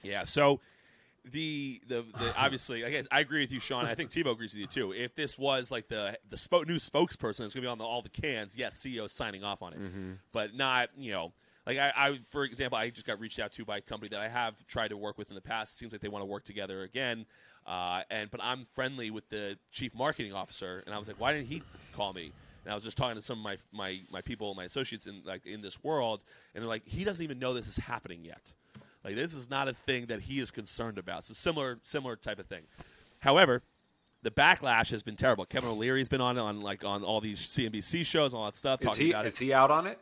Yeah. 0.02 0.24
So 0.24 0.60
the 1.30 1.80
the, 1.88 2.04
the 2.18 2.34
obviously, 2.36 2.84
I 2.84 2.90
guess 2.90 3.06
I 3.10 3.20
agree 3.20 3.40
with 3.40 3.52
you, 3.52 3.60
Sean. 3.60 3.84
I 3.84 3.94
think 3.94 4.10
Tebow 4.10 4.32
agrees 4.32 4.52
with 4.52 4.60
you 4.60 4.66
too. 4.66 4.92
If 4.92 5.14
this 5.14 5.38
was 5.38 5.70
like 5.70 5.88
the 5.88 6.18
the 6.28 6.36
spo- 6.36 6.66
new 6.66 6.76
spokesperson 6.76 7.38
that's 7.38 7.38
going 7.38 7.50
to 7.54 7.60
be 7.62 7.66
on 7.66 7.78
the, 7.78 7.84
all 7.84 8.02
the 8.02 8.08
cans, 8.08 8.56
yes, 8.56 8.76
CEO 8.78 9.08
signing 9.10 9.42
off 9.44 9.62
on 9.62 9.72
it, 9.72 9.78
but 10.32 10.54
not 10.54 10.90
you 10.96 11.12
know. 11.12 11.32
Like 11.66 11.78
I, 11.78 11.92
I, 11.96 12.20
for 12.30 12.44
example, 12.44 12.78
I 12.78 12.90
just 12.90 13.08
got 13.08 13.18
reached 13.18 13.40
out 13.40 13.50
to 13.54 13.64
by 13.64 13.78
a 13.78 13.80
company 13.80 14.08
that 14.10 14.20
I 14.20 14.28
have 14.28 14.64
tried 14.68 14.88
to 14.88 14.96
work 14.96 15.18
with 15.18 15.30
in 15.30 15.34
the 15.34 15.40
past. 15.40 15.74
It 15.74 15.78
seems 15.78 15.90
like 15.90 16.00
they 16.00 16.08
want 16.08 16.22
to 16.22 16.26
work 16.26 16.44
together 16.44 16.82
again, 16.82 17.26
uh, 17.66 18.02
and 18.08 18.30
but 18.30 18.40
I'm 18.40 18.66
friendly 18.72 19.10
with 19.10 19.28
the 19.30 19.58
chief 19.72 19.92
marketing 19.92 20.32
officer, 20.32 20.84
and 20.86 20.94
I 20.94 20.98
was 20.98 21.08
like, 21.08 21.18
why 21.18 21.32
didn't 21.32 21.48
he 21.48 21.64
call 21.92 22.12
me? 22.12 22.30
And 22.64 22.70
I 22.70 22.74
was 22.76 22.84
just 22.84 22.96
talking 22.96 23.16
to 23.16 23.22
some 23.22 23.38
of 23.38 23.42
my 23.44 23.56
my, 23.72 24.00
my 24.12 24.20
people, 24.20 24.54
my 24.54 24.62
associates 24.62 25.08
in 25.08 25.22
like 25.24 25.44
in 25.44 25.60
this 25.60 25.82
world, 25.82 26.20
and 26.54 26.62
they're 26.62 26.68
like, 26.68 26.86
he 26.86 27.02
doesn't 27.02 27.24
even 27.24 27.40
know 27.40 27.52
this 27.52 27.66
is 27.66 27.78
happening 27.78 28.24
yet. 28.24 28.54
Like 29.06 29.14
this 29.14 29.34
is 29.34 29.48
not 29.48 29.68
a 29.68 29.72
thing 29.72 30.06
that 30.06 30.22
he 30.22 30.40
is 30.40 30.50
concerned 30.50 30.98
about. 30.98 31.22
So 31.22 31.32
similar 31.32 31.78
similar 31.84 32.16
type 32.16 32.40
of 32.40 32.46
thing. 32.46 32.62
However, 33.20 33.62
the 34.22 34.32
backlash 34.32 34.90
has 34.90 35.04
been 35.04 35.14
terrible. 35.14 35.44
Kevin 35.44 35.70
O'Leary's 35.70 36.08
been 36.08 36.20
on 36.20 36.36
on 36.38 36.58
like 36.58 36.84
on 36.84 37.04
all 37.04 37.20
these 37.20 37.38
CNBC 37.38 38.04
shows, 38.04 38.34
all 38.34 38.46
that 38.46 38.56
stuff, 38.56 38.80
Is 38.80 38.88
talking 38.88 39.06
he 39.06 39.12
about 39.12 39.24
is 39.26 39.40
it. 39.40 39.44
he 39.44 39.52
out 39.52 39.70
on 39.70 39.86
it? 39.86 40.00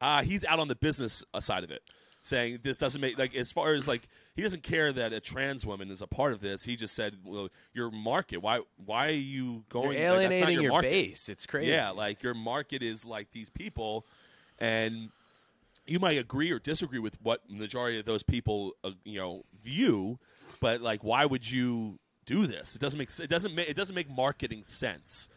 Uh, 0.00 0.22
he's 0.22 0.46
out 0.46 0.58
on 0.58 0.68
the 0.68 0.74
business 0.74 1.22
uh, 1.34 1.40
side 1.40 1.62
of 1.62 1.70
it, 1.70 1.82
saying 2.22 2.60
this 2.62 2.78
doesn't 2.78 3.02
make 3.02 3.18
like 3.18 3.34
as 3.34 3.52
far 3.52 3.74
as 3.74 3.86
like 3.86 4.08
he 4.34 4.40
doesn't 4.40 4.62
care 4.62 4.94
that 4.94 5.12
a 5.12 5.20
trans 5.20 5.66
woman 5.66 5.90
is 5.90 6.00
a 6.00 6.06
part 6.06 6.32
of 6.32 6.40
this. 6.40 6.62
He 6.62 6.74
just 6.74 6.94
said, 6.94 7.16
"Well, 7.22 7.50
your 7.74 7.90
market. 7.90 8.38
Why 8.38 8.60
why 8.86 9.08
are 9.08 9.12
you 9.12 9.64
going? 9.68 9.98
You're 9.98 10.12
like, 10.12 10.20
that's 10.20 10.22
not 10.22 10.32
alienating 10.32 10.54
your, 10.54 10.72
your 10.72 10.82
base. 10.82 11.28
It's 11.28 11.44
crazy. 11.44 11.70
Yeah, 11.70 11.90
like 11.90 12.22
your 12.22 12.34
market 12.34 12.82
is 12.82 13.04
like 13.04 13.32
these 13.32 13.50
people, 13.50 14.06
and 14.58 15.10
you 15.86 15.98
might 15.98 16.18
agree 16.18 16.50
or 16.50 16.58
disagree 16.58 16.98
with 16.98 17.16
what 17.22 17.48
majority 17.50 17.98
of 17.98 18.06
those 18.06 18.22
people 18.22 18.72
uh, 18.84 18.90
you 19.04 19.18
know 19.18 19.44
view, 19.62 20.18
but 20.60 20.80
like 20.80 21.02
why 21.04 21.26
would 21.26 21.50
you 21.50 21.98
do 22.24 22.46
this? 22.46 22.74
It 22.74 22.80
doesn't 22.80 22.98
make 22.98 23.10
it 23.18 23.30
doesn't 23.30 23.54
make 23.54 23.68
it 23.68 23.76
doesn't 23.76 23.94
make 23.94 24.10
marketing 24.10 24.62
sense. 24.62 25.28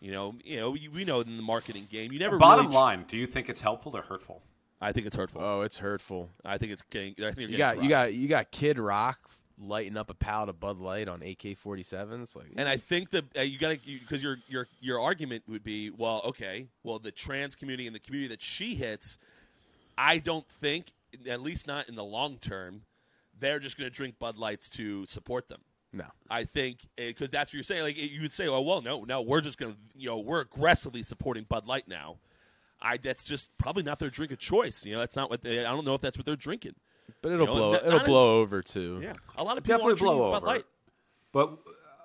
You 0.00 0.12
know, 0.12 0.34
you 0.44 0.58
know, 0.58 0.70
we 0.70 0.88
we 0.88 1.04
know 1.04 1.20
in 1.20 1.36
the 1.36 1.42
marketing 1.42 1.88
game, 1.90 2.12
you 2.12 2.18
never 2.18 2.38
Bottom 2.38 2.66
really 2.66 2.72
ch- 2.72 2.76
line, 2.76 3.04
do 3.08 3.16
you 3.16 3.26
think 3.26 3.48
it's 3.48 3.62
helpful 3.62 3.96
or 3.96 4.02
hurtful? 4.02 4.42
I 4.80 4.92
think 4.92 5.06
it's 5.06 5.16
hurtful. 5.16 5.42
Oh, 5.42 5.62
it's 5.62 5.78
hurtful. 5.78 6.28
I 6.44 6.58
think 6.58 6.72
it's 6.72 6.82
getting. 6.82 7.14
I 7.18 7.32
think 7.32 7.36
they're 7.36 7.48
You 7.48 7.56
getting 7.56 7.80
got 7.80 7.82
you 7.82 7.88
got 7.88 8.14
you 8.14 8.28
got 8.28 8.50
Kid 8.50 8.78
Rock 8.78 9.18
lighting 9.58 9.96
up 9.96 10.10
a 10.10 10.14
pallet 10.14 10.50
of 10.50 10.60
Bud 10.60 10.78
Light 10.78 11.08
on 11.08 11.22
AK-47s. 11.22 12.36
Like, 12.36 12.48
And 12.56 12.68
I 12.68 12.76
think 12.76 13.10
that 13.10 13.24
uh, 13.36 13.40
you 13.40 13.58
got 13.58 13.70
to 13.70 13.78
because 13.98 14.22
your 14.22 14.38
your 14.48 14.68
your 14.80 15.00
argument 15.00 15.44
would 15.48 15.64
be, 15.64 15.90
well, 15.90 16.20
okay, 16.26 16.66
well, 16.82 16.98
the 16.98 17.10
trans 17.10 17.54
community 17.56 17.86
and 17.86 17.96
the 17.96 18.00
community 18.00 18.28
that 18.28 18.42
she 18.42 18.74
hits, 18.74 19.16
I 19.98 20.18
don't 20.18 20.48
think, 20.48 20.92
at 21.28 21.40
least 21.40 21.66
not 21.66 21.88
in 21.88 21.94
the 21.94 22.04
long 22.04 22.38
term, 22.38 22.82
they're 23.38 23.58
just 23.58 23.78
going 23.78 23.90
to 23.90 23.94
drink 23.94 24.18
Bud 24.18 24.36
Lights 24.38 24.68
to 24.70 25.06
support 25.06 25.48
them. 25.48 25.60
no. 25.92 26.04
I 26.28 26.44
think 26.44 26.80
because 26.96 27.30
that's 27.30 27.50
what 27.50 27.54
you're 27.54 27.62
saying. 27.62 27.82
Like 27.82 27.96
you 27.96 28.20
would 28.22 28.32
say, 28.32 28.46
oh 28.48 28.60
well, 28.60 28.82
no, 28.82 29.04
no, 29.04 29.20
we're 29.22 29.40
just 29.40 29.58
going 29.58 29.72
to, 29.72 29.78
you 29.94 30.08
know, 30.08 30.18
we're 30.18 30.40
aggressively 30.40 31.02
supporting 31.02 31.44
Bud 31.44 31.66
Light 31.66 31.86
now. 31.88 32.16
I 32.80 32.96
that's 32.98 33.24
just 33.24 33.56
probably 33.58 33.82
not 33.82 33.98
their 33.98 34.10
drink 34.10 34.32
of 34.32 34.38
choice. 34.38 34.84
You 34.84 34.94
know, 34.94 34.98
that's 35.00 35.16
not 35.16 35.30
what 35.30 35.40
they. 35.42 35.64
I 35.64 35.70
don't 35.72 35.84
know 35.86 35.94
if 35.94 36.00
that's 36.02 36.16
what 36.18 36.26
they're 36.26 36.36
drinking. 36.36 36.74
But 37.22 37.32
it'll 37.32 37.46
You 37.46 37.46
know, 37.46 37.54
blow 37.54 37.72
not- 37.72 37.86
it'll 37.86 37.98
not 37.98 38.06
blow 38.06 38.40
over 38.40 38.62
too. 38.62 39.00
Yeah, 39.02 39.14
a 39.36 39.42
lot 39.44 39.56
of 39.56 39.64
people 39.64 39.78
Definitely 39.78 39.90
aren't 39.92 39.98
drinking 39.98 40.16
blow 40.18 40.30
Bud 40.32 40.36
over. 40.38 40.46
Light. 40.46 40.64
But 41.32 41.58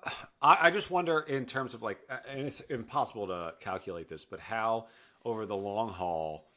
uh, 0.05 0.09
I, 0.41 0.67
I 0.67 0.71
just 0.71 0.89
wonder, 0.91 1.19
in 1.19 1.45
terms 1.45 1.73
of 1.73 1.81
like, 1.81 1.99
uh, 2.09 2.17
and 2.29 2.41
it's 2.47 2.59
impossible 2.61 3.27
to 3.27 3.53
calculate 3.59 4.07
this, 4.07 4.23
but 4.25 4.39
how 4.39 4.87
over 5.25 5.45
the 5.45 5.55
long 5.55 5.89
haul 5.89 6.47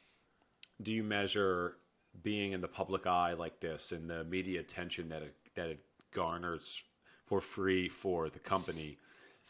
do 0.83 0.93
you 0.93 1.03
measure 1.03 1.77
being 2.23 2.53
in 2.53 2.61
the 2.61 2.69
public 2.69 3.07
eye 3.07 3.33
like 3.33 3.61
this 3.61 3.93
and 3.93 4.09
the 4.09 4.25
media 4.25 4.61
attention 4.61 5.09
that 5.09 5.23
it 5.23 5.35
that 5.55 5.69
it 5.69 5.81
garners 6.13 6.83
for 7.27 7.41
free 7.41 7.89
for 7.89 8.29
the 8.29 8.39
company? 8.39 8.99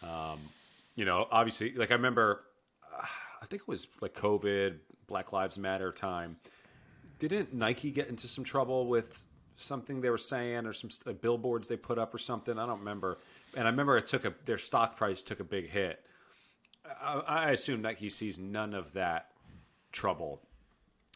Um, 0.02 0.38
you 0.96 1.04
know, 1.04 1.26
obviously, 1.30 1.74
like 1.74 1.90
I 1.90 1.94
remember, 1.94 2.44
uh, 2.92 3.04
I 3.42 3.46
think 3.46 3.62
it 3.62 3.68
was 3.68 3.86
like 4.00 4.14
COVID, 4.14 4.76
Black 5.06 5.32
Lives 5.32 5.58
Matter 5.58 5.92
time. 5.92 6.36
Didn't 7.18 7.54
Nike 7.54 7.90
get 7.90 8.08
into 8.08 8.28
some 8.28 8.44
trouble 8.44 8.86
with 8.86 9.24
something 9.56 10.00
they 10.00 10.10
were 10.10 10.18
saying 10.18 10.66
or 10.66 10.72
some 10.72 10.90
billboards 11.20 11.68
they 11.68 11.76
put 11.76 11.98
up 11.98 12.14
or 12.14 12.18
something? 12.18 12.58
I 12.58 12.66
don't 12.66 12.80
remember. 12.80 13.18
And 13.56 13.66
I 13.66 13.70
remember 13.70 13.96
it 13.96 14.06
took 14.06 14.24
a 14.24 14.34
their 14.44 14.58
stock 14.58 14.96
price 14.96 15.22
took 15.22 15.40
a 15.40 15.44
big 15.44 15.70
hit. 15.70 16.00
I, 17.00 17.22
I 17.26 17.50
assume 17.52 17.82
Nike 17.82 18.10
sees 18.10 18.38
none 18.38 18.74
of 18.74 18.92
that 18.92 19.30
trouble 19.92 20.42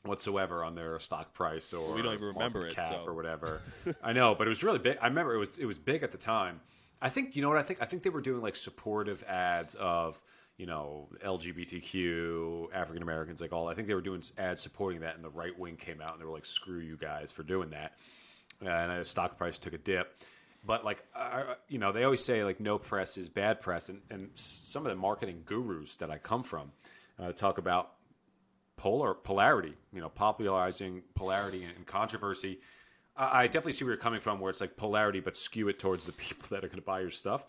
whatsoever 0.04 0.64
on 0.64 0.74
their 0.74 0.98
stock 0.98 1.34
price 1.34 1.72
or 1.72 1.94
We 1.94 2.02
don't 2.02 2.14
even 2.14 2.28
remember 2.28 2.66
it, 2.66 2.74
cap 2.74 2.88
so. 2.88 3.04
or 3.06 3.14
whatever. 3.14 3.60
I 4.02 4.12
know, 4.12 4.34
but 4.34 4.46
it 4.46 4.50
was 4.50 4.62
really 4.62 4.78
big. 4.78 4.98
I 5.00 5.08
remember 5.08 5.34
it 5.34 5.38
was 5.38 5.58
it 5.58 5.66
was 5.66 5.78
big 5.78 6.02
at 6.02 6.12
the 6.12 6.18
time. 6.18 6.60
I 7.00 7.08
think 7.08 7.36
you 7.36 7.42
know 7.42 7.48
what 7.48 7.58
I 7.58 7.62
think. 7.62 7.82
I 7.82 7.84
think 7.84 8.02
they 8.02 8.10
were 8.10 8.20
doing 8.20 8.42
like 8.42 8.56
supportive 8.56 9.22
ads 9.24 9.74
of 9.74 10.20
you 10.56 10.66
know 10.66 11.08
LGBTQ 11.24 12.74
African 12.74 13.02
Americans, 13.02 13.40
like 13.40 13.52
all. 13.52 13.68
I 13.68 13.74
think 13.74 13.88
they 13.88 13.94
were 13.94 14.00
doing 14.00 14.22
ads 14.36 14.62
supporting 14.62 15.00
that, 15.00 15.14
and 15.14 15.24
the 15.24 15.30
right 15.30 15.56
wing 15.58 15.76
came 15.76 16.00
out 16.00 16.12
and 16.12 16.20
they 16.20 16.26
were 16.26 16.32
like, 16.32 16.46
"Screw 16.46 16.80
you 16.80 16.96
guys 16.96 17.30
for 17.30 17.42
doing 17.42 17.70
that," 17.70 17.92
and 18.60 19.00
the 19.00 19.04
stock 19.04 19.38
price 19.38 19.58
took 19.58 19.72
a 19.72 19.78
dip. 19.78 20.20
But 20.64 20.84
like 20.84 21.04
uh, 21.14 21.54
you 21.68 21.78
know, 21.78 21.92
they 21.92 22.04
always 22.04 22.24
say 22.24 22.42
like 22.44 22.60
no 22.60 22.78
press 22.78 23.16
is 23.16 23.28
bad 23.28 23.60
press, 23.60 23.88
and, 23.88 24.00
and 24.10 24.30
some 24.34 24.84
of 24.84 24.90
the 24.90 24.96
marketing 24.96 25.42
gurus 25.44 25.96
that 25.96 26.10
I 26.10 26.18
come 26.18 26.42
from 26.42 26.72
uh, 27.18 27.32
talk 27.32 27.58
about 27.58 27.92
polar 28.78 29.12
polarity. 29.12 29.74
You 29.92 30.00
know, 30.00 30.08
popularizing 30.08 31.02
polarity 31.14 31.64
and 31.64 31.86
controversy. 31.86 32.60
I 33.14 33.42
I 33.42 33.46
definitely 33.46 33.72
see 33.72 33.84
where 33.84 33.92
you're 33.92 34.00
coming 34.00 34.20
from, 34.20 34.40
where 34.40 34.48
it's 34.48 34.62
like 34.62 34.76
polarity, 34.78 35.20
but 35.20 35.36
skew 35.36 35.68
it 35.68 35.78
towards 35.78 36.06
the 36.06 36.12
people 36.24 36.48
that 36.50 36.64
are 36.64 36.68
going 36.68 36.80
to 36.80 36.86
buy 36.86 37.00
your 37.00 37.10
stuff, 37.10 37.44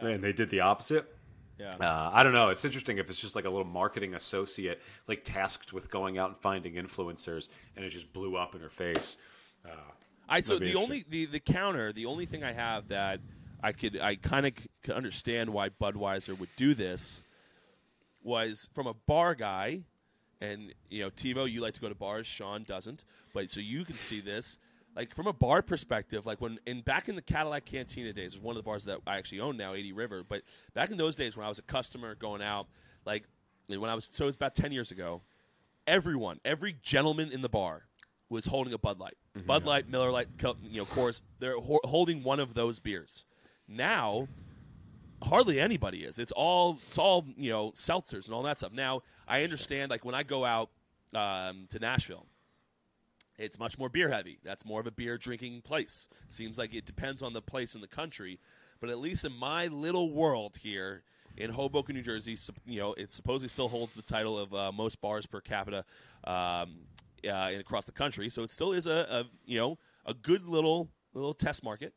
and 0.00 0.24
they 0.24 0.32
did 0.32 0.48
the 0.48 0.60
opposite. 0.60 1.14
Yeah. 1.58 1.72
Uh, 1.80 2.10
I 2.12 2.22
don't 2.22 2.32
know. 2.32 2.50
It's 2.50 2.64
interesting 2.64 2.98
if 2.98 3.10
it's 3.10 3.18
just 3.18 3.34
like 3.34 3.44
a 3.44 3.50
little 3.50 3.66
marketing 3.66 4.14
associate, 4.14 4.80
like 5.08 5.24
tasked 5.24 5.72
with 5.72 5.90
going 5.90 6.16
out 6.16 6.28
and 6.28 6.38
finding 6.38 6.74
influencers, 6.74 7.48
and 7.76 7.84
it 7.84 7.90
just 7.90 8.12
blew 8.12 8.36
up 8.36 8.54
in 8.54 8.60
her 8.60 8.68
face. 8.68 9.16
Uh, 9.66 9.70
I 10.28 10.40
so 10.40 10.58
the 10.58 10.76
only 10.76 11.04
the, 11.08 11.26
the 11.26 11.40
counter, 11.40 11.92
the 11.92 12.06
only 12.06 12.26
thing 12.26 12.44
I 12.44 12.52
have 12.52 12.88
that 12.88 13.20
I 13.62 13.72
could 13.72 13.98
I 13.98 14.14
kind 14.14 14.46
of 14.46 14.52
could 14.82 14.94
understand 14.94 15.50
why 15.50 15.70
Budweiser 15.70 16.38
would 16.38 16.54
do 16.56 16.74
this 16.74 17.22
was 18.22 18.68
from 18.74 18.86
a 18.86 18.94
bar 18.94 19.34
guy, 19.34 19.82
and 20.40 20.74
you 20.90 21.02
know 21.02 21.10
Tebow, 21.10 21.50
you 21.50 21.60
like 21.60 21.74
to 21.74 21.80
go 21.80 21.88
to 21.88 21.94
bars, 21.94 22.26
Sean 22.26 22.64
doesn't, 22.64 23.04
but 23.32 23.50
so 23.50 23.60
you 23.60 23.84
can 23.84 23.96
see 23.96 24.20
this. 24.20 24.58
Like 24.96 25.14
from 25.14 25.26
a 25.26 25.32
bar 25.32 25.62
perspective, 25.62 26.26
like 26.26 26.40
when 26.40 26.58
in 26.66 26.80
back 26.80 27.08
in 27.08 27.14
the 27.14 27.22
Cadillac 27.22 27.64
Cantina 27.64 28.12
days, 28.12 28.34
was 28.34 28.42
one 28.42 28.56
of 28.56 28.62
the 28.62 28.66
bars 28.66 28.84
that 28.84 29.00
I 29.06 29.16
actually 29.16 29.40
own 29.40 29.56
now, 29.56 29.74
80 29.74 29.92
River. 29.92 30.24
But 30.28 30.42
back 30.74 30.90
in 30.90 30.96
those 30.96 31.14
days 31.14 31.36
when 31.36 31.46
I 31.46 31.48
was 31.48 31.58
a 31.58 31.62
customer 31.62 32.14
going 32.14 32.42
out, 32.42 32.66
like 33.04 33.24
when 33.66 33.90
I 33.90 33.94
was 33.94 34.08
so 34.10 34.24
it 34.24 34.26
was 34.26 34.34
about 34.34 34.54
10 34.54 34.72
years 34.72 34.90
ago, 34.90 35.22
everyone, 35.86 36.40
every 36.44 36.76
gentleman 36.82 37.30
in 37.30 37.42
the 37.42 37.48
bar 37.48 37.84
was 38.28 38.46
holding 38.46 38.72
a 38.72 38.78
Bud 38.78 38.98
Light. 38.98 39.16
Mm-hmm. 39.36 39.46
Bud 39.46 39.64
Light, 39.64 39.88
Miller 39.88 40.10
Lite, 40.10 40.28
you 40.62 40.78
know, 40.78 40.84
Coors. 40.84 41.20
They're 41.38 41.58
ho- 41.58 41.80
holding 41.84 42.22
one 42.22 42.40
of 42.40 42.54
those 42.54 42.80
beers. 42.80 43.24
Now, 43.66 44.28
hardly 45.22 45.60
anybody 45.60 46.04
is. 46.04 46.18
It's 46.18 46.32
all 46.32 46.78
it's 46.82 46.98
all 46.98 47.26
you 47.36 47.50
know 47.50 47.72
seltzers 47.72 48.26
and 48.26 48.34
all 48.34 48.42
that 48.42 48.58
stuff. 48.58 48.72
Now, 48.72 49.02
I 49.28 49.44
understand 49.44 49.90
like 49.90 50.04
when 50.04 50.14
I 50.14 50.22
go 50.22 50.44
out 50.44 50.70
um, 51.14 51.66
to 51.70 51.78
Nashville, 51.78 52.26
it's 53.38 53.58
much 53.58 53.78
more 53.78 53.88
beer 53.88 54.08
heavy. 54.08 54.38
That's 54.42 54.64
more 54.64 54.80
of 54.80 54.86
a 54.86 54.90
beer 54.90 55.16
drinking 55.16 55.62
place. 55.62 56.08
Seems 56.28 56.58
like 56.58 56.74
it 56.74 56.86
depends 56.86 57.22
on 57.22 57.34
the 57.34 57.42
place 57.42 57.74
in 57.74 57.80
the 57.80 57.86
country, 57.86 58.40
but 58.80 58.90
at 58.90 58.98
least 58.98 59.24
in 59.24 59.32
my 59.32 59.68
little 59.68 60.12
world 60.12 60.56
here 60.60 61.04
in 61.36 61.50
Hoboken, 61.50 61.94
New 61.94 62.02
Jersey, 62.02 62.36
you 62.66 62.80
know, 62.80 62.94
it 62.94 63.12
supposedly 63.12 63.48
still 63.48 63.68
holds 63.68 63.94
the 63.94 64.02
title 64.02 64.36
of 64.36 64.52
uh, 64.52 64.72
most 64.72 65.00
bars 65.00 65.24
per 65.24 65.40
capita 65.40 65.84
um, 66.24 66.80
uh, 67.24 67.50
in- 67.52 67.60
across 67.60 67.84
the 67.84 67.92
country. 67.92 68.28
So 68.28 68.42
it 68.42 68.50
still 68.50 68.72
is 68.72 68.86
a, 68.86 69.06
a 69.08 69.24
you 69.46 69.58
know 69.58 69.78
a 70.04 70.14
good 70.14 70.44
little 70.46 70.88
little 71.14 71.34
test 71.34 71.62
market. 71.62 71.94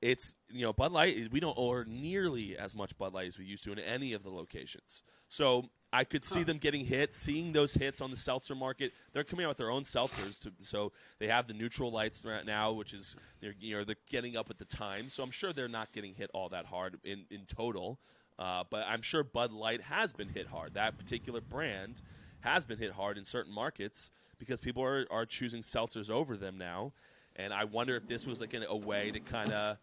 It's 0.00 0.36
you 0.50 0.62
know 0.62 0.72
Bud 0.72 0.92
Light. 0.92 1.32
We 1.32 1.40
don't 1.40 1.58
order 1.58 1.84
nearly 1.90 2.56
as 2.56 2.76
much 2.76 2.96
Bud 2.96 3.12
Light 3.12 3.26
as 3.26 3.38
we 3.38 3.44
used 3.44 3.64
to 3.64 3.72
in 3.72 3.80
any 3.80 4.12
of 4.12 4.22
the 4.22 4.30
locations. 4.30 5.02
So 5.28 5.70
I 5.94 6.02
could 6.02 6.24
see 6.24 6.42
them 6.42 6.58
getting 6.58 6.84
hit, 6.84 7.14
seeing 7.14 7.52
those 7.52 7.74
hits 7.74 8.00
on 8.00 8.10
the 8.10 8.16
seltzer 8.16 8.56
market. 8.56 8.92
They're 9.12 9.22
coming 9.22 9.44
out 9.44 9.50
with 9.50 9.58
their 9.58 9.70
own 9.70 9.84
seltzers, 9.84 10.42
to, 10.42 10.52
so 10.58 10.90
they 11.20 11.28
have 11.28 11.46
the 11.46 11.54
neutral 11.54 11.92
lights 11.92 12.24
right 12.24 12.44
now, 12.44 12.72
which 12.72 12.92
is 12.92 13.14
they're 13.40 13.54
you 13.60 13.76
know 13.76 13.84
they're 13.84 13.94
getting 14.10 14.36
up 14.36 14.50
at 14.50 14.58
the 14.58 14.64
time. 14.64 15.08
So 15.08 15.22
I'm 15.22 15.30
sure 15.30 15.52
they're 15.52 15.68
not 15.68 15.92
getting 15.92 16.14
hit 16.14 16.30
all 16.34 16.48
that 16.48 16.66
hard 16.66 16.98
in 17.04 17.26
in 17.30 17.46
total. 17.46 18.00
Uh, 18.40 18.64
but 18.68 18.84
I'm 18.88 19.02
sure 19.02 19.22
Bud 19.22 19.52
Light 19.52 19.82
has 19.82 20.12
been 20.12 20.28
hit 20.28 20.48
hard. 20.48 20.74
That 20.74 20.98
particular 20.98 21.40
brand 21.40 22.02
has 22.40 22.64
been 22.64 22.78
hit 22.78 22.90
hard 22.90 23.16
in 23.16 23.24
certain 23.24 23.54
markets 23.54 24.10
because 24.38 24.58
people 24.58 24.82
are, 24.82 25.06
are 25.12 25.24
choosing 25.24 25.62
seltzers 25.62 26.10
over 26.10 26.36
them 26.36 26.58
now. 26.58 26.92
and 27.36 27.52
I 27.54 27.62
wonder 27.62 27.94
if 27.94 28.08
this 28.08 28.26
was 28.26 28.40
like 28.40 28.52
a, 28.52 28.64
a 28.68 28.76
way 28.76 29.12
to 29.12 29.20
kind 29.20 29.52
of 29.52 29.78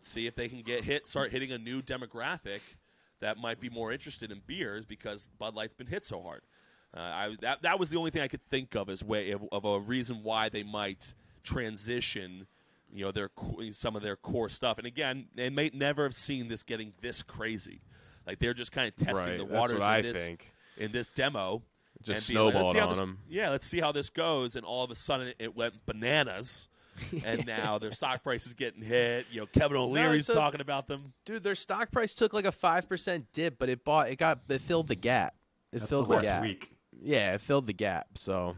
see 0.00 0.26
if 0.26 0.34
they 0.34 0.48
can 0.48 0.62
get 0.62 0.82
hit, 0.82 1.06
start 1.06 1.30
hitting 1.30 1.52
a 1.52 1.58
new 1.58 1.80
demographic 1.80 2.60
that 3.20 3.38
might 3.38 3.60
be 3.60 3.68
more 3.70 3.92
interested 3.92 4.30
in 4.30 4.40
beers 4.46 4.84
because 4.84 5.28
Bud 5.38 5.54
Light's 5.54 5.74
been 5.74 5.86
hit 5.86 6.04
so 6.04 6.22
hard. 6.22 6.42
Uh, 6.96 7.00
I, 7.00 7.36
that 7.40 7.62
that 7.62 7.78
was 7.80 7.90
the 7.90 7.96
only 7.96 8.10
thing 8.10 8.22
I 8.22 8.28
could 8.28 8.44
think 8.50 8.74
of 8.76 8.88
as 8.88 9.02
way 9.02 9.30
of, 9.32 9.42
of 9.50 9.64
a 9.64 9.80
reason 9.80 10.22
why 10.22 10.48
they 10.48 10.62
might 10.62 11.12
transition, 11.42 12.46
you 12.92 13.04
know, 13.04 13.10
their 13.12 13.30
some 13.72 13.96
of 13.96 14.02
their 14.02 14.16
core 14.16 14.48
stuff. 14.48 14.78
And 14.78 14.86
again, 14.86 15.26
they 15.34 15.50
may 15.50 15.70
never 15.72 16.04
have 16.04 16.14
seen 16.14 16.48
this 16.48 16.62
getting 16.62 16.92
this 17.00 17.22
crazy. 17.22 17.80
Like 18.26 18.38
they're 18.38 18.54
just 18.54 18.72
kind 18.72 18.88
of 18.88 18.96
testing 18.96 19.28
Right, 19.30 19.38
the 19.38 19.44
waters 19.44 19.76
in 19.78 19.82
I 19.82 20.02
this 20.02 20.24
think. 20.24 20.52
in 20.76 20.92
this 20.92 21.08
demo. 21.08 21.62
Just 22.02 22.28
and 22.28 22.34
being 22.34 22.44
like, 22.46 22.54
let's 22.54 22.60
snowballed 22.72 22.76
how 22.76 22.82
on 22.82 22.88
this- 22.90 23.00
'em. 23.00 23.18
Yeah, 23.28 23.50
let's 23.50 23.66
see 23.66 23.80
how 23.80 23.92
this 23.92 24.10
goes. 24.10 24.56
And 24.56 24.64
all 24.66 24.84
of 24.84 24.90
a 24.90 24.94
sudden, 24.94 25.32
it 25.38 25.54
went 25.56 25.86
bananas. 25.86 26.68
and 27.24 27.46
now 27.46 27.78
their 27.78 27.92
stock 28.00 28.22
price 28.22 28.46
is 28.46 28.54
getting 28.54 28.82
hit. 28.82 29.26
You 29.30 29.42
know, 29.42 29.46
Kevin 29.46 29.76
O'Leary's 29.76 30.26
so- 30.26 30.34
talking 30.34 30.60
about 30.60 30.86
them. 30.86 31.12
Dude, 31.24 31.42
their 31.42 31.54
stock 31.54 31.90
price 31.90 32.14
took 32.14 32.32
like 32.32 32.44
a 32.44 32.52
five 32.52 32.88
percent 32.88 33.26
dip, 33.32 33.58
but 33.58 33.68
it 33.68 33.84
bought 33.84 34.10
it 34.10 34.16
got 34.16 34.40
it 34.48 34.60
filled 34.60 34.88
the 34.88 34.94
gap. 34.94 35.34
It 35.72 35.80
That's 35.80 35.90
filled 35.90 36.08
the 36.08 36.16
the, 36.16 36.22
gap. 36.22 36.42
week. 36.42 36.70
Yeah, 37.02 37.34
it 37.34 37.40
filled 37.40 37.66
the 37.66 37.72
gap. 37.72 38.06
So 38.14 38.56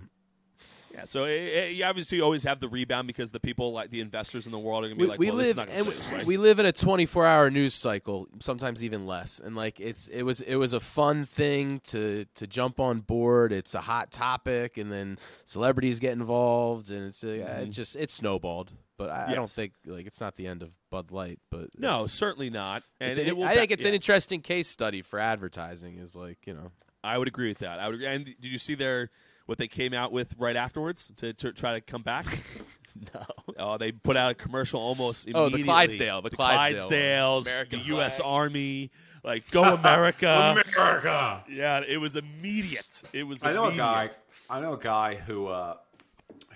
Yeah, 0.96 1.04
so 1.04 1.24
it, 1.24 1.30
it- 1.42 1.76
you 1.76 1.84
obviously 1.84 2.20
always 2.22 2.42
have 2.44 2.58
the 2.58 2.68
rebound 2.68 3.06
because 3.06 3.30
the 3.30 3.38
people 3.40 3.72
like 3.72 3.90
the 3.90 4.00
investors 4.00 4.46
in 4.46 4.52
the 4.52 4.58
world 4.58 4.82
are 4.84 4.88
gonna 4.88 4.96
be 4.96 5.04
we, 5.04 5.08
like, 5.10 5.18
we 5.18 5.26
well, 5.28 5.36
this 5.36 5.48
is 5.50 5.56
live 5.56 5.68
not 5.68 5.76
gonna 5.76 5.90
stay 5.90 5.96
this 5.98 6.10
way. 6.10 6.18
we, 6.20 6.24
we 6.24 6.36
live 6.38 6.58
in 6.58 6.64
a 6.66 6.72
24 6.72 7.26
hour 7.26 7.50
news 7.50 7.74
cycle, 7.74 8.26
sometimes 8.40 8.82
even 8.82 9.06
less. 9.06 9.38
And 9.38 9.54
like 9.54 9.78
it's 9.78 10.08
it 10.08 10.22
was 10.22 10.40
it 10.40 10.56
was 10.56 10.72
a 10.72 10.80
fun 10.80 11.24
thing 11.26 11.80
to 11.84 12.24
to 12.36 12.46
jump 12.46 12.80
on 12.80 13.00
board. 13.00 13.52
It's 13.52 13.74
a 13.74 13.80
hot 13.82 14.10
topic, 14.10 14.78
and 14.78 14.90
then 14.90 15.18
celebrities 15.44 16.00
get 16.00 16.12
involved, 16.14 16.90
and 16.90 17.06
it's 17.08 17.22
uh, 17.22 17.28
it 17.62 17.66
just 17.70 17.94
it 17.96 18.10
snowballed. 18.10 18.70
But 18.98 19.10
I, 19.10 19.26
I 19.32 19.34
don't 19.34 19.44
Mm-hmm. 19.46 19.60
Think 19.60 19.72
like 19.84 20.06
it's 20.06 20.20
not 20.22 20.36
the 20.36 20.46
end 20.46 20.62
of 20.62 20.70
Bud 20.90 21.10
Light. 21.10 21.38
But 21.50 21.78
no, 21.78 22.06
certainly 22.06 22.48
not. 22.48 22.82
And 22.98 23.10
it's 23.10 23.18
an- 23.18 23.26
it 23.26 23.36
will 23.36 23.44
I 23.44 23.54
think 23.54 23.70
it's 23.70 23.82
yeah, 23.82 23.88
an 23.90 23.94
interesting 23.94 24.40
case 24.40 24.68
study 24.68 25.02
for 25.02 25.18
advertising. 25.18 25.98
Is 25.98 26.16
like 26.16 26.38
you 26.46 26.54
know 26.54 26.70
I 27.04 27.18
would 27.18 27.28
agree 27.28 27.48
with 27.48 27.58
that. 27.58 27.78
I 27.80 27.88
would. 27.90 28.00
And 28.02 28.24
did 28.24 28.50
you 28.50 28.56
see 28.58 28.74
their 28.74 29.10
what 29.46 29.58
they 29.58 29.68
came 29.68 29.92
out 29.94 30.12
with 30.12 30.34
right 30.38 30.56
afterwards 30.56 31.12
to, 31.16 31.32
to 31.32 31.52
try 31.52 31.74
to 31.74 31.80
come 31.80 32.02
back? 32.02 32.26
no. 33.14 33.22
Oh, 33.58 33.78
they 33.78 33.92
put 33.92 34.16
out 34.16 34.30
a 34.32 34.34
commercial 34.34 34.80
almost 34.80 35.28
Oh, 35.28 35.32
the 35.32 35.38
immediately. 35.56 35.64
Clydesdale, 35.64 36.22
the 36.22 36.30
Clydesdale 36.30 37.42
Clydesdales. 37.42 37.46
American 37.46 37.78
the 37.80 37.84
U.S. 37.86 38.16
flag. 38.18 38.26
Army, 38.28 38.90
like 39.24 39.50
go 39.50 39.62
America. 39.74 40.56
America. 40.76 41.44
yeah, 41.50 41.82
it 41.86 41.98
was 41.98 42.16
immediate. 42.16 43.02
It 43.12 43.24
was. 43.24 43.44
I 43.44 43.52
know 43.52 43.64
a 43.64 43.68
immediate. 43.68 43.82
guy. 43.84 44.10
I 44.48 44.60
know 44.60 44.74
a 44.74 44.78
guy 44.78 45.14
who 45.16 45.48
uh, 45.48 45.76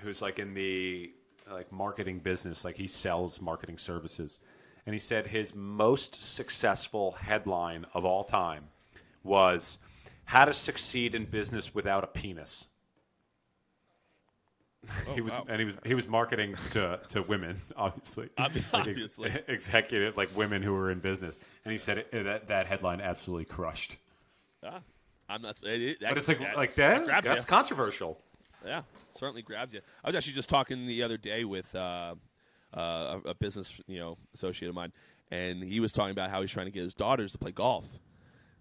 who's 0.00 0.22
like 0.22 0.38
in 0.38 0.54
the 0.54 1.12
like 1.50 1.70
marketing 1.72 2.18
business. 2.20 2.64
Like 2.64 2.76
he 2.76 2.86
sells 2.86 3.40
marketing 3.40 3.78
services, 3.78 4.38
and 4.86 4.94
he 4.94 4.98
said 5.00 5.26
his 5.26 5.54
most 5.54 6.22
successful 6.22 7.12
headline 7.12 7.86
of 7.94 8.04
all 8.04 8.24
time 8.24 8.64
was 9.24 9.78
"How 10.24 10.44
to 10.44 10.52
Succeed 10.52 11.14
in 11.14 11.24
Business 11.26 11.74
Without 11.74 12.04
a 12.04 12.06
Penis." 12.08 12.66
He 15.14 15.20
was, 15.20 15.34
wow. 15.34 15.44
and 15.48 15.58
he 15.60 15.64
was 15.66 15.74
he 15.84 15.94
was 15.94 16.08
marketing 16.08 16.54
to, 16.70 16.98
to 17.08 17.22
women, 17.22 17.56
obviously, 17.76 18.28
Ob- 18.38 18.52
Like 18.54 18.56
ex- 18.56 18.66
obviously. 18.72 19.32
executive 19.48 20.16
like 20.16 20.34
women 20.36 20.62
who 20.62 20.72
were 20.72 20.90
in 20.90 21.00
business, 21.00 21.38
and 21.64 21.72
he 21.72 21.78
said 21.78 21.98
it, 21.98 22.10
that 22.12 22.46
that 22.46 22.66
headline 22.66 23.00
absolutely 23.00 23.44
crushed. 23.44 23.98
Ah, 24.64 24.80
I'm 25.28 25.42
not. 25.42 25.60
It, 25.62 25.82
it, 25.82 25.96
But 26.00 26.16
it's 26.16 26.28
like 26.28 26.38
that- 26.40 26.56
like 26.56 26.74
that. 26.76 27.04
grabs 27.06 27.26
That's 27.28 27.44
controversial. 27.44 28.18
Yeah, 28.64 28.82
certainly 29.12 29.42
grabs 29.42 29.72
you. 29.72 29.80
I 30.04 30.08
was 30.08 30.16
actually 30.16 30.34
just 30.34 30.48
talking 30.48 30.86
the 30.86 31.02
other 31.02 31.16
day 31.16 31.44
with 31.44 31.74
uh, 31.74 32.14
uh, 32.74 33.20
a, 33.24 33.30
a 33.30 33.34
business 33.34 33.80
you 33.86 33.98
know 33.98 34.16
associate 34.34 34.68
of 34.68 34.74
mine, 34.74 34.92
and 35.30 35.62
he 35.62 35.80
was 35.80 35.92
talking 35.92 36.12
about 36.12 36.30
how 36.30 36.40
he's 36.40 36.50
trying 36.50 36.66
to 36.66 36.72
get 36.72 36.82
his 36.82 36.94
daughters 36.94 37.32
to 37.32 37.38
play 37.38 37.52
golf 37.52 37.86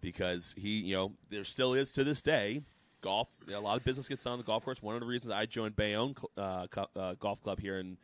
because 0.01 0.53
he 0.57 0.79
you 0.79 0.95
know 0.95 1.13
there 1.29 1.43
still 1.43 1.73
is 1.73 1.91
to 1.93 2.03
this 2.03 2.21
day 2.21 2.61
golf. 3.01 3.27
A 3.53 3.59
lot 3.59 3.77
of 3.77 3.83
business 3.83 4.07
gets 4.07 4.23
done 4.23 4.33
on 4.33 4.39
the 4.39 4.45
golf 4.45 4.63
course. 4.63 4.81
One 4.81 4.95
of 4.95 5.01
the 5.01 5.07
reasons 5.07 5.33
I 5.33 5.45
joined 5.45 5.75
Bayonne 5.75 6.15
uh, 6.37 6.67
uh, 6.95 7.15
Golf 7.19 7.41
Club 7.41 7.59
here 7.59 7.79
in 7.79 7.97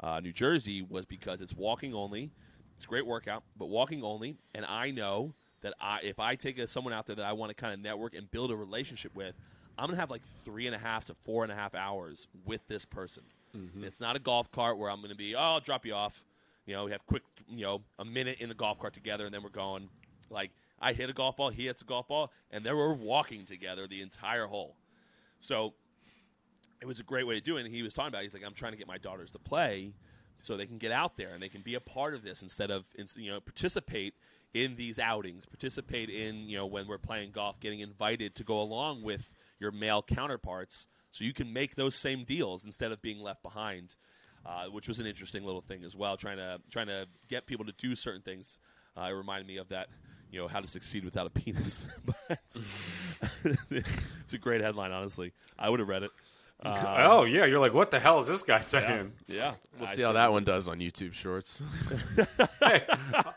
uh, 0.00 0.20
New 0.20 0.32
Jersey 0.32 0.82
was 0.82 1.06
because 1.06 1.40
it's 1.40 1.54
walking 1.54 1.94
only. 1.94 2.30
It's 2.76 2.86
a 2.86 2.88
great 2.88 3.06
workout, 3.06 3.44
but 3.56 3.68
walking 3.68 4.02
only, 4.02 4.36
and 4.54 4.64
I 4.66 4.90
know 4.90 5.34
that 5.60 5.74
I 5.80 6.00
if 6.02 6.18
I 6.18 6.34
take 6.34 6.58
a, 6.58 6.66
someone 6.66 6.92
out 6.92 7.06
there 7.06 7.16
that 7.16 7.24
I 7.24 7.32
want 7.32 7.50
to 7.50 7.54
kind 7.54 7.72
of 7.72 7.80
network 7.80 8.14
and 8.14 8.28
build 8.30 8.50
a 8.50 8.56
relationship 8.56 9.14
with, 9.14 9.34
I'm 9.78 9.86
gonna 9.86 9.98
have 9.98 10.10
like 10.10 10.22
three 10.44 10.66
and 10.66 10.74
a 10.74 10.78
half 10.78 11.04
to 11.06 11.14
four 11.14 11.44
and 11.44 11.52
a 11.52 11.54
half 11.54 11.74
hours 11.74 12.26
with 12.44 12.60
this 12.68 12.84
person. 12.84 13.22
It's 13.84 14.00
not 14.00 14.16
a 14.16 14.18
golf 14.18 14.50
cart 14.50 14.78
where 14.78 14.90
I'm 14.90 15.00
gonna 15.00 15.14
be, 15.14 15.34
oh, 15.36 15.40
I'll 15.40 15.60
drop 15.60 15.86
you 15.86 15.94
off. 15.94 16.24
You 16.66 16.74
know, 16.74 16.84
we 16.86 16.90
have 16.92 17.04
quick, 17.06 17.22
you 17.48 17.64
know, 17.64 17.82
a 17.98 18.04
minute 18.04 18.38
in 18.40 18.48
the 18.48 18.54
golf 18.54 18.78
cart 18.80 18.94
together, 18.94 19.24
and 19.26 19.34
then 19.34 19.42
we're 19.42 19.50
going. 19.50 19.88
Like 20.30 20.50
I 20.82 20.92
hit 20.92 21.08
a 21.08 21.12
golf 21.12 21.36
ball, 21.36 21.50
he 21.50 21.66
hits 21.66 21.80
a 21.80 21.84
golf 21.84 22.08
ball, 22.08 22.32
and 22.50 22.64
they 22.64 22.72
we're 22.72 22.92
walking 22.92 23.44
together 23.44 23.86
the 23.86 24.02
entire 24.02 24.46
hole. 24.46 24.76
So 25.40 25.74
it 26.82 26.86
was 26.86 27.00
a 27.00 27.04
great 27.04 27.26
way 27.26 27.36
to 27.36 27.40
do 27.40 27.56
it. 27.56 27.64
And 27.64 27.72
he 27.72 27.82
was 27.82 27.94
talking 27.94 28.08
about, 28.08 28.20
it. 28.20 28.24
he's 28.24 28.34
like, 28.34 28.44
I'm 28.44 28.54
trying 28.54 28.72
to 28.72 28.78
get 28.78 28.88
my 28.88 28.98
daughters 28.98 29.30
to 29.32 29.38
play 29.38 29.94
so 30.38 30.56
they 30.56 30.66
can 30.66 30.78
get 30.78 30.90
out 30.90 31.16
there 31.16 31.32
and 31.32 31.42
they 31.42 31.48
can 31.48 31.62
be 31.62 31.76
a 31.76 31.80
part 31.80 32.14
of 32.14 32.24
this 32.24 32.42
instead 32.42 32.70
of, 32.70 32.84
you 33.16 33.30
know, 33.30 33.40
participate 33.40 34.14
in 34.52 34.74
these 34.76 34.98
outings, 34.98 35.46
participate 35.46 36.10
in, 36.10 36.48
you 36.48 36.58
know, 36.58 36.66
when 36.66 36.88
we're 36.88 36.98
playing 36.98 37.30
golf, 37.30 37.60
getting 37.60 37.80
invited 37.80 38.34
to 38.34 38.44
go 38.44 38.60
along 38.60 39.02
with 39.02 39.30
your 39.60 39.70
male 39.70 40.02
counterparts 40.02 40.86
so 41.12 41.24
you 41.24 41.32
can 41.32 41.52
make 41.52 41.76
those 41.76 41.94
same 41.94 42.24
deals 42.24 42.64
instead 42.64 42.90
of 42.90 43.00
being 43.00 43.22
left 43.22 43.42
behind. 43.42 43.94
Uh, 44.44 44.64
which 44.64 44.88
was 44.88 44.98
an 44.98 45.06
interesting 45.06 45.44
little 45.44 45.60
thing 45.60 45.84
as 45.84 45.94
well, 45.94 46.16
trying 46.16 46.36
to 46.36 46.60
trying 46.68 46.88
to 46.88 47.06
get 47.28 47.46
people 47.46 47.64
to 47.64 47.70
do 47.78 47.94
certain 47.94 48.22
things. 48.22 48.58
Uh, 48.96 49.02
it 49.02 49.12
reminded 49.12 49.46
me 49.46 49.56
of 49.56 49.68
that, 49.68 49.86
you 50.32 50.40
know, 50.40 50.48
how 50.48 50.58
to 50.60 50.66
succeed 50.66 51.04
without 51.04 51.26
a 51.26 51.30
penis. 51.30 51.84
but 52.04 52.38
it's 53.70 54.34
a 54.34 54.38
great 54.38 54.60
headline, 54.60 54.90
honestly. 54.90 55.32
I 55.58 55.68
would 55.70 55.78
have 55.78 55.88
read 55.88 56.02
it. 56.02 56.10
Uh, 56.64 56.94
oh 57.08 57.24
yeah, 57.24 57.44
you're 57.44 57.58
like, 57.58 57.74
what 57.74 57.90
the 57.90 57.98
hell 57.98 58.20
is 58.20 58.28
this 58.28 58.42
guy 58.42 58.60
saying? 58.60 59.12
yeah, 59.26 59.54
We'll 59.80 59.88
I 59.88 59.94
see 59.94 60.02
how 60.02 60.12
that 60.12 60.30
one 60.30 60.44
does 60.44 60.68
on 60.68 60.78
YouTube 60.78 61.12
Shorts. 61.12 61.60
hey, 62.62 62.82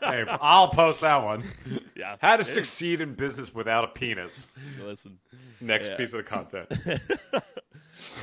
hey, 0.00 0.24
I'll 0.40 0.68
post 0.68 1.00
that 1.00 1.24
one. 1.24 1.42
Yeah, 1.96 2.14
How 2.22 2.36
to 2.36 2.44
Hey, 2.44 2.50
succeed 2.52 3.00
in 3.00 3.14
business 3.14 3.52
without 3.52 3.82
a 3.82 3.88
penis. 3.88 4.46
Listen. 4.80 5.18
Next 5.60 5.88
Yeah. 5.88 5.96
piece 5.96 6.12
of 6.12 6.18
the 6.18 6.22
content. 6.22 6.70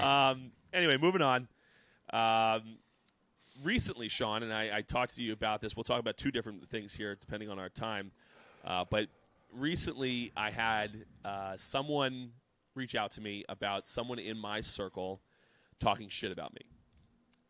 Um, 0.01 0.51
anyway, 0.71 0.95
moving 0.97 1.21
on. 1.21 1.47
Um, 2.11 2.77
recently, 3.61 4.07
Sean 4.07 4.41
and 4.43 4.53
I, 4.53 4.77
I 4.77 4.81
talked 4.83 5.15
to 5.15 5.23
you 5.23 5.33
about 5.33 5.59
this. 5.61 5.75
We'll 5.75 5.83
talk 5.83 5.99
about 5.99 6.15
two 6.15 6.31
different 6.31 6.69
things 6.69 6.93
here, 6.95 7.15
depending 7.19 7.49
on 7.49 7.59
our 7.59 7.69
time. 7.69 8.11
Uh, 8.63 8.85
but 8.89 9.07
recently, 9.53 10.31
I 10.35 10.49
had 10.49 11.05
uh, 11.25 11.57
someone 11.57 12.31
reach 12.75 12.95
out 12.95 13.11
to 13.11 13.21
me 13.21 13.43
about 13.49 13.87
someone 13.87 14.19
in 14.19 14.37
my 14.37 14.61
circle 14.61 15.21
talking 15.79 16.09
shit 16.09 16.31
about 16.31 16.53
me, 16.53 16.61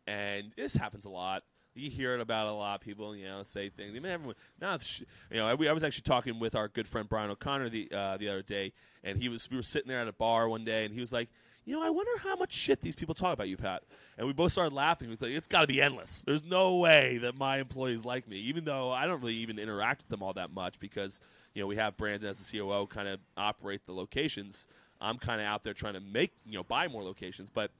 and 0.06 0.52
this 0.56 0.74
happens 0.74 1.04
a 1.04 1.10
lot. 1.10 1.44
You 1.74 1.90
hear 1.90 2.14
it 2.14 2.20
about 2.20 2.46
a 2.46 2.52
lot. 2.52 2.80
People, 2.80 3.16
you 3.16 3.26
know, 3.26 3.42
say 3.42 3.68
things. 3.68 3.96
I 3.96 3.98
mean, 3.98 4.12
everyone. 4.12 4.36
Sh- 4.80 5.02
you 5.30 5.38
know. 5.38 5.46
I, 5.46 5.50
I 5.50 5.72
was 5.72 5.82
actually 5.82 6.02
talking 6.02 6.38
with 6.38 6.54
our 6.54 6.68
good 6.68 6.86
friend 6.86 7.08
Brian 7.08 7.30
O'Connor 7.30 7.68
the 7.68 7.88
uh, 7.92 8.16
the 8.16 8.28
other 8.28 8.42
day, 8.42 8.72
and 9.02 9.18
he 9.18 9.28
was. 9.28 9.50
We 9.50 9.56
were 9.56 9.62
sitting 9.62 9.88
there 9.88 10.00
at 10.00 10.08
a 10.08 10.12
bar 10.12 10.48
one 10.48 10.64
day, 10.64 10.84
and 10.84 10.94
he 10.94 11.00
was 11.00 11.12
like, 11.12 11.28
"You 11.64 11.76
know, 11.76 11.82
I 11.82 11.90
wonder 11.90 12.10
how 12.18 12.36
much 12.36 12.52
shit 12.52 12.80
these 12.80 12.96
people 12.96 13.14
talk 13.14 13.32
about 13.32 13.48
you, 13.48 13.56
Pat." 13.56 13.82
And 14.16 14.26
we 14.26 14.32
both 14.32 14.52
started 14.52 14.74
laughing. 14.74 15.08
We 15.08 15.16
like, 15.16 15.36
"It's 15.36 15.48
got 15.48 15.62
to 15.62 15.66
be 15.66 15.80
endless. 15.80 16.22
There's 16.22 16.44
no 16.44 16.76
way 16.76 17.18
that 17.18 17.36
my 17.36 17.58
employees 17.58 18.04
like 18.04 18.28
me, 18.28 18.36
even 18.36 18.64
though 18.64 18.90
I 18.90 19.06
don't 19.06 19.20
really 19.20 19.34
even 19.36 19.58
interact 19.58 20.02
with 20.02 20.08
them 20.08 20.22
all 20.22 20.32
that 20.34 20.52
much 20.52 20.78
because 20.78 21.20
you 21.54 21.62
know 21.62 21.66
we 21.66 21.76
have 21.76 21.96
Brandon 21.96 22.28
as 22.28 22.38
the 22.38 22.58
COO 22.58 22.86
kind 22.86 23.08
of 23.08 23.20
operate 23.36 23.86
the 23.86 23.92
locations. 23.92 24.66
I'm 25.00 25.18
kind 25.18 25.40
of 25.40 25.46
out 25.46 25.64
there 25.64 25.74
trying 25.74 25.94
to 25.94 26.00
make 26.00 26.32
you 26.46 26.54
know 26.54 26.64
buy 26.64 26.88
more 26.88 27.02
locations, 27.02 27.50
but." 27.50 27.70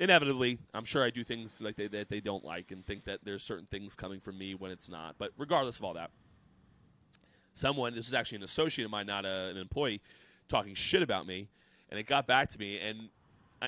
inevitably, 0.00 0.58
I'm 0.72 0.86
sure 0.86 1.04
I 1.04 1.10
do 1.10 1.22
things 1.22 1.60
like 1.60 1.76
they, 1.76 1.86
that 1.88 2.08
they 2.08 2.20
don't 2.20 2.42
like 2.42 2.72
and 2.72 2.84
think 2.84 3.04
that 3.04 3.20
there's 3.22 3.42
certain 3.42 3.66
things 3.66 3.94
coming 3.94 4.18
from 4.18 4.38
me 4.38 4.54
when 4.54 4.70
it's 4.72 4.88
not. 4.88 5.16
But 5.18 5.32
regardless 5.36 5.78
of 5.78 5.84
all 5.84 5.92
that, 5.94 6.10
someone, 7.54 7.94
this 7.94 8.08
is 8.08 8.14
actually 8.14 8.36
an 8.36 8.44
associate 8.44 8.86
of 8.86 8.90
mine, 8.90 9.06
not 9.06 9.26
a, 9.26 9.50
an 9.50 9.58
employee, 9.58 10.00
talking 10.48 10.74
shit 10.74 11.02
about 11.02 11.26
me, 11.26 11.48
and 11.90 12.00
it 12.00 12.06
got 12.06 12.26
back 12.26 12.48
to 12.50 12.58
me. 12.58 12.78
And 12.78 13.10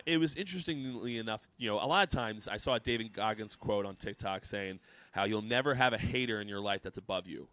it 0.07 0.19
was 0.19 0.35
interestingly 0.35 1.19
enough, 1.19 1.49
you 1.59 1.69
know, 1.69 1.77
a 1.77 1.87
lot 1.87 2.07
of 2.07 2.11
times 2.11 2.49
I 2.49 2.57
saw 2.57 2.79
David 2.79 3.13
Goggins 3.13 3.57
quote 3.57 3.85
on 3.87 3.97
TikTok 3.97 4.45
saying 4.45 4.81
how 5.13 5.25
you'll 5.25 5.43
never 5.43 5.75
have 5.75 5.93
a 5.93 5.99
hater 5.99 6.41
in 6.41 6.49
your 6.49 6.61
life 6.61 6.83
that's 6.83 6.99
above 6.99 7.27
you. 7.27 7.49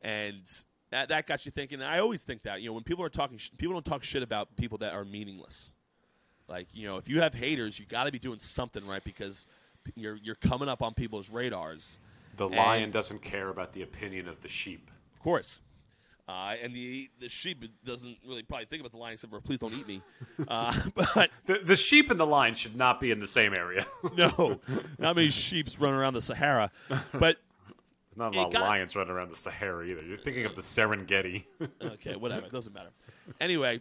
And 0.00 0.40
that, 0.90 1.08
that 1.10 1.26
got 1.26 1.44
you 1.46 1.52
thinking. 1.52 1.82
I 1.82 1.98
always 1.98 2.22
think 2.22 2.42
that, 2.42 2.60
you 2.62 2.68
know, 2.68 2.72
when 2.74 2.84
people 2.84 3.04
are 3.04 3.08
talking, 3.10 3.38
sh- 3.38 3.50
people 3.58 3.74
don't 3.74 3.84
talk 3.84 4.02
shit 4.02 4.22
about 4.22 4.56
people 4.56 4.78
that 4.78 4.94
are 4.94 5.04
meaningless. 5.04 5.70
Like 6.48 6.68
you 6.72 6.86
know, 6.86 6.98
if 6.98 7.08
you 7.08 7.20
have 7.20 7.34
haters, 7.34 7.78
you 7.78 7.86
got 7.86 8.04
to 8.04 8.12
be 8.12 8.18
doing 8.18 8.38
something 8.38 8.86
right 8.86 9.02
because 9.02 9.46
you're 9.94 10.16
you're 10.16 10.34
coming 10.34 10.68
up 10.68 10.82
on 10.82 10.92
people's 10.92 11.30
radars. 11.30 11.98
The 12.36 12.46
And- 12.46 12.56
lion 12.56 12.90
doesn't 12.90 13.22
care 13.22 13.48
about 13.48 13.72
the 13.72 13.82
opinion 13.82 14.28
of 14.28 14.42
the 14.42 14.48
sheep. 14.48 14.90
Of 15.14 15.20
course. 15.20 15.60
Uh, 16.28 16.54
and 16.62 16.72
the 16.74 17.10
the 17.20 17.28
sheep 17.28 17.64
doesn't 17.84 18.16
really 18.26 18.42
probably 18.44 18.64
think 18.66 18.80
about 18.80 18.92
the 18.92 18.96
lion 18.98 19.14
except 19.14 19.32
for 19.32 19.40
please 19.40 19.58
don't 19.58 19.74
eat 19.74 19.86
me. 19.88 20.00
Uh, 20.46 20.72
but 20.94 21.30
The, 21.46 21.58
the 21.64 21.76
sheep 21.76 22.10
and 22.10 22.18
the 22.20 22.26
lion 22.26 22.54
should 22.54 22.76
not 22.76 23.00
be 23.00 23.10
in 23.10 23.18
the 23.20 23.26
same 23.26 23.54
area. 23.54 23.84
no, 24.16 24.60
not 24.98 25.16
many 25.16 25.30
sheep's 25.30 25.78
running 25.80 25.98
around 25.98 26.14
the 26.14 26.22
Sahara. 26.22 26.70
But 26.88 27.10
There's 27.12 27.36
not 28.16 28.34
a 28.34 28.38
lot 28.38 28.46
of 28.46 28.52
got- 28.52 28.62
lions 28.62 28.94
running 28.94 29.12
around 29.12 29.30
the 29.30 29.36
Sahara 29.36 29.84
either. 29.84 30.02
You're 30.02 30.16
thinking 30.16 30.44
of 30.46 30.54
the 30.54 30.62
Serengeti. 30.62 31.44
okay, 31.82 32.14
whatever. 32.14 32.46
It 32.46 32.52
doesn't 32.52 32.72
matter. 32.72 32.90
Anyway, 33.40 33.80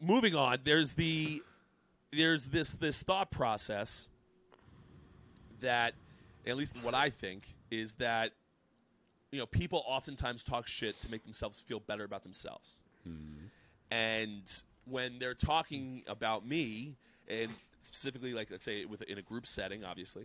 moving 0.00 0.34
on. 0.34 0.58
There's 0.64 0.94
the 0.94 1.42
there's 2.12 2.46
this 2.46 2.70
this 2.70 3.02
thought 3.02 3.30
process 3.30 4.08
that, 5.60 5.94
at 6.46 6.56
least 6.56 6.76
what 6.82 6.94
I 6.94 7.10
think, 7.10 7.54
is 7.70 7.94
that 7.94 8.32
you 9.32 9.38
know 9.38 9.46
people 9.46 9.82
oftentimes 9.86 10.44
talk 10.44 10.68
shit 10.68 11.00
to 11.00 11.10
make 11.10 11.24
themselves 11.24 11.60
feel 11.60 11.80
better 11.80 12.04
about 12.04 12.22
themselves, 12.22 12.76
hmm. 13.04 13.46
and 13.90 14.62
when 14.84 15.18
they're 15.18 15.34
talking 15.34 16.02
about 16.06 16.46
me, 16.46 16.94
and 17.28 17.50
specifically 17.80 18.34
like 18.34 18.50
let's 18.50 18.62
say 18.62 18.84
with 18.84 19.02
in 19.02 19.18
a 19.18 19.22
group 19.22 19.46
setting, 19.46 19.84
obviously. 19.84 20.24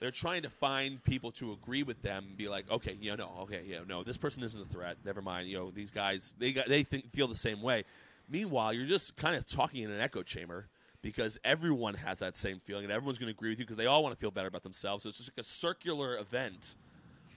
They're 0.00 0.10
trying 0.10 0.42
to 0.42 0.50
find 0.50 1.02
people 1.04 1.30
to 1.32 1.52
agree 1.52 1.84
with 1.84 2.02
them 2.02 2.24
and 2.28 2.36
be 2.36 2.48
like, 2.48 2.68
okay, 2.68 2.98
you 3.00 3.10
know, 3.10 3.16
no, 3.16 3.42
okay, 3.42 3.62
yeah, 3.64 3.78
no, 3.88 4.02
this 4.02 4.16
person 4.16 4.42
isn't 4.42 4.60
a 4.60 4.66
threat. 4.66 4.96
Never 5.04 5.22
mind. 5.22 5.48
You 5.48 5.56
know, 5.56 5.70
these 5.70 5.92
guys, 5.92 6.34
they 6.36 6.52
got, 6.52 6.66
they 6.66 6.82
think, 6.82 7.12
feel 7.12 7.28
the 7.28 7.36
same 7.36 7.62
way. 7.62 7.84
Meanwhile, 8.28 8.72
you're 8.72 8.86
just 8.86 9.16
kind 9.16 9.36
of 9.36 9.46
talking 9.46 9.84
in 9.84 9.92
an 9.92 10.00
echo 10.00 10.24
chamber 10.24 10.66
because 11.00 11.38
everyone 11.44 11.94
has 11.94 12.18
that 12.18 12.36
same 12.36 12.60
feeling 12.64 12.84
and 12.84 12.92
everyone's 12.92 13.18
going 13.18 13.32
to 13.32 13.36
agree 13.36 13.50
with 13.50 13.58
you 13.58 13.66
because 13.66 13.76
they 13.76 13.86
all 13.86 14.02
want 14.02 14.14
to 14.14 14.20
feel 14.20 14.30
better 14.30 14.48
about 14.48 14.62
themselves. 14.62 15.02
So 15.02 15.10
it's 15.10 15.18
just 15.18 15.30
like 15.36 15.44
a 15.44 15.48
circular 15.48 16.16
event 16.16 16.74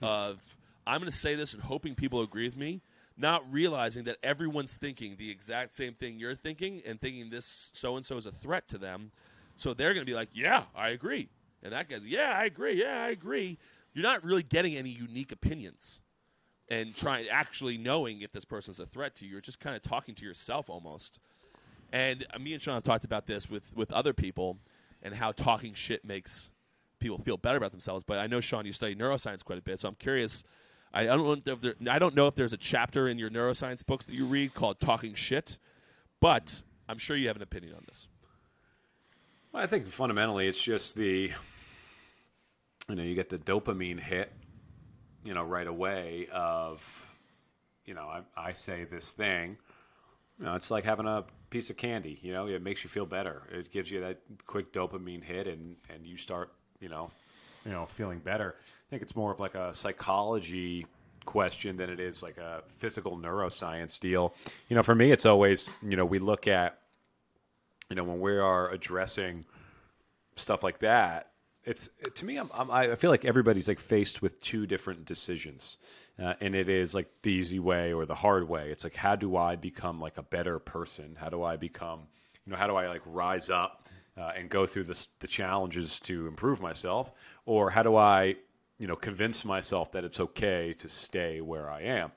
hmm. 0.00 0.06
of 0.06 0.56
I'm 0.88 1.00
going 1.00 1.10
to 1.10 1.16
say 1.16 1.34
this 1.34 1.52
and 1.52 1.62
hoping 1.62 1.94
people 1.94 2.22
agree 2.22 2.46
with 2.46 2.56
me, 2.56 2.80
not 3.14 3.44
realizing 3.52 4.04
that 4.04 4.16
everyone's 4.22 4.72
thinking 4.72 5.16
the 5.18 5.30
exact 5.30 5.74
same 5.74 5.92
thing 5.92 6.18
you're 6.18 6.34
thinking 6.34 6.80
and 6.86 6.98
thinking 6.98 7.28
this 7.28 7.70
so 7.74 7.96
and 7.96 8.06
so 8.06 8.16
is 8.16 8.24
a 8.24 8.32
threat 8.32 8.68
to 8.68 8.78
them. 8.78 9.12
So 9.58 9.74
they're 9.74 9.92
going 9.92 10.06
to 10.06 10.10
be 10.10 10.16
like, 10.16 10.30
"Yeah, 10.32 10.64
I 10.74 10.88
agree," 10.88 11.28
and 11.62 11.72
that 11.72 11.90
guy's, 11.90 12.02
"Yeah, 12.04 12.32
I 12.34 12.44
agree. 12.44 12.72
Yeah, 12.72 13.04
I 13.04 13.10
agree." 13.10 13.58
You're 13.92 14.02
not 14.02 14.24
really 14.24 14.42
getting 14.42 14.76
any 14.76 14.90
unique 14.90 15.30
opinions 15.30 16.00
and 16.70 16.94
trying 16.94 17.28
actually 17.28 17.76
knowing 17.76 18.22
if 18.22 18.32
this 18.32 18.44
person's 18.44 18.80
a 18.80 18.86
threat 18.86 19.14
to 19.16 19.26
you. 19.26 19.32
You're 19.32 19.40
just 19.40 19.60
kind 19.60 19.76
of 19.76 19.82
talking 19.82 20.14
to 20.14 20.24
yourself 20.24 20.70
almost. 20.70 21.18
And 21.92 22.26
uh, 22.32 22.38
me 22.38 22.52
and 22.52 22.62
Sean 22.62 22.74
have 22.74 22.82
talked 22.82 23.04
about 23.04 23.26
this 23.26 23.50
with 23.50 23.76
with 23.76 23.92
other 23.92 24.14
people 24.14 24.58
and 25.02 25.14
how 25.14 25.32
talking 25.32 25.74
shit 25.74 26.04
makes 26.04 26.50
people 26.98 27.18
feel 27.18 27.36
better 27.36 27.58
about 27.58 27.72
themselves. 27.72 28.04
But 28.04 28.18
I 28.18 28.26
know 28.26 28.40
Sean, 28.40 28.64
you 28.64 28.72
study 28.72 28.94
neuroscience 28.94 29.44
quite 29.44 29.58
a 29.58 29.62
bit, 29.62 29.80
so 29.80 29.88
I'm 29.88 29.96
curious. 29.96 30.44
I 30.92 31.04
don't 31.04 31.46
know 31.46 31.52
if 31.52 31.60
there, 31.60 31.74
I 31.88 31.98
don't 31.98 32.14
know 32.14 32.26
if 32.26 32.34
there's 32.34 32.52
a 32.52 32.58
chapter 32.58 33.08
in 33.08 33.18
your 33.18 33.30
neuroscience 33.30 33.84
books 33.84 34.06
that 34.06 34.14
you 34.14 34.24
read 34.24 34.54
called 34.54 34.80
"Talking 34.80 35.14
Shit," 35.14 35.58
but 36.20 36.62
I'm 36.88 36.98
sure 36.98 37.16
you 37.16 37.28
have 37.28 37.36
an 37.36 37.42
opinion 37.42 37.74
on 37.74 37.82
this. 37.86 38.08
Well, 39.52 39.62
I 39.62 39.66
think 39.66 39.86
fundamentally 39.88 40.46
it's 40.46 40.62
just 40.62 40.94
the, 40.94 41.32
you 42.88 42.94
know, 42.94 43.02
you 43.02 43.14
get 43.14 43.28
the 43.28 43.38
dopamine 43.38 44.00
hit, 44.00 44.32
you 45.24 45.34
know, 45.34 45.42
right 45.42 45.66
away 45.66 46.28
of, 46.32 47.10
you 47.84 47.94
know, 47.94 48.08
I, 48.08 48.22
I 48.36 48.52
say 48.52 48.84
this 48.84 49.12
thing, 49.12 49.56
you 50.38 50.44
know, 50.44 50.54
it's 50.54 50.70
like 50.70 50.84
having 50.84 51.06
a 51.06 51.24
piece 51.50 51.70
of 51.70 51.76
candy, 51.76 52.18
you 52.22 52.32
know, 52.32 52.46
it 52.46 52.62
makes 52.62 52.84
you 52.84 52.90
feel 52.90 53.06
better. 53.06 53.42
It 53.50 53.72
gives 53.72 53.90
you 53.90 54.00
that 54.00 54.20
quick 54.46 54.72
dopamine 54.72 55.22
hit 55.24 55.46
and, 55.46 55.76
and 55.88 56.06
you 56.06 56.16
start, 56.16 56.52
you 56.80 56.88
know, 56.88 57.10
you 57.64 57.72
know, 57.72 57.86
feeling 57.86 58.18
better. 58.18 58.54
I 58.58 58.90
think 58.90 59.02
it's 59.02 59.16
more 59.16 59.32
of 59.32 59.40
like 59.40 59.54
a 59.54 59.72
psychology 59.72 60.86
question 61.24 61.76
than 61.76 61.90
it 61.90 62.00
is 62.00 62.22
like 62.22 62.38
a 62.38 62.62
physical 62.66 63.18
neuroscience 63.18 64.00
deal. 64.00 64.34
You 64.68 64.76
know, 64.76 64.82
for 64.82 64.94
me, 64.94 65.12
it's 65.12 65.26
always, 65.26 65.68
you 65.82 65.96
know, 65.96 66.06
we 66.06 66.18
look 66.18 66.48
at, 66.48 66.78
you 67.90 67.96
know, 67.96 68.04
when 68.04 68.20
we 68.20 68.32
are 68.32 68.70
addressing 68.70 69.44
stuff 70.36 70.62
like 70.62 70.78
that, 70.80 71.32
it's 71.64 71.90
to 72.14 72.24
me, 72.24 72.38
I'm, 72.38 72.50
I'm, 72.54 72.70
I 72.70 72.94
feel 72.94 73.10
like 73.10 73.26
everybody's 73.26 73.68
like 73.68 73.78
faced 73.78 74.22
with 74.22 74.40
two 74.40 74.66
different 74.66 75.04
decisions, 75.04 75.76
uh, 76.18 76.32
and 76.40 76.54
it 76.54 76.70
is 76.70 76.94
like 76.94 77.08
the 77.20 77.30
easy 77.30 77.58
way 77.58 77.92
or 77.92 78.06
the 78.06 78.14
hard 78.14 78.48
way. 78.48 78.70
It's 78.70 78.84
like 78.84 78.94
how 78.94 79.16
do 79.16 79.36
I 79.36 79.56
become 79.56 80.00
like 80.00 80.16
a 80.16 80.22
better 80.22 80.58
person? 80.58 81.16
How 81.20 81.28
do 81.28 81.42
I 81.42 81.56
become, 81.56 82.06
you 82.46 82.52
know, 82.52 82.56
how 82.56 82.66
do 82.68 82.76
I 82.76 82.88
like 82.88 83.02
rise 83.04 83.50
up 83.50 83.86
uh, 84.18 84.32
and 84.36 84.48
go 84.48 84.66
through 84.66 84.84
the 84.84 85.26
challenges 85.26 86.00
to 86.00 86.26
improve 86.26 86.60
myself, 86.60 87.12
or 87.46 87.70
how 87.70 87.82
do 87.82 87.96
I, 87.96 88.36
you 88.78 88.86
know, 88.86 88.96
convince 88.96 89.44
myself 89.44 89.92
that 89.92 90.04
it's 90.04 90.20
okay 90.20 90.74
to 90.78 90.88
stay 90.88 91.40
where 91.40 91.70
I 91.70 91.82
am? 91.82 92.12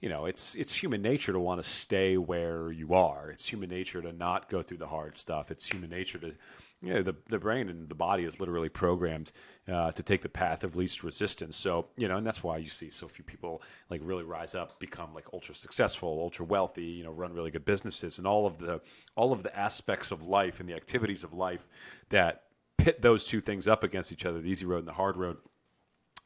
you 0.00 0.10
know, 0.10 0.26
it's 0.26 0.54
it's 0.54 0.74
human 0.74 1.00
nature 1.00 1.32
to 1.32 1.40
want 1.40 1.62
to 1.62 1.68
stay 1.68 2.16
where 2.16 2.70
you 2.70 2.94
are. 2.94 3.30
It's 3.30 3.46
human 3.46 3.70
nature 3.70 4.02
to 4.02 4.12
not 4.12 4.48
go 4.48 4.62
through 4.62 4.76
the 4.76 4.86
hard 4.86 5.16
stuff. 5.16 5.50
It's 5.50 5.66
human 5.66 5.90
nature 5.90 6.18
to, 6.18 6.34
know, 6.82 7.02
the 7.02 7.14
the 7.28 7.38
brain 7.38 7.68
and 7.68 7.88
the 7.88 7.94
body 7.94 8.24
is 8.24 8.38
literally 8.38 8.68
programmed 8.68 9.32
uh, 9.68 9.90
to 9.92 10.02
take 10.02 10.22
the 10.22 10.28
path 10.28 10.62
of 10.62 10.76
least 10.76 11.02
resistance. 11.02 11.56
So 11.56 11.86
you 11.96 12.08
know, 12.08 12.18
and 12.18 12.26
that's 12.26 12.42
why 12.42 12.58
you 12.58 12.68
see 12.68 12.90
so 12.90 13.08
few 13.08 13.24
people 13.24 13.62
like 13.90 14.00
really 14.04 14.24
rise 14.24 14.54
up, 14.54 14.78
become 14.78 15.14
like 15.14 15.26
ultra 15.32 15.54
successful, 15.54 16.18
ultra 16.20 16.44
wealthy. 16.44 16.84
You 16.84 17.04
know, 17.04 17.12
run 17.12 17.32
really 17.32 17.50
good 17.50 17.64
businesses, 17.64 18.18
and 18.18 18.26
all 18.26 18.46
of 18.46 18.58
the 18.58 18.80
all 19.16 19.32
of 19.32 19.42
the 19.42 19.56
aspects 19.56 20.10
of 20.10 20.26
life 20.26 20.60
and 20.60 20.68
the 20.68 20.74
activities 20.74 21.24
of 21.24 21.32
life 21.32 21.68
that 22.10 22.42
pit 22.76 23.00
those 23.00 23.24
two 23.24 23.40
things 23.40 23.66
up 23.66 23.82
against 23.82 24.12
each 24.12 24.26
other: 24.26 24.40
the 24.40 24.50
easy 24.50 24.66
road 24.66 24.80
and 24.80 24.88
the 24.88 24.92
hard 24.92 25.16
road 25.16 25.38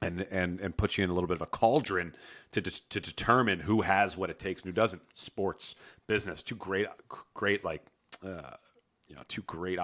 and 0.02 0.26
and 0.30 0.60
and 0.60 0.76
put 0.76 0.96
you 0.96 1.04
in 1.04 1.10
a 1.10 1.12
little 1.12 1.28
bit 1.28 1.36
of 1.36 1.42
a 1.42 1.46
cauldron 1.46 2.14
to 2.52 2.60
dis- 2.60 2.80
to 2.80 3.00
determine 3.00 3.60
who 3.60 3.82
has 3.82 4.16
what 4.16 4.30
it 4.30 4.38
takes 4.38 4.62
and 4.62 4.68
who 4.68 4.80
doesn't. 4.80 5.02
Sports, 5.14 5.76
business, 6.06 6.42
two 6.42 6.56
great 6.56 6.86
great 7.34 7.64
like 7.64 7.82
uh, 8.24 8.56
you 9.08 9.14
know 9.14 9.22
two 9.28 9.42
great 9.42 9.78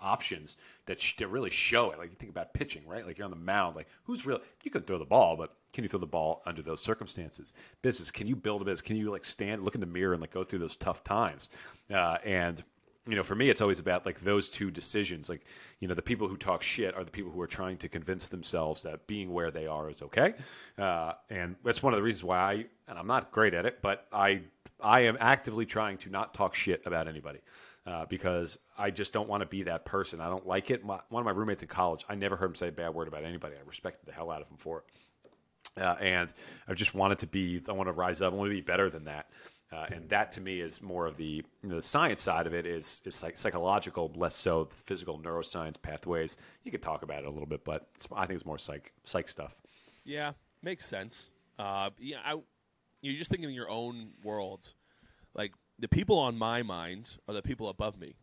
options 0.00 0.56
that, 0.86 1.00
sh- 1.00 1.16
that 1.16 1.28
really 1.28 1.50
show 1.50 1.90
it. 1.90 1.98
Like 1.98 2.10
you 2.10 2.16
think 2.16 2.30
about 2.30 2.54
pitching, 2.54 2.86
right? 2.86 3.06
Like 3.06 3.18
you're 3.18 3.24
on 3.24 3.30
the 3.30 3.36
mound, 3.36 3.76
like 3.76 3.88
who's 4.04 4.26
real? 4.26 4.40
You 4.62 4.70
can 4.70 4.82
throw 4.82 4.98
the 4.98 5.04
ball, 5.04 5.36
but 5.36 5.54
can 5.72 5.84
you 5.84 5.88
throw 5.88 6.00
the 6.00 6.06
ball 6.06 6.42
under 6.46 6.62
those 6.62 6.82
circumstances? 6.82 7.52
Business, 7.82 8.10
can 8.10 8.26
you 8.26 8.36
build 8.36 8.62
a 8.62 8.64
business? 8.64 8.82
Can 8.82 8.96
you 8.96 9.10
like 9.10 9.24
stand, 9.24 9.64
look 9.64 9.74
in 9.74 9.80
the 9.80 9.86
mirror, 9.86 10.12
and 10.12 10.20
like 10.20 10.32
go 10.32 10.44
through 10.44 10.60
those 10.60 10.76
tough 10.76 11.04
times? 11.04 11.50
Uh, 11.92 12.18
and 12.24 12.62
you 13.08 13.16
know, 13.16 13.22
for 13.22 13.34
me, 13.34 13.48
it's 13.48 13.62
always 13.62 13.78
about 13.78 14.04
like 14.04 14.20
those 14.20 14.50
two 14.50 14.70
decisions. 14.70 15.30
Like, 15.30 15.44
you 15.80 15.88
know, 15.88 15.94
the 15.94 16.02
people 16.02 16.28
who 16.28 16.36
talk 16.36 16.62
shit 16.62 16.94
are 16.94 17.04
the 17.04 17.10
people 17.10 17.32
who 17.32 17.40
are 17.40 17.46
trying 17.46 17.78
to 17.78 17.88
convince 17.88 18.28
themselves 18.28 18.82
that 18.82 19.06
being 19.06 19.32
where 19.32 19.50
they 19.50 19.66
are 19.66 19.88
is 19.88 20.02
okay. 20.02 20.34
Uh, 20.76 21.14
and 21.30 21.56
that's 21.64 21.82
one 21.82 21.94
of 21.94 21.96
the 21.96 22.02
reasons 22.02 22.24
why 22.24 22.38
I, 22.38 22.52
and 22.86 22.98
I'm 22.98 23.06
not 23.06 23.32
great 23.32 23.54
at 23.54 23.64
it, 23.64 23.80
but 23.80 24.06
I, 24.12 24.42
I 24.78 25.00
am 25.00 25.16
actively 25.20 25.64
trying 25.64 25.96
to 25.98 26.10
not 26.10 26.34
talk 26.34 26.54
shit 26.54 26.82
about 26.84 27.08
anybody. 27.08 27.38
Uh, 27.88 28.04
because 28.04 28.58
I 28.76 28.90
just 28.90 29.14
don't 29.14 29.30
want 29.30 29.40
to 29.40 29.46
be 29.46 29.62
that 29.62 29.86
person. 29.86 30.20
I 30.20 30.28
don't 30.28 30.46
like 30.46 30.70
it. 30.70 30.84
My, 30.84 31.00
one 31.08 31.22
of 31.22 31.24
my 31.24 31.30
roommates 31.30 31.62
in 31.62 31.68
college, 31.68 32.04
I 32.06 32.16
never 32.16 32.36
heard 32.36 32.50
him 32.50 32.54
say 32.54 32.68
a 32.68 32.72
bad 32.72 32.92
word 32.92 33.08
about 33.08 33.24
anybody. 33.24 33.54
I 33.56 33.66
respected 33.66 34.04
the 34.04 34.12
hell 34.12 34.30
out 34.30 34.42
of 34.42 34.48
him 34.48 34.58
for 34.58 34.80
it. 34.80 35.80
Uh, 35.82 35.96
and 35.98 36.30
I 36.68 36.74
just 36.74 36.94
wanted 36.94 37.20
to 37.20 37.26
be, 37.26 37.62
I 37.66 37.72
want 37.72 37.88
to 37.88 37.94
rise 37.94 38.20
up. 38.20 38.34
I 38.34 38.36
want 38.36 38.50
to 38.50 38.54
be 38.54 38.60
better 38.60 38.90
than 38.90 39.04
that. 39.04 39.30
Uh, 39.72 39.86
and 39.90 40.06
that 40.10 40.32
to 40.32 40.42
me 40.42 40.60
is 40.60 40.82
more 40.82 41.06
of 41.06 41.16
the 41.16 41.42
you 41.62 41.68
know, 41.68 41.76
the 41.76 41.82
science 41.82 42.20
side 42.20 42.46
of 42.46 42.52
it 42.52 42.66
is 42.66 43.00
is 43.06 43.14
psych- 43.14 43.38
psychological, 43.38 44.12
less 44.16 44.34
so 44.34 44.64
the 44.64 44.76
physical 44.76 45.18
neuroscience 45.18 45.80
pathways. 45.80 46.36
You 46.64 46.70
could 46.70 46.82
talk 46.82 47.02
about 47.02 47.20
it 47.22 47.26
a 47.26 47.30
little 47.30 47.46
bit, 47.46 47.64
but 47.64 47.86
I 48.14 48.26
think 48.26 48.36
it's 48.36 48.46
more 48.46 48.58
psych 48.58 48.92
psych 49.04 49.28
stuff. 49.28 49.60
Yeah, 50.04 50.32
makes 50.62 50.86
sense. 50.86 51.30
Uh, 51.58 51.90
yeah, 51.98 52.18
I, 52.24 52.36
you're 53.02 53.18
just 53.18 53.30
thinking 53.30 53.48
in 53.48 53.54
your 53.54 53.70
own 53.70 54.10
world. 54.22 54.72
Like 55.34 55.52
the 55.78 55.88
people 55.88 56.18
on 56.18 56.36
my 56.36 56.62
mind 56.62 57.16
are 57.28 57.34
the 57.34 57.42
people 57.42 57.68
above 57.68 57.98
me. 57.98 58.14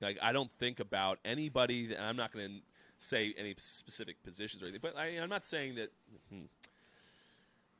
Like 0.00 0.18
I 0.22 0.32
don't 0.32 0.50
think 0.58 0.80
about 0.80 1.18
anybody. 1.24 1.86
That, 1.86 2.02
I'm 2.02 2.16
not 2.16 2.32
going 2.32 2.46
to 2.46 2.54
say 2.98 3.34
any 3.36 3.54
specific 3.58 4.22
positions 4.22 4.62
or 4.62 4.66
anything, 4.66 4.80
but 4.82 4.96
I, 4.96 5.06
I'm 5.20 5.30
not 5.30 5.44
saying 5.44 5.76
that. 5.76 5.92
Hmm, 6.30 6.44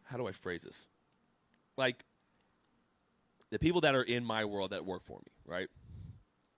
how 0.05 0.17
do 0.17 0.27
I 0.27 0.33
phrase 0.33 0.63
this? 0.63 0.87
Like 1.77 2.05
the 3.51 3.59
people 3.59 3.81
that 3.83 3.95
are 3.95 4.03
in 4.03 4.25
my 4.25 4.45
world 4.45 4.71
that 4.71 4.85
work 4.85 5.05
for 5.05 5.19
me, 5.19 5.33
right? 5.47 5.69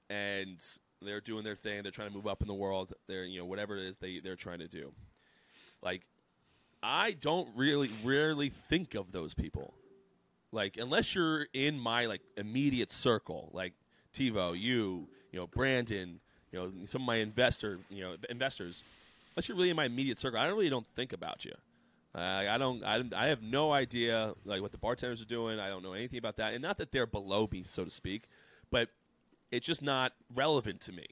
And 0.08 0.64
they're 1.02 1.20
doing 1.20 1.44
their 1.44 1.54
thing. 1.56 1.82
They're 1.82 1.92
trying 1.92 2.08
to 2.08 2.14
move 2.14 2.26
up 2.26 2.42
in 2.42 2.48
the 2.48 2.54
world. 2.54 2.92
They're 3.06 3.24
you 3.24 3.40
know 3.40 3.44
whatever 3.44 3.76
it 3.76 3.84
is 3.84 3.96
they 3.96 4.20
they're 4.20 4.36
trying 4.36 4.60
to 4.60 4.68
do. 4.68 4.92
Like 5.82 6.02
I 6.82 7.12
don't 7.12 7.48
really 7.56 7.90
rarely 8.04 8.50
think 8.50 8.94
of 8.94 9.12
those 9.12 9.34
people. 9.34 9.74
Like 10.52 10.76
unless 10.76 11.14
you're 11.14 11.46
in 11.52 11.78
my 11.78 12.06
like 12.06 12.22
immediate 12.36 12.92
circle, 12.92 13.50
like 13.52 13.72
Tebow, 14.14 14.58
you, 14.58 15.08
you 15.32 15.38
know, 15.38 15.46
Brandon, 15.46 16.20
you 16.52 16.58
know, 16.58 16.72
some 16.84 17.02
of 17.02 17.06
my 17.06 17.16
investor, 17.16 17.78
you 17.90 18.02
know, 18.02 18.16
investors. 18.30 18.84
Unless 19.34 19.48
you're 19.48 19.56
really 19.56 19.70
in 19.70 19.76
my 19.76 19.84
immediate 19.84 20.18
circle, 20.18 20.38
I 20.38 20.46
really 20.46 20.70
don't 20.70 20.86
think 20.86 21.12
about 21.12 21.44
you. 21.44 21.52
Uh, 22.14 22.46
I 22.48 22.56
don't. 22.56 22.82
I, 22.82 23.02
I 23.14 23.26
have 23.26 23.42
no 23.42 23.72
idea 23.72 24.32
like 24.46 24.62
what 24.62 24.72
the 24.72 24.78
bartenders 24.78 25.20
are 25.20 25.26
doing. 25.26 25.60
I 25.60 25.68
don't 25.68 25.82
know 25.82 25.92
anything 25.92 26.18
about 26.18 26.38
that, 26.38 26.54
and 26.54 26.62
not 26.62 26.78
that 26.78 26.90
they're 26.90 27.06
below 27.06 27.46
me, 27.52 27.62
so 27.68 27.84
to 27.84 27.90
speak, 27.90 28.22
but 28.70 28.88
it's 29.50 29.66
just 29.66 29.82
not 29.82 30.12
relevant 30.34 30.80
to 30.82 30.92
me. 30.92 31.06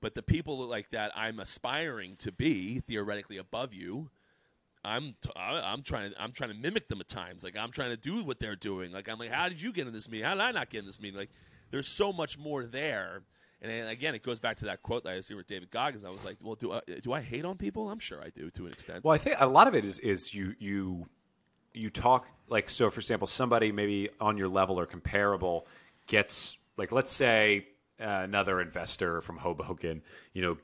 But 0.00 0.14
the 0.14 0.22
people 0.22 0.56
like 0.66 0.92
that 0.92 1.12
I'm 1.14 1.38
aspiring 1.40 2.16
to 2.20 2.32
be 2.32 2.80
theoretically 2.80 3.36
above 3.36 3.74
you, 3.74 4.08
I'm 4.84 5.14
t- 5.20 5.30
I'm 5.36 5.82
trying 5.82 6.12
I'm 6.18 6.32
trying 6.32 6.50
to 6.50 6.56
mimic 6.56 6.88
them 6.88 7.00
at 7.00 7.08
times. 7.08 7.44
Like 7.44 7.56
I'm 7.56 7.70
trying 7.70 7.90
to 7.90 7.96
do 7.96 8.24
what 8.24 8.40
they're 8.40 8.56
doing. 8.56 8.92
Like 8.92 9.08
I'm 9.08 9.18
like, 9.18 9.30
how 9.30 9.48
did 9.48 9.60
you 9.60 9.72
get 9.72 9.86
in 9.86 9.92
this 9.92 10.08
meeting? 10.08 10.26
How 10.26 10.34
did 10.34 10.42
I 10.42 10.52
not 10.52 10.70
get 10.70 10.80
in 10.80 10.86
this 10.86 11.00
meeting? 11.00 11.18
Like 11.18 11.30
there's 11.70 11.88
so 11.88 12.12
much 12.12 12.38
more 12.38 12.64
there. 12.64 13.22
And 13.62 13.88
again, 13.88 14.14
it 14.14 14.22
goes 14.22 14.40
back 14.40 14.56
to 14.58 14.64
that 14.66 14.82
quote 14.82 15.04
that 15.04 15.12
I 15.12 15.20
see 15.20 15.34
with 15.34 15.46
David 15.46 15.70
Goggins. 15.70 16.04
I 16.04 16.08
was 16.08 16.24
like, 16.24 16.38
well, 16.42 16.54
do 16.54 16.72
I, 16.72 16.80
do 17.02 17.12
I 17.12 17.20
hate 17.20 17.44
on 17.44 17.58
people? 17.58 17.90
I'm 17.90 17.98
sure 17.98 18.22
I 18.22 18.30
do 18.30 18.50
to 18.52 18.66
an 18.66 18.72
extent. 18.72 19.04
Well, 19.04 19.12
I 19.12 19.18
think 19.18 19.36
a 19.38 19.46
lot 19.46 19.68
of 19.68 19.74
it 19.74 19.84
is 19.84 19.98
is 19.98 20.34
you 20.34 20.54
you 20.58 21.06
you 21.74 21.90
talk 21.90 22.26
like 22.48 22.70
so. 22.70 22.88
For 22.88 23.00
example, 23.00 23.26
somebody 23.26 23.70
maybe 23.70 24.08
on 24.18 24.38
your 24.38 24.48
level 24.48 24.80
or 24.80 24.86
comparable 24.86 25.66
gets 26.06 26.56
like 26.78 26.90
let's 26.90 27.10
say 27.10 27.66
uh, 28.00 28.20
another 28.24 28.62
investor 28.62 29.20
from 29.20 29.36
Hoboken, 29.36 30.00
you 30.32 30.40
know, 30.40 30.56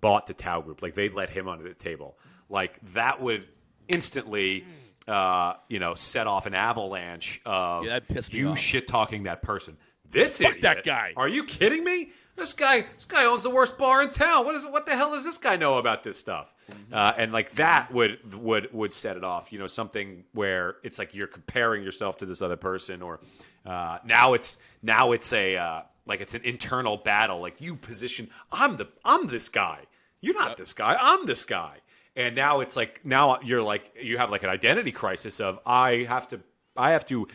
bought 0.00 0.26
the 0.26 0.34
Tao 0.34 0.60
Group. 0.60 0.82
Like 0.82 0.94
they 0.94 1.08
let 1.08 1.30
him 1.30 1.46
onto 1.46 1.62
the 1.62 1.74
table. 1.74 2.18
Like 2.48 2.80
that 2.94 3.22
would 3.22 3.46
instantly. 3.90 4.64
Uh, 5.08 5.54
you 5.68 5.80
know, 5.80 5.94
set 5.94 6.28
off 6.28 6.46
an 6.46 6.54
avalanche 6.54 7.40
of 7.44 7.84
Yeah, 7.84 7.94
that 7.94 8.06
pissed 8.08 8.32
me 8.32 8.40
you 8.40 8.50
off. 8.50 8.58
shit 8.58 8.86
talking 8.86 9.24
that 9.24 9.42
person. 9.42 9.76
This 10.08 10.38
Fuck 10.38 10.50
idiot. 10.58 10.62
that 10.62 10.84
guy. 10.84 11.14
Are 11.16 11.26
you 11.26 11.44
kidding 11.44 11.82
me? 11.82 12.10
This 12.36 12.52
guy, 12.52 12.82
this 12.94 13.06
guy 13.06 13.24
owns 13.24 13.42
the 13.42 13.50
worst 13.50 13.76
bar 13.76 14.02
in 14.02 14.10
town. 14.10 14.44
What 14.44 14.54
is? 14.54 14.64
What 14.64 14.86
the 14.86 14.94
hell 14.94 15.10
does 15.10 15.24
this 15.24 15.38
guy 15.38 15.56
know 15.56 15.78
about 15.78 16.04
this 16.04 16.16
stuff? 16.16 16.52
Mm-hmm. 16.70 16.94
Uh, 16.94 17.12
and 17.16 17.32
like 17.32 17.56
that 17.56 17.92
would 17.92 18.34
would 18.40 18.72
would 18.72 18.92
set 18.92 19.16
it 19.16 19.24
off. 19.24 19.52
You 19.52 19.58
know, 19.58 19.66
something 19.66 20.24
where 20.32 20.76
it's 20.84 20.98
like 20.98 21.12
you're 21.12 21.26
comparing 21.26 21.82
yourself 21.82 22.18
to 22.18 22.26
this 22.26 22.40
other 22.40 22.56
person, 22.56 23.02
or 23.02 23.18
uh, 23.66 23.98
now 24.04 24.34
it's 24.34 24.58
now 24.82 25.10
it's 25.12 25.32
a 25.32 25.56
uh, 25.56 25.82
like 26.06 26.20
it's 26.20 26.34
an 26.34 26.42
internal 26.44 26.96
battle. 26.98 27.40
Like 27.40 27.60
you 27.60 27.74
position, 27.74 28.30
I'm 28.52 28.76
the 28.76 28.86
I'm 29.04 29.26
this 29.26 29.48
guy. 29.48 29.80
You're 30.20 30.34
not 30.34 30.56
this 30.56 30.72
guy. 30.72 30.96
I'm 31.00 31.26
this 31.26 31.44
guy. 31.44 31.78
And 32.16 32.34
now 32.34 32.60
it's 32.60 32.76
like 32.76 33.00
now 33.04 33.38
you're 33.42 33.62
like 33.62 33.94
you 34.00 34.18
have 34.18 34.30
like 34.30 34.42
an 34.42 34.50
identity 34.50 34.92
crisis 34.92 35.40
of 35.40 35.58
I 35.64 36.06
have 36.08 36.28
to 36.28 36.40
I 36.76 36.90
have 36.92 37.06
to 37.06 37.28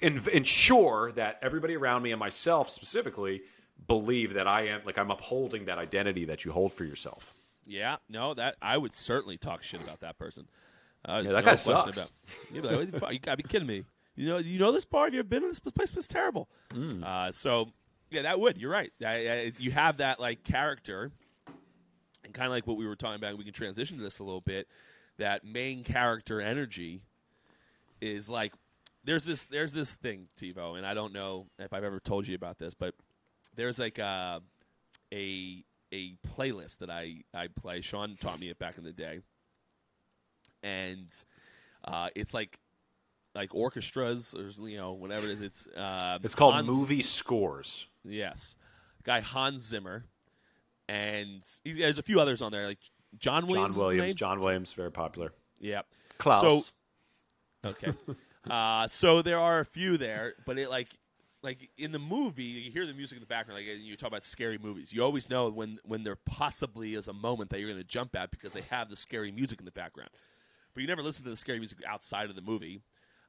in, 0.00 0.20
ensure 0.32 1.12
that 1.12 1.38
everybody 1.42 1.76
around 1.76 2.02
me 2.02 2.10
and 2.12 2.18
myself 2.20 2.68
specifically 2.70 3.42
believe 3.86 4.34
that 4.34 4.46
I 4.46 4.66
am 4.68 4.80
like 4.84 4.98
I'm 4.98 5.10
upholding 5.10 5.66
that 5.66 5.78
identity 5.78 6.24
that 6.26 6.44
you 6.44 6.52
hold 6.52 6.72
for 6.72 6.84
yourself. 6.84 7.34
Yeah, 7.66 7.96
no, 8.08 8.34
that 8.34 8.56
I 8.60 8.76
would 8.78 8.94
certainly 8.94 9.36
talk 9.36 9.62
shit 9.62 9.80
about 9.80 10.00
that 10.00 10.18
person. 10.18 10.48
Uh, 11.04 11.22
Yeah, 11.24 11.32
that 11.32 11.44
there's 11.44 11.66
guy 11.66 11.74
sucks. 11.74 11.96
About, 11.96 12.10
you'd 12.52 12.62
be 12.62 12.68
like, 12.68 12.76
"What 12.78 12.92
the 12.92 13.00
fuck? 13.00 13.12
you 13.12 13.18
gotta 13.20 13.36
be 13.36 13.42
kidding 13.44 13.68
me. 13.68 13.84
You 14.16 14.26
know, 14.28 14.38
you 14.38 14.58
know 14.58 14.72
this 14.72 14.84
bar. 14.84 15.04
Have 15.04 15.14
you 15.14 15.20
ever 15.20 15.28
been 15.28 15.42
in 15.44 15.48
this 15.50 15.60
place? 15.60 15.96
It's 15.96 16.06
terrible. 16.08 16.48
Mm. 16.70 17.02
Uh, 17.04 17.32
so, 17.32 17.70
yeah, 18.10 18.22
that 18.22 18.40
would. 18.40 18.58
You're 18.58 18.70
right. 18.72 18.92
I, 19.04 19.06
I, 19.28 19.52
you 19.58 19.70
have 19.70 19.98
that 19.98 20.20
like 20.20 20.42
character, 20.42 21.12
and 22.24 22.32
kind 22.34 22.46
of 22.46 22.52
like 22.52 22.66
what 22.66 22.76
we 22.76 22.86
were 22.86 22.96
talking 22.96 23.16
about. 23.16 23.36
We 23.38 23.44
can 23.44 23.52
transition 23.52 23.96
to 23.98 24.02
this 24.02 24.18
a 24.18 24.24
little 24.24 24.40
bit. 24.40 24.68
That 25.18 25.44
main 25.44 25.84
character 25.84 26.40
energy 26.40 27.02
is 28.00 28.28
like 28.30 28.52
there's 29.04 29.24
this 29.24 29.46
there's 29.46 29.72
this 29.72 29.94
thing 29.94 30.28
Tebow, 30.40 30.76
and 30.76 30.86
I 30.86 30.94
don't 30.94 31.12
know 31.12 31.46
if 31.58 31.72
I've 31.72 31.84
ever 31.84 32.00
told 32.00 32.26
you 32.26 32.34
about 32.34 32.58
this, 32.58 32.74
but 32.74 32.94
there's 33.54 33.78
like 33.78 33.98
a 33.98 34.42
a 35.12 35.64
a 35.92 36.14
playlist 36.36 36.78
that 36.78 36.90
I 36.90 37.24
I 37.34 37.48
play. 37.48 37.80
Sean 37.80 38.16
taught 38.16 38.40
me 38.40 38.48
it 38.48 38.58
back 38.58 38.78
in 38.78 38.84
the 38.84 38.92
day, 38.92 39.20
and 40.62 41.08
uh, 41.84 42.08
it's 42.14 42.34
like 42.34 42.58
like 43.34 43.54
orchestras 43.54 44.34
or 44.34 44.50
you 44.68 44.76
know 44.76 44.92
whatever 44.92 45.26
it 45.26 45.32
is. 45.32 45.42
It's 45.42 45.66
uh, 45.68 46.18
It's 46.22 46.34
called 46.34 46.54
Hans- 46.54 46.66
movie 46.66 47.02
scores. 47.02 47.86
Yes, 48.04 48.54
guy 49.02 49.20
Hans 49.20 49.64
Zimmer, 49.64 50.04
and 50.90 51.42
he, 51.64 51.72
there's 51.72 51.98
a 51.98 52.02
few 52.02 52.20
others 52.20 52.42
on 52.42 52.50
there 52.52 52.66
like 52.66 52.78
John 53.18 53.46
Williams. 53.46 53.76
John 53.76 53.84
Williams. 53.84 54.14
John 54.14 54.40
Williams, 54.40 54.72
very 54.72 54.90
popular. 54.92 55.32
Yeah. 55.60 55.82
Klaus. 56.18 56.40
So 56.42 56.62
Okay. 57.64 57.92
uh, 58.50 58.86
so 58.88 59.22
there 59.22 59.38
are 59.38 59.60
a 59.60 59.64
few 59.64 59.96
there, 59.96 60.34
but 60.46 60.58
it 60.58 60.70
like 60.70 60.88
like 61.42 61.70
in 61.78 61.92
the 61.92 61.98
movie, 61.98 62.44
you 62.44 62.70
hear 62.70 62.86
the 62.86 62.92
music 62.94 63.16
in 63.16 63.20
the 63.20 63.26
background. 63.26 63.60
Like 63.60 63.68
and 63.74 63.82
you 63.84 63.96
talk 63.96 64.08
about 64.08 64.24
scary 64.24 64.58
movies, 64.58 64.92
you 64.92 65.02
always 65.02 65.30
know 65.30 65.48
when 65.50 65.78
when 65.84 66.02
there 66.04 66.16
possibly 66.16 66.94
is 66.94 67.08
a 67.08 67.12
moment 67.12 67.50
that 67.50 67.60
you're 67.60 67.68
going 67.68 67.80
to 67.80 67.86
jump 67.86 68.16
at 68.16 68.30
because 68.30 68.52
they 68.52 68.62
have 68.70 68.88
the 68.90 68.96
scary 68.96 69.30
music 69.30 69.58
in 69.60 69.64
the 69.64 69.70
background. 69.72 70.10
But 70.74 70.82
you 70.82 70.86
never 70.86 71.02
listen 71.02 71.24
to 71.24 71.30
the 71.30 71.36
scary 71.36 71.58
music 71.58 71.78
outside 71.86 72.30
of 72.30 72.36
the 72.36 72.42
movie. 72.42 72.80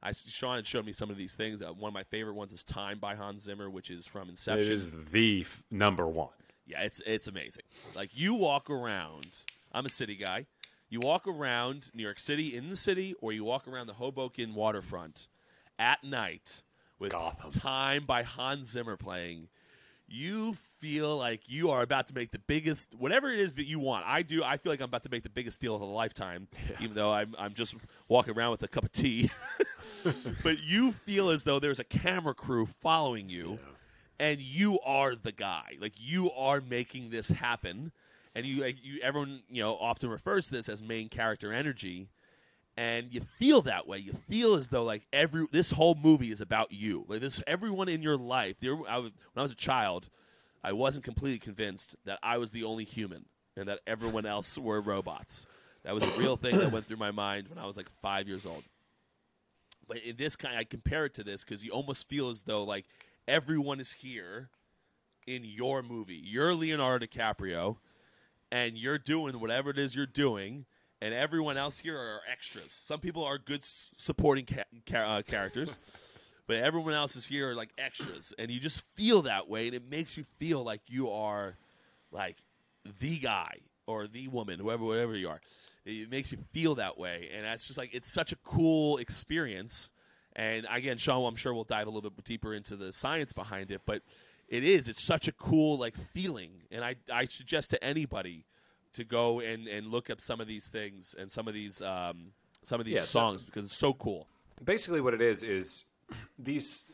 I 0.02 0.12
Sean 0.12 0.56
had 0.56 0.66
showed 0.66 0.84
me 0.84 0.92
some 0.92 1.10
of 1.10 1.16
these 1.16 1.34
things. 1.34 1.62
Uh, 1.62 1.72
one 1.72 1.88
of 1.88 1.94
my 1.94 2.02
favorite 2.04 2.34
ones 2.34 2.52
is 2.52 2.62
"Time" 2.64 2.98
by 2.98 3.14
Hans 3.14 3.44
Zimmer, 3.44 3.70
which 3.70 3.90
is 3.90 4.06
from 4.06 4.28
it 4.28 4.32
Inception. 4.32 4.72
is 4.72 4.90
the 4.90 5.42
f- 5.42 5.62
number 5.70 6.08
one. 6.08 6.30
Yeah, 6.66 6.82
it's 6.82 7.00
it's 7.06 7.26
amazing. 7.26 7.64
Like 7.94 8.10
you 8.12 8.34
walk 8.34 8.70
around. 8.70 9.38
I'm 9.72 9.86
a 9.86 9.90
city 9.90 10.16
guy. 10.16 10.46
You 10.88 11.00
walk 11.00 11.26
around 11.26 11.90
New 11.94 12.02
York 12.02 12.18
City 12.18 12.54
in 12.54 12.68
the 12.68 12.76
city, 12.76 13.14
or 13.20 13.32
you 13.32 13.44
walk 13.44 13.66
around 13.66 13.86
the 13.86 13.94
Hoboken 13.94 14.54
waterfront 14.54 15.28
at 15.78 16.04
night 16.04 16.62
with 16.98 17.12
Gotham. 17.12 17.50
"Time" 17.50 18.04
by 18.04 18.22
Hans 18.22 18.70
Zimmer 18.70 18.96
playing. 18.96 19.48
You 20.06 20.52
feel 20.78 21.16
like 21.16 21.48
you 21.48 21.70
are 21.70 21.80
about 21.80 22.06
to 22.08 22.14
make 22.14 22.32
the 22.32 22.38
biggest, 22.38 22.94
whatever 22.94 23.30
it 23.30 23.38
is 23.38 23.54
that 23.54 23.64
you 23.64 23.78
want. 23.78 24.04
I 24.06 24.20
do. 24.20 24.44
I 24.44 24.58
feel 24.58 24.70
like 24.70 24.80
I'm 24.80 24.84
about 24.84 25.04
to 25.04 25.10
make 25.10 25.22
the 25.22 25.30
biggest 25.30 25.58
deal 25.60 25.74
of 25.74 25.80
a 25.80 25.86
lifetime, 25.86 26.48
even 26.80 26.94
though 26.94 27.10
I'm 27.10 27.34
I'm 27.38 27.54
just 27.54 27.74
walking 28.08 28.36
around 28.36 28.50
with 28.50 28.62
a 28.62 28.68
cup 28.68 28.84
of 28.84 28.92
tea. 28.92 29.30
but 30.42 30.62
you 30.62 30.92
feel 30.92 31.30
as 31.30 31.42
though 31.42 31.58
there's 31.58 31.80
a 31.80 31.84
camera 31.84 32.34
crew 32.34 32.66
following 32.66 33.28
you 33.28 33.58
and 34.22 34.40
you 34.40 34.78
are 34.86 35.16
the 35.16 35.32
guy. 35.32 35.76
Like 35.80 35.94
you 35.98 36.30
are 36.30 36.60
making 36.60 37.10
this 37.10 37.28
happen, 37.28 37.90
and 38.36 38.46
you, 38.46 38.62
like, 38.62 38.76
you, 38.80 39.00
everyone, 39.02 39.42
you 39.50 39.60
know, 39.60 39.74
often 39.74 40.08
refers 40.08 40.46
to 40.46 40.52
this 40.52 40.68
as 40.68 40.80
main 40.80 41.08
character 41.08 41.52
energy, 41.52 42.06
and 42.76 43.12
you 43.12 43.20
feel 43.20 43.62
that 43.62 43.88
way. 43.88 43.98
You 43.98 44.14
feel 44.30 44.54
as 44.54 44.68
though 44.68 44.84
like 44.84 45.02
every 45.12 45.46
this 45.50 45.72
whole 45.72 45.96
movie 45.96 46.30
is 46.30 46.40
about 46.40 46.70
you. 46.70 47.04
Like 47.08 47.20
this, 47.20 47.42
everyone 47.48 47.88
in 47.88 48.00
your 48.00 48.16
life. 48.16 48.58
I 48.62 48.70
when 48.70 49.10
I 49.36 49.42
was 49.42 49.52
a 49.52 49.56
child, 49.56 50.08
I 50.62 50.72
wasn't 50.72 51.04
completely 51.04 51.40
convinced 51.40 51.96
that 52.04 52.20
I 52.22 52.38
was 52.38 52.52
the 52.52 52.62
only 52.62 52.84
human 52.84 53.26
and 53.56 53.68
that 53.68 53.80
everyone 53.88 54.24
else 54.24 54.56
were 54.56 54.80
robots. 54.80 55.48
That 55.82 55.94
was 55.94 56.04
a 56.04 56.10
real 56.12 56.36
thing 56.36 56.58
that 56.58 56.70
went 56.70 56.86
through 56.86 56.98
my 56.98 57.10
mind 57.10 57.48
when 57.48 57.58
I 57.58 57.66
was 57.66 57.76
like 57.76 57.90
five 58.00 58.28
years 58.28 58.46
old. 58.46 58.62
But 59.88 59.98
in 59.98 60.14
this 60.16 60.36
kind, 60.36 60.56
I 60.56 60.62
compare 60.62 61.06
it 61.06 61.14
to 61.14 61.24
this 61.24 61.42
because 61.42 61.64
you 61.64 61.72
almost 61.72 62.08
feel 62.08 62.30
as 62.30 62.42
though 62.42 62.62
like 62.62 62.86
everyone 63.28 63.80
is 63.80 63.92
here 63.92 64.48
in 65.26 65.44
your 65.44 65.82
movie. 65.82 66.20
You're 66.22 66.54
Leonardo 66.54 67.06
DiCaprio, 67.06 67.76
and 68.50 68.76
you're 68.76 68.98
doing 68.98 69.40
whatever 69.40 69.70
it 69.70 69.78
is 69.78 69.94
you're 69.94 70.06
doing, 70.06 70.66
and 71.00 71.14
everyone 71.14 71.56
else 71.56 71.78
here 71.80 71.96
are 71.98 72.20
extras. 72.30 72.72
Some 72.72 73.00
people 73.00 73.24
are 73.24 73.38
good 73.38 73.60
s- 73.62 73.90
supporting 73.96 74.46
ca- 74.46 74.64
ca- 74.86 74.98
uh, 75.18 75.22
characters, 75.22 75.78
but 76.46 76.56
everyone 76.56 76.94
else 76.94 77.16
is 77.16 77.26
here 77.26 77.50
are 77.50 77.54
like 77.54 77.70
extras, 77.78 78.32
and 78.38 78.50
you 78.50 78.60
just 78.60 78.84
feel 78.94 79.22
that 79.22 79.48
way, 79.48 79.66
and 79.66 79.74
it 79.76 79.88
makes 79.90 80.16
you 80.16 80.24
feel 80.38 80.62
like 80.62 80.80
you 80.88 81.10
are 81.10 81.56
like 82.10 82.36
the 83.00 83.18
guy 83.18 83.58
or 83.86 84.06
the 84.06 84.28
woman, 84.28 84.58
whoever, 84.58 84.84
whatever 84.84 85.16
you 85.16 85.28
are. 85.28 85.40
It 85.84 86.10
makes 86.10 86.30
you 86.30 86.38
feel 86.52 86.76
that 86.76 86.96
way, 86.98 87.28
and 87.32 87.42
that's 87.42 87.66
just 87.66 87.78
like 87.78 87.90
it's 87.92 88.12
such 88.12 88.32
a 88.32 88.36
cool 88.44 88.98
experience. 88.98 89.90
And 90.34 90.66
again, 90.70 90.96
Sean, 90.98 91.26
I'm 91.28 91.36
sure 91.36 91.52
we'll 91.52 91.64
dive 91.64 91.86
a 91.86 91.90
little 91.90 92.10
bit 92.10 92.24
deeper 92.24 92.54
into 92.54 92.76
the 92.76 92.92
science 92.92 93.32
behind 93.32 93.70
it, 93.70 93.82
but 93.84 94.02
it 94.48 94.64
is. 94.64 94.88
It's 94.88 95.02
such 95.02 95.28
a 95.28 95.32
cool 95.32 95.78
like 95.78 95.96
feeling, 95.96 96.50
and 96.70 96.84
I 96.84 96.96
I 97.12 97.24
suggest 97.26 97.70
to 97.70 97.82
anybody 97.84 98.44
to 98.94 99.04
go 99.04 99.40
and 99.40 99.66
and 99.68 99.88
look 99.88 100.10
up 100.10 100.20
some 100.20 100.40
of 100.40 100.46
these 100.46 100.66
things 100.66 101.14
and 101.18 101.30
some 101.32 101.48
of 101.48 101.54
these 101.54 101.80
um 101.82 102.32
some 102.62 102.78
of 102.80 102.86
these 102.86 102.94
Yeah, 102.94 103.00
so- 103.00 103.20
songs 103.20 103.42
because 103.44 103.64
it's 103.64 103.76
so 103.78 103.92
cool. 103.94 104.26
basically 104.64 105.00
what 105.00 105.14
it 105.14 105.20
is 105.22 105.42
is 105.42 105.84
these 106.38 106.84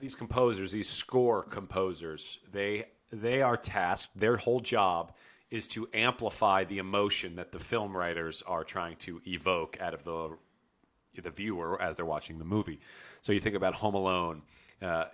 these 0.00 0.14
composers 0.14 0.72
these 0.72 0.88
score 0.88 1.42
composers 1.42 2.38
they 2.52 2.86
they 3.12 3.42
are 3.42 3.56
tasked 3.56 4.18
their 4.18 4.36
whole 4.36 4.60
job 4.60 5.12
is 5.50 5.68
to 5.68 5.86
amplify 5.94 6.64
the 6.64 6.78
emotion 6.78 7.36
that 7.36 7.52
the 7.52 7.58
film 7.60 7.96
writers 7.96 8.42
are 8.46 8.64
trying 8.64 8.96
to 8.96 9.20
evoke 9.26 9.78
out 9.80 9.94
of 9.94 10.02
the 10.04 10.36
the 11.22 11.30
viewer 11.30 11.80
as 11.80 11.96
they're 11.96 12.06
watching 12.06 12.38
the 12.38 12.44
movie 12.44 12.80
so 13.22 13.32
you 13.32 13.40
think 13.40 13.56
about 13.56 13.74
home 13.74 13.94
alone 13.94 14.42
uh, 14.82 15.04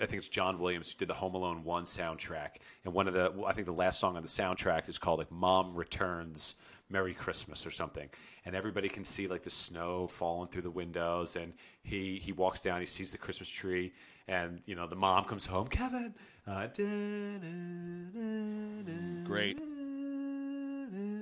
I 0.00 0.06
think 0.06 0.18
it's 0.18 0.28
John 0.28 0.58
Williams 0.58 0.90
who 0.90 0.98
did 0.98 1.08
the 1.08 1.14
Home 1.14 1.34
Alone 1.34 1.64
one 1.64 1.84
soundtrack, 1.84 2.56
and 2.84 2.92
one 2.92 3.08
of 3.08 3.14
the 3.14 3.32
I 3.46 3.52
think 3.52 3.66
the 3.66 3.72
last 3.72 3.98
song 4.00 4.16
on 4.16 4.22
the 4.22 4.28
soundtrack 4.28 4.88
is 4.88 4.98
called 4.98 5.18
like 5.18 5.30
"Mom 5.30 5.74
Returns." 5.74 6.56
Merry 6.88 7.14
Christmas 7.14 7.66
or 7.66 7.72
something, 7.72 8.08
and 8.44 8.54
everybody 8.54 8.88
can 8.88 9.02
see 9.02 9.26
like 9.26 9.42
the 9.42 9.50
snow 9.50 10.06
falling 10.06 10.48
through 10.48 10.62
the 10.62 10.70
windows, 10.70 11.34
and 11.34 11.52
he 11.82 12.20
he 12.22 12.30
walks 12.30 12.62
down, 12.62 12.78
he 12.78 12.86
sees 12.86 13.10
the 13.10 13.18
Christmas 13.18 13.48
tree, 13.48 13.92
and 14.28 14.60
you 14.66 14.76
know 14.76 14.86
the 14.86 14.94
mom 14.94 15.24
comes 15.24 15.44
home, 15.44 15.66
Kevin, 15.66 16.14
uh, 16.46 16.68
Great. 19.24 19.58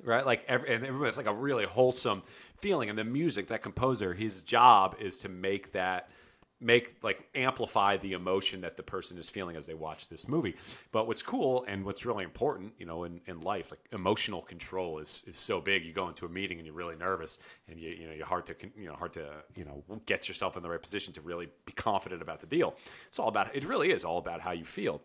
Right? 0.04 0.24
Like 0.24 0.44
every, 0.48 0.74
and 0.74 0.84
everybody, 0.84 1.08
it's 1.08 1.16
like 1.16 1.26
a 1.26 1.34
really 1.34 1.64
wholesome 1.64 2.22
feeling, 2.58 2.90
and 2.90 2.98
the 2.98 3.04
music, 3.04 3.48
that 3.48 3.62
composer, 3.62 4.14
his 4.14 4.42
job 4.42 4.96
is 5.00 5.18
to 5.18 5.28
make 5.28 5.72
that 5.72 6.10
make 6.60 6.96
like 7.02 7.28
amplify 7.34 7.96
the 7.98 8.12
emotion 8.12 8.60
that 8.62 8.76
the 8.76 8.82
person 8.82 9.18
is 9.18 9.28
feeling 9.28 9.56
as 9.56 9.66
they 9.66 9.74
watch 9.74 10.08
this 10.08 10.26
movie. 10.28 10.56
But 10.92 11.06
what's 11.06 11.22
cool 11.22 11.64
and 11.68 11.84
what's 11.84 12.06
really 12.06 12.24
important, 12.24 12.72
you 12.78 12.86
know, 12.86 13.04
in, 13.04 13.20
in 13.26 13.40
life, 13.40 13.70
like 13.70 13.80
emotional 13.92 14.40
control 14.40 14.98
is, 14.98 15.22
is 15.26 15.38
so 15.38 15.60
big. 15.60 15.84
You 15.84 15.92
go 15.92 16.08
into 16.08 16.26
a 16.26 16.28
meeting 16.28 16.58
and 16.58 16.66
you're 16.66 16.74
really 16.74 16.96
nervous 16.96 17.38
and 17.68 17.78
you 17.78 17.90
you 17.90 18.06
know 18.06 18.14
you're 18.14 18.26
hard 18.26 18.46
to 18.46 18.56
you 18.76 18.86
know 18.86 18.94
hard 18.94 19.12
to 19.14 19.28
you 19.54 19.64
know 19.64 19.82
get 20.06 20.26
yourself 20.26 20.56
in 20.56 20.62
the 20.62 20.70
right 20.70 20.82
position 20.82 21.12
to 21.14 21.20
really 21.20 21.48
be 21.66 21.72
confident 21.72 22.22
about 22.22 22.40
the 22.40 22.46
deal. 22.46 22.74
It's 23.08 23.18
all 23.18 23.28
about 23.28 23.54
it 23.54 23.64
really 23.64 23.90
is 23.90 24.04
all 24.04 24.18
about 24.18 24.40
how 24.40 24.52
you 24.52 24.64
feel. 24.64 25.02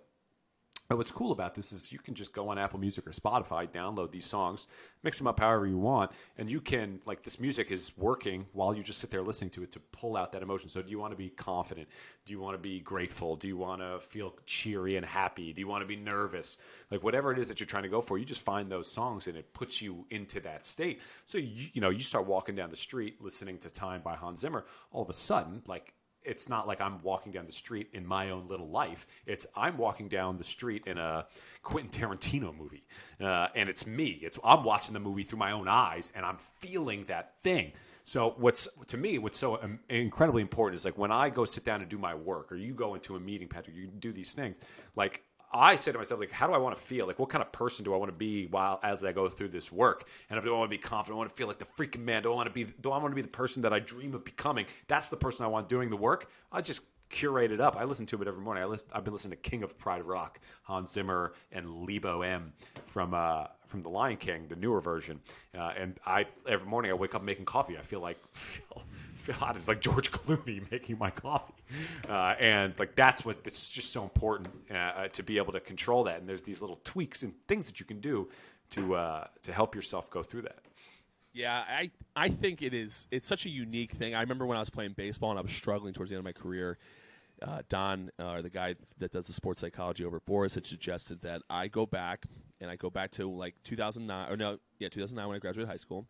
But 0.89 0.97
what's 0.97 1.11
cool 1.11 1.31
about 1.31 1.53
this 1.53 1.71
is 1.71 1.91
you 1.91 1.99
can 1.99 2.15
just 2.15 2.33
go 2.33 2.49
on 2.49 2.57
Apple 2.57 2.79
Music 2.79 3.05
or 3.05 3.11
Spotify, 3.11 3.69
download 3.69 4.09
these 4.09 4.25
songs, 4.25 4.65
mix 5.03 5.19
them 5.19 5.27
up 5.27 5.39
however 5.39 5.67
you 5.67 5.77
want, 5.77 6.09
and 6.39 6.49
you 6.49 6.59
can 6.59 6.99
like 7.05 7.21
this 7.21 7.39
music 7.39 7.69
is 7.69 7.95
working 7.95 8.47
while 8.53 8.73
you 8.73 8.81
just 8.81 8.97
sit 8.97 9.11
there 9.11 9.21
listening 9.21 9.51
to 9.51 9.61
it 9.61 9.69
to 9.73 9.79
pull 9.91 10.17
out 10.17 10.31
that 10.31 10.41
emotion. 10.41 10.67
So 10.67 10.81
do 10.81 10.89
you 10.89 10.97
want 10.97 11.11
to 11.11 11.15
be 11.15 11.29
confident? 11.29 11.87
Do 12.25 12.33
you 12.33 12.39
want 12.39 12.55
to 12.55 12.57
be 12.57 12.79
grateful? 12.79 13.35
Do 13.35 13.47
you 13.47 13.55
want 13.55 13.81
to 13.81 13.99
feel 13.99 14.33
cheery 14.47 14.95
and 14.95 15.05
happy? 15.05 15.53
Do 15.53 15.61
you 15.61 15.67
want 15.67 15.83
to 15.83 15.87
be 15.87 15.95
nervous? 15.95 16.57
Like 16.89 17.03
whatever 17.03 17.31
it 17.31 17.37
is 17.37 17.47
that 17.49 17.59
you're 17.59 17.67
trying 17.67 17.83
to 17.83 17.89
go 17.89 18.01
for, 18.01 18.17
you 18.17 18.25
just 18.25 18.43
find 18.43 18.71
those 18.71 18.91
songs 18.91 19.27
and 19.27 19.37
it 19.37 19.53
puts 19.53 19.83
you 19.83 20.07
into 20.09 20.39
that 20.39 20.65
state. 20.65 21.01
So 21.27 21.37
you 21.37 21.67
you 21.73 21.81
know, 21.81 21.91
you 21.91 21.99
start 21.99 22.25
walking 22.25 22.55
down 22.55 22.71
the 22.71 22.75
street 22.75 23.21
listening 23.21 23.59
to 23.59 23.69
Time 23.69 24.01
by 24.01 24.15
Hans 24.15 24.39
Zimmer, 24.39 24.65
all 24.91 25.03
of 25.03 25.09
a 25.11 25.13
sudden 25.13 25.61
like 25.67 25.93
it's 26.23 26.49
not 26.49 26.67
like 26.67 26.81
I'm 26.81 27.01
walking 27.01 27.31
down 27.31 27.45
the 27.45 27.51
street 27.51 27.89
in 27.93 28.05
my 28.05 28.29
own 28.31 28.47
little 28.47 28.69
life. 28.69 29.05
It's 29.25 29.45
I'm 29.55 29.77
walking 29.77 30.09
down 30.09 30.37
the 30.37 30.43
street 30.43 30.87
in 30.87 30.97
a 30.97 31.25
Quentin 31.63 31.89
Tarantino 31.91 32.55
movie, 32.57 32.83
uh, 33.21 33.47
and 33.55 33.69
it's 33.69 33.85
me. 33.85 34.19
It's 34.21 34.37
I'm 34.43 34.63
watching 34.63 34.93
the 34.93 34.99
movie 34.99 35.23
through 35.23 35.39
my 35.39 35.51
own 35.51 35.67
eyes, 35.67 36.11
and 36.15 36.25
I'm 36.25 36.37
feeling 36.37 37.03
that 37.05 37.39
thing. 37.41 37.73
So 38.03 38.33
what's 38.37 38.67
to 38.87 38.97
me 38.97 39.19
what's 39.19 39.37
so 39.37 39.59
incredibly 39.89 40.41
important 40.41 40.75
is 40.75 40.85
like 40.85 40.97
when 40.97 41.11
I 41.11 41.29
go 41.29 41.45
sit 41.45 41.63
down 41.63 41.81
and 41.81 41.89
do 41.89 41.97
my 41.97 42.15
work, 42.15 42.51
or 42.51 42.55
you 42.55 42.73
go 42.73 42.95
into 42.95 43.15
a 43.15 43.19
meeting, 43.19 43.47
Patrick, 43.47 43.75
you 43.75 43.87
do 43.87 44.11
these 44.11 44.33
things. 44.33 44.57
Like 44.95 45.23
I 45.51 45.75
say 45.75 45.91
to 45.91 45.97
myself, 45.97 46.19
like, 46.19 46.31
how 46.31 46.47
do 46.47 46.53
I 46.53 46.57
want 46.57 46.75
to 46.75 46.81
feel? 46.81 47.07
Like, 47.07 47.17
what 47.17 47.29
kind 47.29 47.41
of 47.41 47.51
person 47.51 47.83
do 47.83 47.93
I 47.93 47.97
want 47.97 48.11
to 48.11 48.17
be 48.17 48.45
while 48.47 48.79
as 48.83 49.03
I 49.03 49.11
go 49.11 49.29
through 49.29 49.49
this 49.49 49.71
work? 49.71 50.07
And 50.29 50.37
if 50.37 50.45
I 50.45 50.49
want 50.51 50.69
to 50.69 50.77
be 50.77 50.81
confident, 50.81 51.15
I 51.15 51.17
want 51.17 51.29
to 51.29 51.35
feel 51.35 51.47
like 51.47 51.59
the 51.59 51.65
freaking 51.65 52.03
man. 52.03 52.23
Do 52.23 52.31
I 52.31 52.35
want 52.35 52.47
to 52.47 52.53
be? 52.53 52.71
Do 52.81 52.91
I 52.91 52.97
want 52.97 53.11
to 53.11 53.15
be 53.15 53.21
the 53.21 53.27
person 53.27 53.63
that 53.63 53.73
I 53.73 53.79
dream 53.79 54.13
of 54.13 54.23
becoming? 54.23 54.65
That's 54.87 55.09
the 55.09 55.17
person 55.17 55.45
I 55.45 55.47
want 55.47 55.69
doing 55.69 55.89
the 55.89 55.97
work. 55.97 56.29
I 56.51 56.61
just 56.61 56.81
curate 57.09 57.51
it 57.51 57.59
up. 57.59 57.75
I 57.75 57.83
listen 57.83 58.05
to 58.07 58.21
it 58.21 58.27
every 58.27 58.41
morning. 58.41 58.63
I 58.63 58.67
listen, 58.67 58.87
I've 58.93 59.03
been 59.03 59.13
listening 59.13 59.31
to 59.31 59.49
King 59.49 59.63
of 59.63 59.77
Pride 59.77 60.03
Rock, 60.03 60.39
Hans 60.63 60.91
Zimmer, 60.91 61.33
and 61.51 61.87
Lebo 61.87 62.21
M 62.21 62.53
from 62.85 63.13
uh, 63.13 63.47
from 63.65 63.81
The 63.81 63.89
Lion 63.89 64.17
King, 64.17 64.47
the 64.47 64.55
newer 64.55 64.81
version. 64.81 65.19
Uh, 65.57 65.71
and 65.77 65.99
I 66.05 66.27
every 66.47 66.67
morning 66.67 66.91
I 66.91 66.93
wake 66.93 67.15
up 67.15 67.23
making 67.23 67.45
coffee. 67.45 67.77
I 67.77 67.81
feel 67.81 67.99
like 68.01 68.19
hot. 69.33 69.57
It's 69.57 69.67
like 69.67 69.81
George 69.81 70.11
Clooney 70.13 70.69
making 70.71 70.97
my 70.97 71.09
coffee, 71.09 71.53
uh, 72.07 72.35
and 72.39 72.73
like 72.79 72.95
that's 72.95 73.25
what 73.25 73.37
it's 73.45 73.69
just 73.69 73.91
so 73.91 74.03
important 74.03 74.49
uh, 74.73 75.07
to 75.09 75.23
be 75.23 75.37
able 75.37 75.53
to 75.53 75.59
control 75.59 76.03
that. 76.05 76.19
And 76.19 76.27
there's 76.27 76.43
these 76.43 76.61
little 76.61 76.79
tweaks 76.83 77.23
and 77.23 77.33
things 77.47 77.67
that 77.67 77.79
you 77.79 77.85
can 77.85 77.99
do 77.99 78.29
to 78.71 78.95
uh, 78.95 79.27
to 79.43 79.53
help 79.53 79.75
yourself 79.75 80.09
go 80.09 80.23
through 80.23 80.43
that. 80.43 80.59
Yeah, 81.33 81.63
I 81.67 81.91
I 82.15 82.29
think 82.29 82.61
it 82.61 82.73
is. 82.73 83.07
It's 83.11 83.27
such 83.27 83.45
a 83.45 83.49
unique 83.49 83.91
thing. 83.91 84.15
I 84.15 84.21
remember 84.21 84.45
when 84.45 84.57
I 84.57 84.61
was 84.61 84.69
playing 84.69 84.93
baseball 84.93 85.29
and 85.29 85.39
I 85.39 85.41
was 85.41 85.51
struggling 85.51 85.93
towards 85.93 86.09
the 86.11 86.15
end 86.15 86.19
of 86.19 86.25
my 86.25 86.39
career. 86.39 86.77
Uh, 87.41 87.61
Don, 87.69 88.11
uh, 88.19 88.41
the 88.41 88.49
guy 88.49 88.75
that 88.97 89.13
does 89.13 89.27
the 89.27 89.33
sports 89.33 89.61
psychology 89.61 90.03
over 90.03 90.17
at 90.17 90.25
Boras, 90.25 90.55
had 90.55 90.65
suggested 90.65 91.21
that 91.21 91.41
I 91.49 91.69
go 91.69 91.85
back 91.85 92.25
and 92.59 92.69
I 92.69 92.75
go 92.75 92.89
back 92.89 93.11
to 93.11 93.29
like 93.29 93.55
2009 93.63 94.29
or 94.29 94.35
no, 94.35 94.57
yeah, 94.79 94.89
2009 94.89 95.27
when 95.27 95.35
I 95.37 95.39
graduated 95.39 95.69
high 95.69 95.77
school, 95.77 96.05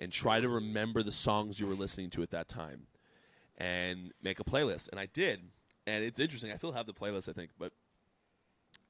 and 0.00 0.12
try 0.12 0.40
to 0.40 0.48
remember 0.48 1.02
the 1.02 1.12
songs 1.12 1.58
you 1.58 1.66
were 1.66 1.74
listening 1.74 2.10
to 2.10 2.22
at 2.22 2.30
that 2.30 2.48
time, 2.48 2.86
and 3.56 4.12
make 4.22 4.40
a 4.40 4.44
playlist. 4.44 4.88
And 4.90 5.00
I 5.00 5.06
did, 5.06 5.40
and 5.86 6.04
it's 6.04 6.18
interesting. 6.18 6.52
I 6.52 6.56
still 6.56 6.72
have 6.72 6.86
the 6.86 6.94
playlist, 6.94 7.28
I 7.28 7.32
think, 7.32 7.50
but 7.58 7.72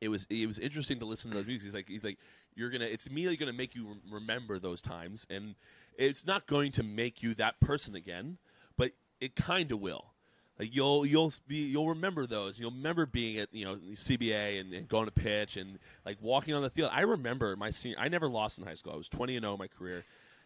it 0.01 0.09
was 0.09 0.27
it 0.31 0.47
was 0.47 0.59
interesting 0.59 0.99
to 1.01 1.05
listen 1.05 1.31
to 1.31 1.37
those 1.37 1.47
music. 1.47 1.65
He's 1.65 1.75
like 1.75 1.89
he's 1.89 2.05
like 2.05 2.19
you're 2.55 2.71
gonna 2.71 2.87
it's 2.87 3.07
immediately 3.07 3.37
gonna 3.37 3.53
make 3.53 3.75
you 3.75 3.87
rem- 3.87 4.03
remember 4.11 4.59
those 4.59 4.81
times, 4.81 5.27
and 5.31 5.55
it's 5.97 6.27
not 6.27 6.47
going 6.47 6.73
to 6.73 6.83
make 6.83 7.23
you 7.23 7.35
that 7.35 7.61
person 7.61 7.95
again, 7.95 8.39
but 8.77 8.93
it 9.21 9.35
kind 9.37 9.73
of 9.73 9.81
will. 9.81 10.13
Like 10.59 10.75
you'll 10.75 11.07
you'll 11.07 11.33
be 11.47 11.69
you'll 11.69 11.89
remember 11.89 12.27
those. 12.27 12.59
You'll 12.59 12.73
remember 12.73 13.07
being 13.07 13.39
at 13.39 13.49
you 13.53 13.65
know 13.65 13.77
CBA 13.77 14.61
and, 14.61 14.73
and 14.73 14.89
going 14.89 15.07
to 15.07 15.13
pitch 15.13 15.57
and 15.57 15.79
like 16.05 16.19
walking 16.21 16.53
on 16.55 16.63
the 16.63 16.71
field. 16.71 16.91
I 16.93 17.03
remember 17.03 17.55
my 17.57 17.71
senior. 17.71 17.97
I 17.99 18.09
never 18.09 18.29
lost 18.29 18.59
in 18.59 18.65
high 18.65 18.75
school. 18.75 18.93
I 18.93 18.97
was 18.97 19.09
twenty 19.09 19.37
and 19.37 19.45
zero 19.45 19.53
in 19.55 19.59
my 19.61 19.69
career, 19.69 20.05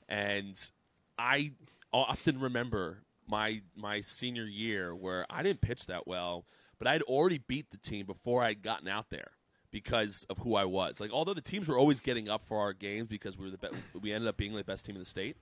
and 0.08 0.70
I 1.18 1.52
often 1.92 2.40
remember 2.40 3.02
my 3.26 3.62
my 3.76 4.00
senior 4.00 4.44
year 4.44 4.94
where 4.94 5.26
I 5.30 5.42
didn't 5.42 5.60
pitch 5.60 5.86
that 5.86 6.06
well, 6.06 6.46
but 6.78 6.88
I'd 6.88 7.02
already 7.02 7.38
beat 7.38 7.70
the 7.70 7.78
team 7.78 8.06
before 8.06 8.42
I'd 8.42 8.62
gotten 8.62 8.88
out 8.88 9.10
there 9.10 9.32
because 9.70 10.26
of 10.28 10.38
who 10.38 10.54
I 10.54 10.64
was. 10.64 11.00
Like 11.00 11.12
although 11.12 11.34
the 11.34 11.40
teams 11.40 11.68
were 11.68 11.78
always 11.78 12.00
getting 12.00 12.28
up 12.28 12.44
for 12.46 12.58
our 12.60 12.72
games 12.72 13.08
because 13.08 13.38
we 13.38 13.46
were 13.46 13.50
the 13.50 13.58
be- 13.58 13.98
we 14.00 14.12
ended 14.12 14.28
up 14.28 14.36
being 14.36 14.52
the 14.54 14.64
best 14.64 14.84
team 14.84 14.96
in 14.96 15.00
the 15.00 15.06
state. 15.06 15.36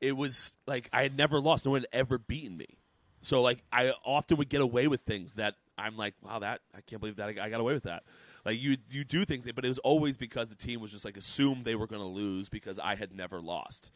It 0.00 0.16
was 0.16 0.54
like 0.66 0.88
I 0.92 1.02
had 1.02 1.16
never 1.16 1.40
lost. 1.40 1.64
No 1.64 1.72
one 1.72 1.82
had 1.82 1.88
ever 1.92 2.18
beaten 2.18 2.56
me. 2.56 2.78
So 3.20 3.42
like 3.42 3.62
I 3.72 3.92
often 4.04 4.36
would 4.36 4.48
get 4.48 4.60
away 4.60 4.88
with 4.88 5.02
things 5.02 5.34
that 5.34 5.54
I'm 5.76 5.96
like, 5.96 6.14
wow, 6.22 6.40
that 6.40 6.60
I 6.76 6.80
can't 6.80 7.00
believe 7.00 7.16
that 7.16 7.28
I 7.38 7.48
got 7.50 7.60
away 7.60 7.74
with 7.74 7.84
that. 7.84 8.02
Like 8.44 8.60
you 8.60 8.76
you 8.90 9.04
do 9.04 9.24
things, 9.24 9.48
but 9.54 9.64
it 9.64 9.68
was 9.68 9.78
always 9.78 10.16
because 10.16 10.48
the 10.48 10.56
team 10.56 10.80
was 10.80 10.92
just 10.92 11.04
like 11.04 11.16
assumed 11.16 11.64
they 11.64 11.74
were 11.74 11.86
going 11.86 12.02
to 12.02 12.08
lose 12.08 12.48
because 12.48 12.78
I 12.78 12.94
had 12.94 13.14
never 13.14 13.40
lost. 13.40 13.90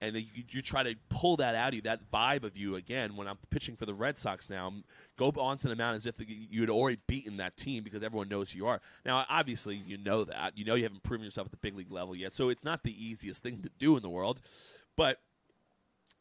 And 0.00 0.14
then 0.14 0.26
you, 0.34 0.42
you 0.50 0.60
try 0.60 0.82
to 0.82 0.96
pull 1.08 1.36
that 1.36 1.54
out 1.54 1.68
of 1.68 1.74
you, 1.74 1.80
that 1.82 2.10
vibe 2.12 2.42
of 2.44 2.56
you 2.56 2.74
again. 2.74 3.16
When 3.16 3.26
I'm 3.26 3.38
pitching 3.50 3.76
for 3.76 3.86
the 3.86 3.94
Red 3.94 4.18
Sox 4.18 4.50
now, 4.50 4.72
go 5.16 5.32
onto 5.38 5.68
the 5.68 5.76
mound 5.76 5.96
as 5.96 6.04
if 6.04 6.16
you 6.18 6.60
had 6.60 6.68
already 6.68 6.98
beaten 7.06 7.36
that 7.38 7.56
team 7.56 7.84
because 7.84 8.02
everyone 8.02 8.28
knows 8.28 8.50
who 8.50 8.58
you 8.58 8.66
are. 8.66 8.80
Now, 9.06 9.24
obviously, 9.30 9.76
you 9.76 9.96
know 9.96 10.24
that. 10.24 10.58
You 10.58 10.64
know 10.64 10.74
you 10.74 10.82
haven't 10.82 11.04
proven 11.04 11.24
yourself 11.24 11.46
at 11.46 11.52
the 11.52 11.58
big 11.58 11.76
league 11.76 11.92
level 11.92 12.14
yet, 12.14 12.34
so 12.34 12.48
it's 12.48 12.64
not 12.64 12.82
the 12.82 12.92
easiest 12.92 13.42
thing 13.42 13.62
to 13.62 13.70
do 13.78 13.96
in 13.96 14.02
the 14.02 14.10
world. 14.10 14.40
But 14.96 15.20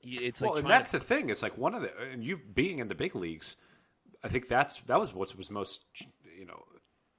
it's 0.02 0.42
like 0.42 0.52
well, 0.52 0.60
and 0.60 0.70
that's 0.70 0.92
to- 0.92 1.00
the 1.00 1.04
thing. 1.04 1.30
It's 1.30 1.42
like 1.44 1.58
one 1.58 1.74
of 1.74 1.82
the 1.82 1.92
and 2.12 2.24
you 2.24 2.38
being 2.38 2.80
in 2.80 2.88
the 2.88 2.96
big 2.96 3.16
leagues. 3.16 3.56
I 4.24 4.28
think 4.30 4.48
that's 4.48 4.80
that 4.82 5.00
was 5.00 5.14
what 5.14 5.36
was 5.36 5.50
most 5.50 5.84
you 6.38 6.46
know 6.46 6.64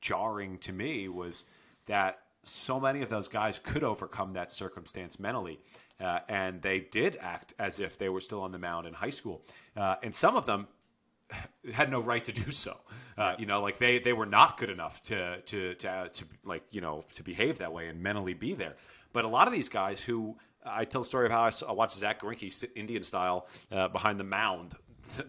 jarring 0.04 0.58
to 0.58 0.72
me 0.72 1.08
was 1.08 1.44
that 1.86 2.18
so 2.42 2.78
many 2.78 3.00
of 3.00 3.08
those 3.08 3.26
guys 3.26 3.58
could 3.58 3.82
overcome 3.82 4.34
that 4.34 4.52
circumstance 4.52 5.18
mentally, 5.18 5.58
uh, 5.98 6.18
and 6.28 6.60
they 6.60 6.78
did 6.78 7.16
act 7.20 7.54
as 7.58 7.80
if 7.80 7.96
they 7.96 8.10
were 8.10 8.20
still 8.20 8.42
on 8.42 8.52
the 8.52 8.58
mound 8.58 8.86
in 8.86 8.92
high 8.92 9.10
school, 9.10 9.42
uh, 9.76 9.96
and 10.02 10.14
some 10.14 10.36
of 10.36 10.44
them 10.44 10.68
had 11.72 11.90
no 11.90 12.00
right 12.00 12.22
to 12.24 12.32
do 12.32 12.50
so. 12.50 12.76
Uh, 13.16 13.34
you 13.38 13.46
know, 13.46 13.62
like 13.62 13.78
they 13.78 13.98
they 13.98 14.12
were 14.12 14.26
not 14.26 14.58
good 14.58 14.68
enough 14.68 15.02
to 15.04 15.40
to 15.42 15.74
to 15.76 15.90
uh, 15.90 16.08
to 16.08 16.24
like 16.44 16.64
you 16.70 16.82
know 16.82 17.04
to 17.14 17.22
behave 17.22 17.58
that 17.58 17.72
way 17.72 17.88
and 17.88 18.02
mentally 18.02 18.34
be 18.34 18.52
there. 18.52 18.74
But 19.14 19.24
a 19.24 19.28
lot 19.28 19.46
of 19.46 19.54
these 19.54 19.70
guys 19.70 20.02
who 20.02 20.36
I 20.66 20.84
tell 20.84 21.02
the 21.02 21.06
story 21.06 21.26
of 21.26 21.32
how 21.32 21.50
I, 21.68 21.72
watched 21.72 21.96
Zack 21.96 22.20
Greinke 22.20 22.52
sit 22.52 22.72
Indian 22.74 23.02
style 23.02 23.46
uh, 23.70 23.88
behind 23.88 24.18
the 24.18 24.24
mound 24.24 24.72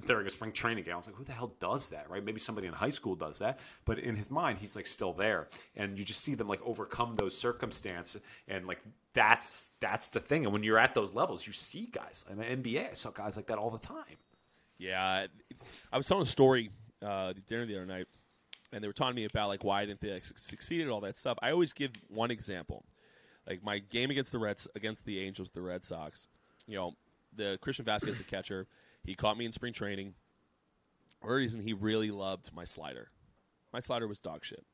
during 0.05 0.27
a 0.27 0.29
spring 0.29 0.51
training 0.51 0.83
game. 0.83 0.93
I 0.93 0.97
was 0.97 1.07
like, 1.07 1.15
who 1.15 1.23
the 1.23 1.33
hell 1.33 1.53
does 1.59 1.89
that, 1.89 2.09
right? 2.09 2.23
Maybe 2.23 2.39
somebody 2.39 2.67
in 2.67 2.73
high 2.73 2.89
school 2.89 3.15
does 3.15 3.39
that, 3.39 3.59
but 3.85 3.99
in 3.99 4.15
his 4.15 4.31
mind, 4.31 4.59
he's 4.59 4.75
like 4.75 4.87
still 4.87 5.13
there, 5.13 5.47
and 5.75 5.97
you 5.97 6.05
just 6.05 6.21
see 6.21 6.35
them 6.35 6.47
like 6.47 6.61
overcome 6.65 7.15
those 7.15 7.37
circumstances, 7.37 8.21
and 8.47 8.67
like 8.67 8.79
that's 9.13 9.71
that's 9.79 10.09
the 10.09 10.19
thing. 10.19 10.45
And 10.45 10.53
when 10.53 10.63
you're 10.63 10.77
at 10.77 10.93
those 10.93 11.13
levels, 11.13 11.45
you 11.45 11.53
see 11.53 11.87
guys 11.91 12.25
in 12.29 12.37
the 12.37 12.43
NBA. 12.43 12.91
I 12.91 12.93
saw 12.93 13.11
guys 13.11 13.35
like 13.37 13.47
that 13.47 13.57
all 13.57 13.69
the 13.69 13.79
time. 13.79 14.17
Yeah, 14.77 15.27
I 15.91 15.97
was 15.97 16.07
telling 16.07 16.23
a 16.23 16.27
story 16.27 16.69
uh, 17.01 17.33
dinner 17.47 17.65
the 17.65 17.75
other 17.77 17.85
night, 17.85 18.07
and 18.71 18.83
they 18.83 18.87
were 18.87 18.93
talking 18.93 19.15
to 19.15 19.21
me 19.21 19.25
about 19.25 19.47
like 19.47 19.63
why 19.63 19.81
I 19.81 19.85
didn't 19.85 20.01
think 20.01 20.13
I 20.13 20.19
su- 20.19 20.33
succeeded, 20.35 20.89
all 20.89 21.01
that 21.01 21.15
stuff. 21.15 21.37
I 21.41 21.51
always 21.51 21.73
give 21.73 21.91
one 22.09 22.31
example, 22.31 22.85
like 23.47 23.63
my 23.63 23.79
game 23.79 24.09
against 24.09 24.31
the 24.31 24.39
Reds, 24.39 24.67
against 24.75 25.05
the 25.05 25.19
Angels, 25.19 25.49
the 25.53 25.61
Red 25.61 25.83
Sox. 25.83 26.27
You 26.67 26.77
know, 26.77 26.93
the 27.35 27.57
Christian 27.61 27.85
Vázquez, 27.85 28.17
the 28.17 28.23
catcher, 28.23 28.67
he 29.05 29.15
caught 29.15 29.37
me 29.37 29.45
in 29.45 29.53
spring 29.53 29.73
training. 29.73 30.15
For 31.21 31.33
a 31.33 31.35
reason, 31.35 31.61
he 31.61 31.73
really 31.73 32.11
loved 32.11 32.53
my 32.53 32.65
slider. 32.65 33.09
My 33.73 33.79
slider 33.79 34.07
was 34.07 34.19
dog 34.19 34.43
shit. 34.43 34.65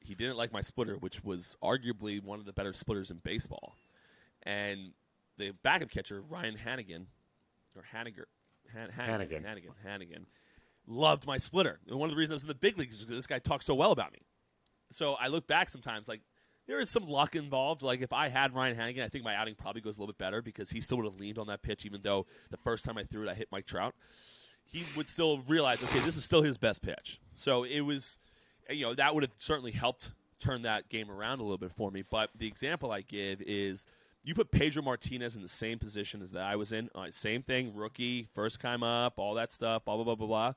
He 0.00 0.14
didn't 0.14 0.36
like 0.36 0.52
my 0.52 0.60
splitter, 0.60 0.94
which 0.94 1.24
was 1.24 1.56
arguably 1.62 2.22
one 2.22 2.38
of 2.38 2.46
the 2.46 2.52
better 2.52 2.72
splitters 2.72 3.10
in 3.10 3.18
baseball. 3.18 3.74
And 4.42 4.92
the 5.36 5.52
backup 5.62 5.90
catcher, 5.90 6.20
Ryan 6.20 6.56
Hanigan, 6.56 7.06
or 7.76 7.84
Hanniger, 7.94 8.24
Han- 8.72 8.90
Hanigan, 8.90 9.44
Hanigan. 9.44 9.44
Hanigan, 9.44 9.72
Hanigan, 9.86 10.24
loved 10.86 11.26
my 11.26 11.38
splitter. 11.38 11.80
And 11.88 11.98
one 11.98 12.08
of 12.08 12.14
the 12.14 12.18
reasons 12.18 12.32
I 12.32 12.36
was 12.36 12.42
in 12.44 12.48
the 12.48 12.54
big 12.54 12.78
leagues 12.78 12.96
is 12.96 13.04
because 13.04 13.16
this 13.16 13.26
guy 13.26 13.38
talked 13.38 13.64
so 13.64 13.74
well 13.74 13.92
about 13.92 14.12
me. 14.12 14.20
So 14.90 15.14
I 15.14 15.28
look 15.28 15.46
back 15.46 15.68
sometimes, 15.68 16.08
like 16.08 16.22
there 16.68 16.78
is 16.78 16.90
some 16.90 17.08
luck 17.08 17.34
involved. 17.34 17.82
Like 17.82 18.02
if 18.02 18.12
I 18.12 18.28
had 18.28 18.54
Ryan 18.54 18.76
Hanigan, 18.76 19.02
I 19.02 19.08
think 19.08 19.24
my 19.24 19.34
outing 19.34 19.56
probably 19.56 19.80
goes 19.80 19.96
a 19.96 20.00
little 20.00 20.12
bit 20.12 20.18
better 20.18 20.42
because 20.42 20.70
he 20.70 20.80
still 20.80 20.98
would 20.98 21.06
have 21.06 21.18
leaned 21.18 21.38
on 21.38 21.48
that 21.48 21.62
pitch, 21.62 21.84
even 21.84 22.02
though 22.02 22.26
the 22.50 22.58
first 22.58 22.84
time 22.84 22.96
I 22.96 23.04
threw 23.04 23.26
it, 23.26 23.30
I 23.30 23.34
hit 23.34 23.48
Mike 23.50 23.66
Trout. 23.66 23.94
He 24.64 24.84
would 24.96 25.08
still 25.08 25.38
realize, 25.48 25.82
okay, 25.82 26.00
this 26.00 26.16
is 26.16 26.24
still 26.24 26.42
his 26.42 26.58
best 26.58 26.82
pitch. 26.82 27.20
So 27.32 27.64
it 27.64 27.80
was, 27.80 28.18
you 28.68 28.84
know, 28.84 28.94
that 28.94 29.14
would 29.14 29.24
have 29.24 29.32
certainly 29.38 29.72
helped 29.72 30.12
turn 30.38 30.62
that 30.62 30.90
game 30.90 31.10
around 31.10 31.40
a 31.40 31.42
little 31.42 31.58
bit 31.58 31.72
for 31.72 31.90
me. 31.90 32.04
But 32.08 32.30
the 32.36 32.46
example 32.46 32.92
I 32.92 33.00
give 33.00 33.40
is 33.40 33.86
you 34.22 34.34
put 34.34 34.50
Pedro 34.50 34.82
Martinez 34.82 35.36
in 35.36 35.42
the 35.42 35.48
same 35.48 35.78
position 35.78 36.20
as 36.20 36.32
that 36.32 36.42
I 36.44 36.56
was 36.56 36.70
in. 36.70 36.90
Uh, 36.94 37.06
same 37.12 37.42
thing, 37.42 37.74
rookie, 37.74 38.28
first 38.34 38.60
time 38.60 38.82
up, 38.82 39.14
all 39.16 39.34
that 39.34 39.50
stuff, 39.50 39.86
blah 39.86 39.96
blah 39.96 40.04
blah 40.04 40.14
blah 40.16 40.26
blah. 40.26 40.52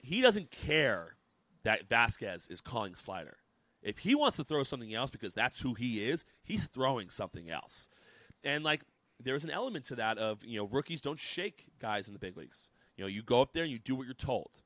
He 0.00 0.20
doesn't 0.20 0.52
care 0.52 1.16
that 1.64 1.88
Vázquez 1.88 2.48
is 2.48 2.60
calling 2.60 2.94
slider. 2.94 3.38
If 3.82 3.98
he 3.98 4.14
wants 4.14 4.36
to 4.36 4.44
throw 4.44 4.62
something 4.62 4.94
else 4.94 5.10
because 5.10 5.34
that's 5.34 5.60
who 5.60 5.74
he 5.74 6.04
is, 6.04 6.24
he's 6.44 6.66
throwing 6.66 7.10
something 7.10 7.50
else. 7.50 7.88
And 8.44 8.64
like 8.64 8.82
there's 9.18 9.44
an 9.44 9.50
element 9.50 9.84
to 9.86 9.96
that 9.96 10.18
of, 10.18 10.44
you 10.44 10.58
know, 10.58 10.66
rookies 10.66 11.00
don't 11.00 11.18
shake 11.18 11.66
guys 11.80 12.06
in 12.06 12.12
the 12.14 12.20
big 12.20 12.36
leagues. 12.36 12.70
You 12.96 13.04
know, 13.04 13.08
you 13.08 13.22
go 13.22 13.40
up 13.40 13.52
there 13.52 13.62
and 13.62 13.72
you 13.72 13.78
do 13.78 13.94
what 13.94 14.06
you're 14.06 14.14
told. 14.14 14.60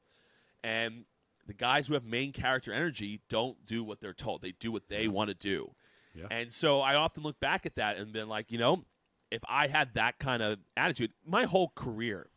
And 0.62 1.04
the 1.46 1.54
guys 1.54 1.86
who 1.86 1.94
have 1.94 2.04
main 2.04 2.32
character 2.32 2.72
energy 2.72 3.20
don't 3.28 3.64
do 3.64 3.84
what 3.84 4.00
they're 4.00 4.12
told. 4.12 4.42
They 4.42 4.52
do 4.52 4.72
what 4.72 4.88
they 4.88 5.08
want 5.08 5.28
to 5.28 5.34
do. 5.34 5.72
Yeah. 6.14 6.26
And 6.30 6.52
so 6.52 6.80
I 6.80 6.94
often 6.94 7.22
look 7.22 7.38
back 7.40 7.66
at 7.66 7.76
that 7.76 7.98
and 7.98 8.12
been 8.12 8.28
like, 8.28 8.50
you 8.50 8.58
know, 8.58 8.84
if 9.30 9.42
I 9.48 9.68
had 9.68 9.94
that 9.94 10.18
kind 10.18 10.42
of 10.42 10.58
attitude, 10.76 11.12
my 11.24 11.44
whole 11.44 11.72
career 11.74 12.28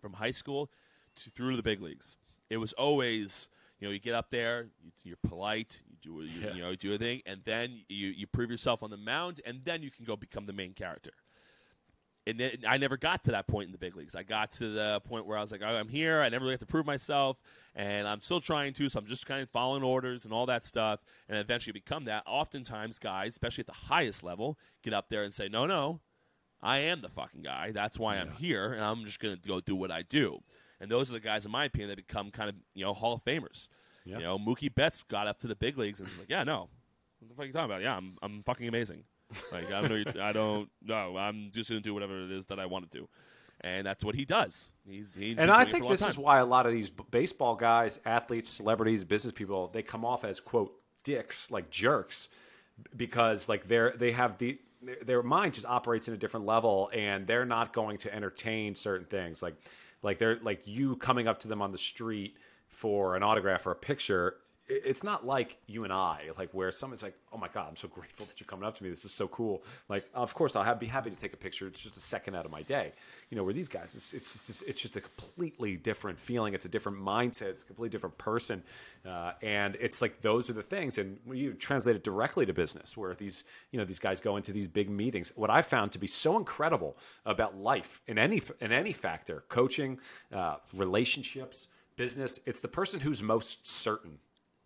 from 0.00 0.14
high 0.14 0.30
school 0.30 0.70
to 1.16 1.30
through 1.30 1.50
to 1.50 1.56
the 1.56 1.62
big 1.62 1.80
leagues, 1.80 2.16
it 2.50 2.56
was 2.56 2.72
always, 2.74 3.48
you 3.78 3.86
know, 3.88 3.92
you 3.92 3.98
get 3.98 4.14
up 4.14 4.30
there, 4.30 4.68
you, 4.82 4.90
you're 5.04 5.16
polite, 5.26 5.80
you 5.88 5.96
do, 6.00 6.22
you, 6.24 6.40
Yeah. 6.40 6.54
you 6.54 6.62
know, 6.62 6.70
you 6.70 6.76
do 6.76 6.94
a 6.94 6.98
thing, 6.98 7.22
and 7.26 7.40
then 7.44 7.84
you, 7.88 8.08
you 8.08 8.26
prove 8.26 8.50
yourself 8.50 8.82
on 8.82 8.90
the 8.90 8.96
mound, 8.96 9.40
and 9.46 9.60
then 9.64 9.82
you 9.82 9.90
can 9.90 10.04
go 10.04 10.16
become 10.16 10.46
the 10.46 10.52
main 10.52 10.72
character. 10.74 11.12
And 12.26 12.38
then 12.38 12.50
I 12.68 12.76
never 12.76 12.98
got 12.98 13.24
to 13.24 13.30
that 13.30 13.46
point 13.46 13.66
in 13.66 13.72
the 13.72 13.78
big 13.78 13.96
leagues. 13.96 14.14
I 14.14 14.22
got 14.22 14.50
to 14.52 14.68
the 14.68 15.00
point 15.06 15.24
where 15.26 15.38
I 15.38 15.40
was 15.40 15.50
like, 15.50 15.62
oh, 15.64 15.74
I'm 15.76 15.88
here. 15.88 16.20
I 16.20 16.28
never 16.28 16.42
really 16.44 16.52
have 16.52 16.60
to 16.60 16.66
prove 16.66 16.84
myself, 16.84 17.38
and 17.74 18.06
I'm 18.06 18.20
still 18.20 18.40
trying 18.40 18.74
to. 18.74 18.88
So 18.90 18.98
I'm 18.98 19.06
just 19.06 19.26
kind 19.26 19.40
of 19.40 19.48
following 19.48 19.82
orders 19.82 20.26
and 20.26 20.34
all 20.34 20.44
that 20.44 20.62
stuff, 20.66 21.00
and 21.28 21.38
eventually 21.38 21.72
become 21.72 22.04
that. 22.04 22.24
Oftentimes, 22.26 22.98
guys, 22.98 23.28
especially 23.32 23.62
at 23.62 23.66
the 23.68 23.72
highest 23.88 24.22
level, 24.22 24.58
get 24.82 24.92
up 24.92 25.08
there 25.08 25.22
and 25.22 25.32
say, 25.32 25.48
No, 25.48 25.64
no, 25.64 26.00
I 26.60 26.78
am 26.80 27.00
the 27.00 27.08
fucking 27.08 27.40
guy. 27.42 27.70
That's 27.72 27.98
why 27.98 28.16
I'm 28.16 28.32
here, 28.32 28.74
and 28.74 28.82
I'm 28.84 29.06
just 29.06 29.20
going 29.20 29.34
to 29.34 29.48
go 29.48 29.60
do 29.60 29.74
what 29.74 29.90
I 29.90 30.02
do. 30.02 30.40
And 30.80 30.90
those 30.90 31.10
are 31.10 31.14
the 31.14 31.20
guys, 31.20 31.44
in 31.44 31.50
my 31.52 31.64
opinion, 31.64 31.88
that 31.90 31.96
become 31.96 32.30
kind 32.30 32.48
of 32.48 32.56
you 32.74 32.84
know 32.84 32.94
Hall 32.94 33.14
of 33.14 33.24
Famers. 33.24 33.68
Yeah. 34.04 34.18
You 34.18 34.24
know, 34.24 34.38
Mookie 34.38 34.74
Betts 34.74 35.02
got 35.08 35.26
up 35.26 35.38
to 35.40 35.46
the 35.46 35.56
big 35.56 35.76
leagues 35.76 36.00
and 36.00 36.08
was 36.08 36.18
like, 36.18 36.30
"Yeah, 36.30 36.44
no, 36.44 36.68
what 37.18 37.28
the 37.28 37.34
fuck 37.34 37.44
are 37.44 37.46
you 37.46 37.52
talking 37.52 37.66
about? 37.70 37.82
Yeah, 37.82 37.96
I'm 37.96 38.16
I'm 38.22 38.42
fucking 38.44 38.68
amazing. 38.68 39.04
Like 39.52 39.66
I 39.72 39.80
don't 39.82 39.90
know, 39.90 39.96
you- 39.96 40.22
I 40.22 40.32
don't 40.32 40.70
know. 40.82 41.16
I'm 41.16 41.50
just 41.52 41.68
going 41.68 41.82
to 41.82 41.84
do 41.84 41.92
whatever 41.92 42.22
it 42.24 42.30
is 42.30 42.46
that 42.46 42.58
I 42.58 42.66
want 42.66 42.90
to 42.90 42.98
do." 42.98 43.08
And 43.60 43.84
that's 43.84 44.04
what 44.04 44.14
he 44.14 44.24
does. 44.24 44.70
He's, 44.88 45.16
he's 45.16 45.36
And 45.36 45.50
I 45.50 45.64
doing 45.64 45.66
it 45.66 45.70
for 45.72 45.72
think 45.80 45.90
this 45.90 46.00
time. 46.02 46.10
is 46.10 46.16
why 46.16 46.38
a 46.38 46.46
lot 46.46 46.64
of 46.66 46.72
these 46.72 46.90
b- 46.90 47.02
baseball 47.10 47.56
guys, 47.56 47.98
athletes, 48.06 48.48
celebrities, 48.48 49.02
business 49.02 49.32
people, 49.34 49.66
they 49.74 49.82
come 49.82 50.04
off 50.04 50.24
as 50.24 50.38
quote 50.38 50.72
dicks, 51.02 51.50
like 51.50 51.68
jerks, 51.68 52.28
because 52.96 53.48
like 53.48 53.66
they're 53.68 53.92
they 53.96 54.12
have 54.12 54.38
the 54.38 54.58
their, 54.80 54.96
their 55.04 55.22
mind 55.24 55.54
just 55.54 55.66
operates 55.66 56.06
in 56.08 56.14
a 56.14 56.16
different 56.16 56.46
level, 56.46 56.88
and 56.94 57.26
they're 57.26 57.44
not 57.44 57.72
going 57.72 57.98
to 57.98 58.14
entertain 58.14 58.74
certain 58.76 59.06
things. 59.06 59.42
Like 59.42 59.56
like 60.02 60.18
they're 60.18 60.38
like 60.42 60.62
you 60.66 60.96
coming 60.96 61.28
up 61.28 61.40
to 61.40 61.48
them 61.48 61.62
on 61.62 61.72
the 61.72 61.78
street 61.78 62.34
for 62.68 63.16
an 63.16 63.22
autograph 63.22 63.66
or 63.66 63.72
a 63.72 63.76
picture. 63.76 64.36
It's 64.68 65.02
not 65.02 65.26
like 65.26 65.56
you 65.66 65.84
and 65.84 65.92
I, 65.92 66.30
like 66.36 66.50
where 66.52 66.70
someone's 66.70 67.02
like, 67.02 67.16
"Oh 67.32 67.38
my 67.38 67.48
god, 67.48 67.66
I'm 67.68 67.76
so 67.76 67.88
grateful 67.98 68.26
that 68.26 68.38
you're 68.38 68.46
coming 68.46 68.66
up 68.66 68.76
to 68.78 68.84
me. 68.84 68.90
This 68.90 69.04
is 69.04 69.12
so 69.12 69.28
cool." 69.28 69.62
Like, 69.88 70.06
of 70.14 70.34
course, 70.34 70.56
I'll 70.56 70.64
have, 70.64 70.78
be 70.78 70.86
happy 70.86 71.10
to 71.10 71.16
take 71.16 71.32
a 71.32 71.36
picture. 71.36 71.66
It's 71.66 71.80
just 71.80 71.96
a 71.96 72.00
second 72.00 72.34
out 72.34 72.44
of 72.44 72.50
my 72.52 72.62
day, 72.62 72.92
you 73.30 73.36
know. 73.36 73.44
Where 73.44 73.54
these 73.54 73.68
guys, 73.68 73.94
it's 73.94 74.12
it's 74.12 74.46
just, 74.46 74.62
it's 74.64 74.80
just 74.80 74.96
a 74.96 75.00
completely 75.00 75.76
different 75.76 76.18
feeling. 76.18 76.54
It's 76.54 76.66
a 76.66 76.68
different 76.68 76.98
mindset. 76.98 77.48
It's 77.48 77.62
a 77.62 77.64
completely 77.64 77.90
different 77.90 78.18
person, 78.18 78.62
uh, 79.06 79.32
and 79.42 79.76
it's 79.80 80.02
like 80.02 80.20
those 80.20 80.50
are 80.50 80.54
the 80.54 80.62
things. 80.62 80.98
And 80.98 81.18
you 81.32 81.52
translate 81.54 81.96
it 81.96 82.04
directly 82.04 82.44
to 82.46 82.52
business, 82.52 82.96
where 82.96 83.14
these 83.14 83.44
you 83.72 83.78
know 83.78 83.84
these 83.84 83.98
guys 83.98 84.20
go 84.20 84.36
into 84.36 84.52
these 84.52 84.68
big 84.68 84.90
meetings, 84.90 85.32
what 85.34 85.50
I 85.50 85.62
found 85.62 85.92
to 85.92 85.98
be 85.98 86.06
so 86.06 86.36
incredible 86.36 86.96
about 87.24 87.56
life 87.56 88.00
in 88.06 88.18
any 88.18 88.42
in 88.60 88.72
any 88.72 88.92
factor, 88.92 89.44
coaching, 89.48 89.98
uh, 90.32 90.56
relationships, 90.74 91.68
business, 91.96 92.40
it's 92.46 92.60
the 92.60 92.68
person 92.68 93.00
who's 93.00 93.22
most 93.22 93.66
certain 93.66 94.18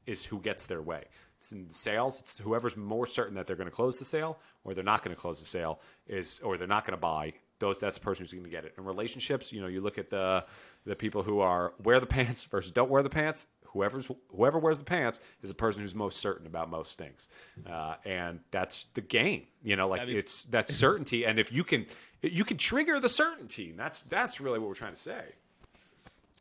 is 0.06 0.24
who 0.24 0.40
gets 0.40 0.66
their 0.66 0.82
way. 0.82 1.04
It's 1.38 1.50
in 1.52 1.68
sales, 1.70 2.20
it's 2.20 2.38
whoever's 2.38 2.76
more 2.76 3.06
certain 3.06 3.34
that 3.34 3.46
they're 3.46 3.56
going 3.56 3.68
to 3.68 3.74
close 3.74 3.98
the 3.98 4.04
sale 4.04 4.38
or 4.64 4.74
they're 4.74 4.84
not 4.84 5.02
going 5.02 5.14
to 5.14 5.20
close 5.20 5.40
the 5.40 5.46
sale 5.46 5.80
is 6.06 6.40
or 6.44 6.56
they're 6.56 6.68
not 6.68 6.84
going 6.84 6.96
to 6.96 7.00
buy. 7.00 7.32
Those 7.58 7.78
that's 7.78 7.98
the 7.98 8.04
person 8.04 8.22
who's 8.24 8.32
going 8.32 8.44
to 8.44 8.50
get 8.50 8.64
it. 8.64 8.74
In 8.78 8.84
relationships, 8.84 9.52
you 9.52 9.60
know, 9.60 9.66
you 9.68 9.80
look 9.80 9.98
at 9.98 10.10
the 10.10 10.44
the 10.84 10.94
people 10.96 11.22
who 11.22 11.40
are 11.40 11.74
wear 11.82 11.98
the 12.00 12.06
pants 12.06 12.44
versus 12.50 12.72
don't 12.72 12.90
wear 12.90 13.02
the 13.02 13.10
pants. 13.10 13.46
Whoever's 13.66 14.08
whoever 14.36 14.58
wears 14.58 14.78
the 14.80 14.84
pants 14.84 15.18
is 15.42 15.48
the 15.48 15.54
person 15.54 15.80
who's 15.82 15.94
most 15.94 16.20
certain 16.20 16.46
about 16.46 16.68
most 16.70 16.98
things, 16.98 17.26
uh, 17.66 17.94
and 18.04 18.40
that's 18.50 18.84
the 18.94 19.00
game. 19.00 19.46
You 19.62 19.76
know, 19.76 19.88
like 19.88 20.00
That 20.00 20.08
is- 20.10 20.16
it's 20.18 20.44
that 20.46 20.68
certainty, 20.68 21.24
and 21.24 21.38
if 21.38 21.50
you 21.50 21.64
can 21.64 21.86
you 22.20 22.44
can 22.44 22.58
trigger 22.58 23.00
the 23.00 23.08
certainty, 23.08 23.70
and 23.70 23.78
that's 23.78 24.00
that's 24.02 24.40
really 24.40 24.58
what 24.58 24.68
we're 24.68 24.74
trying 24.74 24.94
to 24.94 25.00
say. 25.00 25.22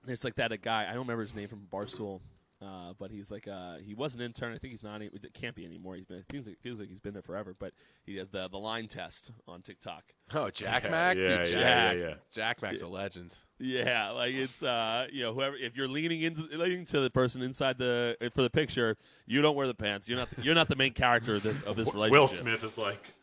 It's 0.07 0.24
like 0.24 0.36
that 0.36 0.51
a 0.51 0.57
guy. 0.57 0.84
I 0.84 0.88
don't 0.89 0.99
remember 1.03 1.22
his 1.24 1.36
name 1.36 1.47
from 1.47 1.68
Barstool, 1.72 2.20
uh, 2.62 2.93
but 2.99 3.12
he's 3.12 3.32
like 3.32 3.47
uh, 3.47 3.78
he 3.78 3.93
was 3.93 4.16
an 4.16 4.22
intern. 4.22 4.53
I 4.53 4.57
think 4.57 4.72
he's 4.72 4.84
not. 4.84 4.95
any- 4.95 5.09
It 5.14 5.34
can't 5.34 5.55
be 5.55 5.66
anymore. 5.66 5.95
He's 5.95 6.05
been. 6.05 6.18
It 6.18 6.26
feels 6.30 6.45
like, 6.45 6.59
feels 6.62 6.80
like 6.80 6.89
he's 6.89 6.99
been 6.99 7.14
there 7.14 7.22
forever. 7.22 7.55
But 7.57 7.74
he 8.05 8.18
has 8.18 8.30
the 8.30 8.47
the 8.49 8.57
line 8.59 8.88
test 8.88 9.32
on 9.47 9.62
TikTok. 9.62 10.03
Oh, 10.34 10.49
Jack 10.49 10.84
Yeah, 10.86 10.89
Mac, 10.91 11.18
yeah, 11.18 11.24
Dude, 11.24 11.30
yeah, 11.38 11.43
Jack, 11.45 11.97
yeah, 11.97 12.01
yeah. 12.07 12.14
Jack 12.32 12.62
Mac's 12.62 12.82
a 12.82 12.88
legend. 12.88 13.36
Yeah, 13.62 14.09
like 14.09 14.34
it's 14.34 14.64
uh, 14.64 15.07
you 15.12 15.22
know 15.22 15.34
whoever 15.34 15.55
if 15.55 15.78
you're 15.78 15.88
leaning 15.88 16.22
into 16.22 16.41
leaning 16.57 16.86
to 16.88 16.99
the 16.99 17.12
person 17.12 17.43
inside 17.43 17.78
the 17.78 18.18
for 18.34 18.41
the 18.41 18.49
picture, 18.49 18.97
you 19.28 19.41
don't 19.41 19.55
wear 19.55 19.68
the 19.68 19.76
pants. 19.76 20.09
You're 20.09 20.18
not 20.18 20.30
you're 20.41 20.55
not 20.55 20.68
the 20.68 20.76
main 20.76 20.93
character 20.93 21.36
of 21.36 21.43
this 21.43 21.62
of 21.62 21.76
this 21.76 21.93
relationship. 21.93 22.20
Will 22.20 22.28
Smith 22.28 22.64
is 22.64 22.78
like, 22.78 23.14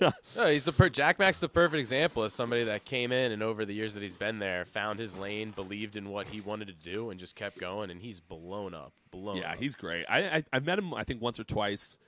No, 0.36 0.46
he's 0.46 0.64
the 0.64 0.72
per- 0.72 0.88
Jack 0.88 1.20
Mac's 1.20 1.38
the 1.38 1.48
perfect 1.48 1.78
example 1.78 2.24
of 2.24 2.32
somebody 2.32 2.64
that 2.64 2.84
came 2.84 3.12
in 3.12 3.30
and 3.30 3.42
over 3.42 3.64
the 3.64 3.72
years 3.72 3.94
that 3.94 4.02
he's 4.02 4.16
been 4.16 4.40
there, 4.40 4.64
found 4.64 4.98
his 4.98 5.16
lane, 5.16 5.52
believed 5.52 5.96
in 5.96 6.08
what 6.10 6.26
he 6.26 6.40
wanted 6.40 6.66
to 6.66 6.74
do, 6.74 7.10
and 7.10 7.20
just 7.20 7.36
kept 7.36 7.58
going. 7.58 7.90
And 7.90 8.02
he's 8.02 8.18
blown 8.18 8.74
up, 8.74 8.92
blown. 9.12 9.36
Yeah, 9.36 9.52
up. 9.52 9.58
he's 9.58 9.76
great. 9.76 10.04
I, 10.08 10.18
I 10.18 10.44
I 10.54 10.58
met 10.58 10.78
him 10.78 10.92
I 10.94 11.04
think 11.04 11.22
once 11.22 11.38
or 11.38 11.44
twice 11.44 11.98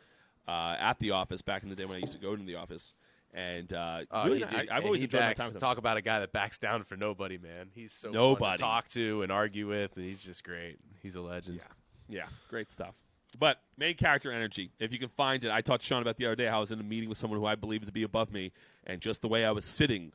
uh, 0.49 0.74
at 0.81 0.99
the 0.99 1.12
office 1.12 1.43
back 1.43 1.62
in 1.62 1.68
the 1.68 1.76
day 1.76 1.85
when 1.85 1.97
I 1.97 2.01
used 2.01 2.14
to 2.14 2.18
go 2.18 2.35
to 2.35 2.43
the 2.43 2.57
office, 2.57 2.95
and 3.33 3.72
uh, 3.72 4.01
Oh, 4.11 4.26
really, 4.26 4.45
I, 4.45 4.66
I've 4.70 4.85
always 4.85 5.03
enjoyed 5.03 5.20
my 5.22 5.33
time. 5.35 5.53
Talk 5.53 5.78
about 5.78 5.97
a 5.97 6.03
guy 6.03 6.20
that 6.20 6.33
backs 6.33 6.59
down 6.59 6.83
for 6.85 6.97
nobody, 6.97 7.39
man. 7.39 7.68
He's 7.74 7.93
so 7.93 8.11
Nobody. 8.11 8.57
to 8.57 8.62
talk 8.62 8.89
to 8.89 9.22
and 9.22 9.31
argue 9.31 9.68
with, 9.68 9.97
and 9.97 10.05
he's 10.05 10.22
just 10.22 10.45
great. 10.45 10.78
He's 11.03 11.14
a 11.14 11.20
legend. 11.20 11.61
Yeah, 12.09 12.26
great 12.49 12.70
stuff. 12.70 12.95
But 13.39 13.61
main 13.78 13.95
character 13.95 14.33
energy, 14.33 14.72
if 14.81 14.93
you 14.93 14.99
can 14.99 15.09
find 15.09 15.45
it, 15.45 15.53
I 15.53 15.61
talked 15.61 15.83
to 15.83 15.87
Sean 15.87 16.03
about 16.03 16.16
the 16.16 16.26
other 16.26 16.35
day. 16.35 16.49
I 16.49 16.59
was 16.59 16.72
in 16.72 16.81
a 16.81 16.83
meeting 16.83 17.09
with 17.09 17.18
someone 17.18 17.39
who 17.39 17.47
I 17.47 17.55
believe 17.55 17.87
to 17.87 17.93
be 17.93 18.03
above 18.03 18.33
me, 18.33 18.53
and 18.85 19.01
just 19.01 19.22
the 19.22 19.28
way 19.28 19.45
I 19.45 19.53
was 19.53 19.64
sitting 19.64 20.12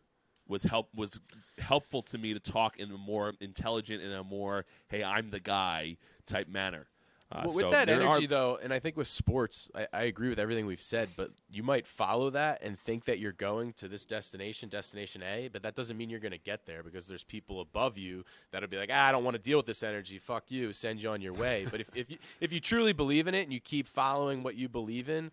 was 0.47 0.63
help 0.63 0.89
was 0.93 1.19
helpful 1.57 2.01
to 2.03 2.17
me 2.17 2.33
to 2.33 2.39
talk 2.39 2.77
in 2.77 2.91
a 2.91 2.97
more 2.97 3.33
intelligent, 3.39 4.03
and 4.03 4.11
a 4.13 4.23
more 4.23 4.65
"Hey, 4.89 5.03
I'm 5.03 5.29
the 5.31 5.39
guy" 5.39 5.95
type 6.27 6.49
manner. 6.49 6.87
Uh, 7.31 7.41
Well, 7.45 7.55
with 7.55 7.65
so 7.65 7.71
that 7.71 7.89
energy, 7.89 8.25
are- 8.25 8.27
though, 8.27 8.59
and 8.61 8.71
I 8.71 8.77
think 8.79 8.95
with 8.95 9.07
sports, 9.07 9.69
I, 9.73 9.87
I 9.91 10.03
agree 10.03 10.29
with 10.29 10.39
everything 10.39 10.67
we've 10.67 10.79
said, 10.79 11.09
but 11.17 11.31
you 11.49 11.63
might 11.63 11.87
follow 11.87 12.29
that 12.29 12.61
and 12.61 12.77
think 12.79 13.05
that 13.05 13.17
you're 13.17 13.31
going 13.31 13.73
to 13.73 13.87
this 13.87 14.05
destination, 14.05 14.69
destination 14.69 15.23
A, 15.23 15.47
but 15.51 15.63
that 15.63 15.73
doesn't 15.75 15.97
mean 15.97 16.09
you're 16.11 16.19
going 16.19 16.33
to 16.33 16.37
get 16.37 16.67
there 16.67 16.83
because 16.83 17.07
there's 17.07 17.23
people 17.23 17.61
above 17.61 17.97
you 17.97 18.23
that'll 18.51 18.69
be 18.69 18.77
like, 18.77 18.91
ah, 18.93 19.07
I 19.07 19.11
don't 19.11 19.23
want 19.23 19.35
to 19.35 19.41
deal 19.41 19.57
with 19.57 19.65
this 19.65 19.81
energy. 19.81 20.19
Fuck 20.19 20.51
you. 20.51 20.71
Send 20.71 21.01
you 21.01 21.09
on 21.09 21.19
your 21.19 21.33
way. 21.33 21.67
but 21.69 21.81
if, 21.81 21.89
if, 21.95 22.11
you, 22.11 22.17
if 22.41 22.53
you 22.53 22.59
truly 22.59 22.93
believe 22.93 23.25
in 23.27 23.33
it 23.33 23.41
and 23.41 23.51
you 23.51 23.59
keep 23.59 23.87
following 23.87 24.43
what 24.43 24.55
you 24.55 24.69
believe 24.69 25.09
in, 25.09 25.31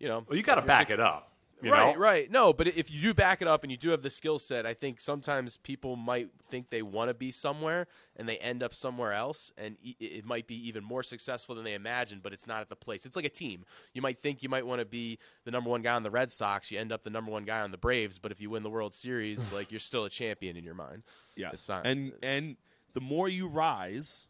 you 0.00 0.08
know. 0.08 0.24
well, 0.28 0.36
you 0.36 0.42
got 0.42 0.56
to 0.56 0.62
back 0.62 0.88
suc- 0.88 0.98
it 0.98 1.00
up. 1.00 1.30
You 1.60 1.72
right, 1.72 1.94
know? 1.94 2.00
right. 2.00 2.30
No, 2.30 2.52
but 2.52 2.68
if 2.68 2.90
you 2.90 3.00
do 3.02 3.14
back 3.14 3.42
it 3.42 3.48
up 3.48 3.64
and 3.64 3.72
you 3.72 3.76
do 3.76 3.90
have 3.90 4.02
the 4.02 4.10
skill 4.10 4.38
set, 4.38 4.64
I 4.64 4.74
think 4.74 5.00
sometimes 5.00 5.56
people 5.56 5.96
might 5.96 6.28
think 6.40 6.70
they 6.70 6.82
want 6.82 7.08
to 7.08 7.14
be 7.14 7.32
somewhere 7.32 7.88
and 8.16 8.28
they 8.28 8.38
end 8.38 8.62
up 8.62 8.72
somewhere 8.72 9.12
else, 9.12 9.52
and 9.58 9.76
it 9.82 10.24
might 10.24 10.46
be 10.46 10.68
even 10.68 10.84
more 10.84 11.02
successful 11.02 11.54
than 11.54 11.64
they 11.64 11.74
imagined, 11.74 12.22
but 12.22 12.32
it's 12.32 12.46
not 12.46 12.60
at 12.60 12.68
the 12.68 12.76
place. 12.76 13.06
It's 13.06 13.16
like 13.16 13.24
a 13.24 13.30
team. 13.30 13.64
You 13.92 14.02
might 14.02 14.18
think 14.18 14.42
you 14.42 14.48
might 14.48 14.66
want 14.66 14.80
to 14.80 14.84
be 14.84 15.18
the 15.44 15.50
number 15.50 15.70
one 15.70 15.82
guy 15.82 15.94
on 15.94 16.02
the 16.04 16.10
Red 16.10 16.30
Sox, 16.30 16.70
you 16.70 16.78
end 16.78 16.92
up 16.92 17.02
the 17.02 17.10
number 17.10 17.30
one 17.30 17.44
guy 17.44 17.60
on 17.60 17.72
the 17.72 17.78
Braves, 17.78 18.18
but 18.18 18.30
if 18.30 18.40
you 18.40 18.50
win 18.50 18.62
the 18.62 18.70
World 18.70 18.94
Series, 18.94 19.52
like 19.58 19.72
you're 19.72 19.80
still 19.80 20.04
a 20.04 20.10
champion 20.10 20.56
in 20.56 20.64
your 20.64 20.74
mind. 20.74 21.02
Yes. 21.36 21.68
Not- 21.68 21.86
and 21.86 22.12
and 22.22 22.56
the 22.94 23.00
more 23.00 23.28
you 23.28 23.48
rise, 23.48 24.27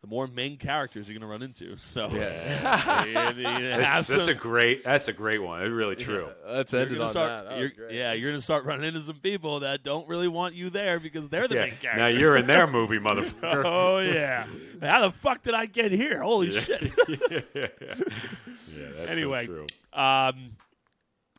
the 0.00 0.06
more 0.06 0.26
main 0.28 0.56
characters 0.58 1.08
you're 1.08 1.18
going 1.18 1.28
to 1.28 1.32
run 1.32 1.42
into. 1.42 1.76
So 1.76 2.08
Yeah. 2.12 3.04
you- 3.04 3.10
you 3.10 3.46
have 3.46 3.80
That's, 3.80 4.06
that's 4.08 4.24
some- 4.24 4.30
a 4.30 4.34
great. 4.34 4.84
That's 4.84 5.08
a 5.08 5.12
great 5.12 5.42
one. 5.42 5.62
It's 5.62 5.70
really 5.72 5.96
true. 5.96 6.28
Let's 6.46 6.72
you're 6.72 6.82
end 6.82 7.00
on 7.00 7.08
start, 7.08 7.28
that. 7.46 7.50
That 7.50 7.58
you're- 7.58 7.96
yeah, 7.96 8.12
you're 8.12 8.30
going 8.30 8.38
to 8.38 8.44
start 8.44 8.64
running 8.64 8.84
into 8.86 9.00
some 9.02 9.16
people 9.16 9.60
that 9.60 9.82
don't 9.82 10.08
really 10.08 10.28
want 10.28 10.54
you 10.54 10.70
there 10.70 11.00
because 11.00 11.28
they're 11.28 11.48
the 11.48 11.56
Yeah. 11.56 11.60
main 11.66 11.76
character. 11.76 11.98
Now 12.00 12.06
you're 12.08 12.36
in 12.36 12.46
their 12.46 12.66
movie, 12.70 12.98
motherfucker. 12.98 13.62
oh 13.64 13.98
yeah. 13.98 14.46
How 14.80 15.00
the 15.02 15.10
fuck 15.10 15.42
did 15.42 15.54
I 15.54 15.66
get 15.66 15.90
here? 15.92 16.22
Holy 16.22 16.50
shit. 16.52 16.92
yeah, 17.54 17.66
that's 17.86 19.10
Anyway. 19.10 19.46
so 19.46 19.52
true. 19.52 19.66
Um, 19.92 20.56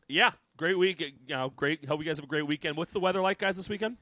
yeah, 0.08 0.32
great 0.56 0.76
week. 0.78 1.00
You 1.00 1.12
know, 1.34 1.52
great. 1.56 1.84
Hope 1.86 2.00
you 2.00 2.06
guys 2.06 2.18
have 2.18 2.24
a 2.24 2.28
great 2.28 2.46
weekend. 2.46 2.76
What's 2.76 2.92
the 2.92 3.00
weather 3.00 3.20
like, 3.20 3.38
guys, 3.38 3.56
this 3.56 3.68
weekend? 3.68 3.96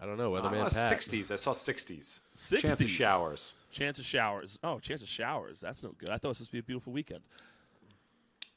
I 0.00 0.06
don't 0.06 0.16
know. 0.16 0.34
Uh, 0.34 0.40
Weatherman 0.40 0.72
Pat. 0.72 0.98
60s. 0.98 1.30
I 1.30 1.36
saw 1.36 1.52
60s. 1.52 2.20
60s. 2.36 2.60
Chance 2.60 2.80
of 2.80 2.88
showers. 2.88 3.52
Chance 3.70 3.98
of 3.98 4.04
showers. 4.04 4.58
Oh, 4.62 4.78
chance 4.78 5.02
of 5.02 5.08
showers. 5.08 5.60
That's 5.60 5.82
no 5.82 5.94
good. 5.96 6.08
I 6.08 6.14
thought 6.14 6.24
it 6.24 6.28
was 6.28 6.38
supposed 6.38 6.50
to 6.50 6.56
be 6.56 6.58
a 6.60 6.62
beautiful 6.62 6.92
weekend. 6.92 7.20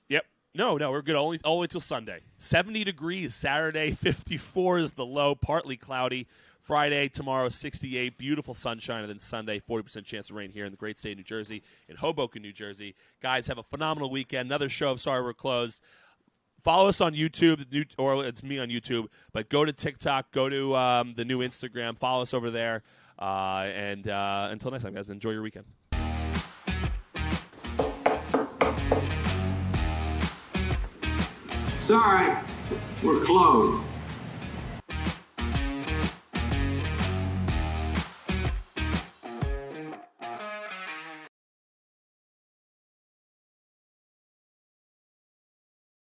Yep. 0.10 0.26
No, 0.56 0.78
no, 0.78 0.92
we're 0.92 1.02
good. 1.02 1.16
Only 1.16 1.40
all 1.44 1.56
the 1.56 1.62
way 1.62 1.68
till 1.68 1.82
Sunday. 1.82 2.22
70 2.38 2.84
degrees 2.84 3.34
Saturday, 3.34 3.92
54 4.00 4.80
is 4.80 4.94
the 4.94 5.06
low, 5.06 5.36
partly 5.36 5.78
cloudy. 5.78 6.28
Friday, 6.64 7.10
tomorrow, 7.10 7.50
68, 7.50 8.18
beautiful 8.18 8.54
sunshine, 8.54 9.02
and 9.02 9.10
then 9.10 9.20
Sunday, 9.20 9.60
40% 9.60 10.06
chance 10.06 10.30
of 10.30 10.38
rain 10.38 10.50
here 10.50 10.64
in 10.64 10.72
the 10.72 10.78
great 10.78 10.98
state 10.98 11.12
of 11.12 11.18
New 11.18 11.24
Jersey, 11.26 11.62
in 11.90 11.98
Hoboken, 11.98 12.42
New 12.42 12.54
Jersey. 12.54 12.96
Guys, 13.22 13.48
have 13.48 13.58
a 13.58 13.64
phenomenal 13.64 14.10
weekend. 14.10 14.48
Another 14.48 14.70
show 14.70 14.92
of 14.92 15.02
Sorry 15.02 15.22
We're 15.22 15.34
Closed. 15.34 15.82
Follow 16.64 16.88
us 16.88 17.02
on 17.02 17.14
YouTube, 17.14 17.66
or 17.98 18.24
it's 18.24 18.42
me 18.42 18.60
on 18.60 18.70
YouTube, 18.70 19.08
but 19.34 19.50
go 19.50 19.66
to 19.66 19.74
TikTok, 19.74 20.32
go 20.32 20.48
to 20.48 20.74
um, 20.78 21.16
the 21.18 21.26
new 21.26 21.40
Instagram, 21.40 21.98
follow 21.98 22.22
us 22.22 22.34
over 22.34 22.50
there. 22.50 22.82
Uh, 23.20 23.70
and 23.74 24.08
uh, 24.08 24.48
until 24.52 24.72
next 24.72 24.84
time, 24.84 24.94
guys, 24.94 25.10
enjoy 25.10 25.32
your 25.32 25.42
weekend. 25.42 25.66
Sorry, 31.80 32.38
we're 33.04 33.26
closed. 33.26 33.84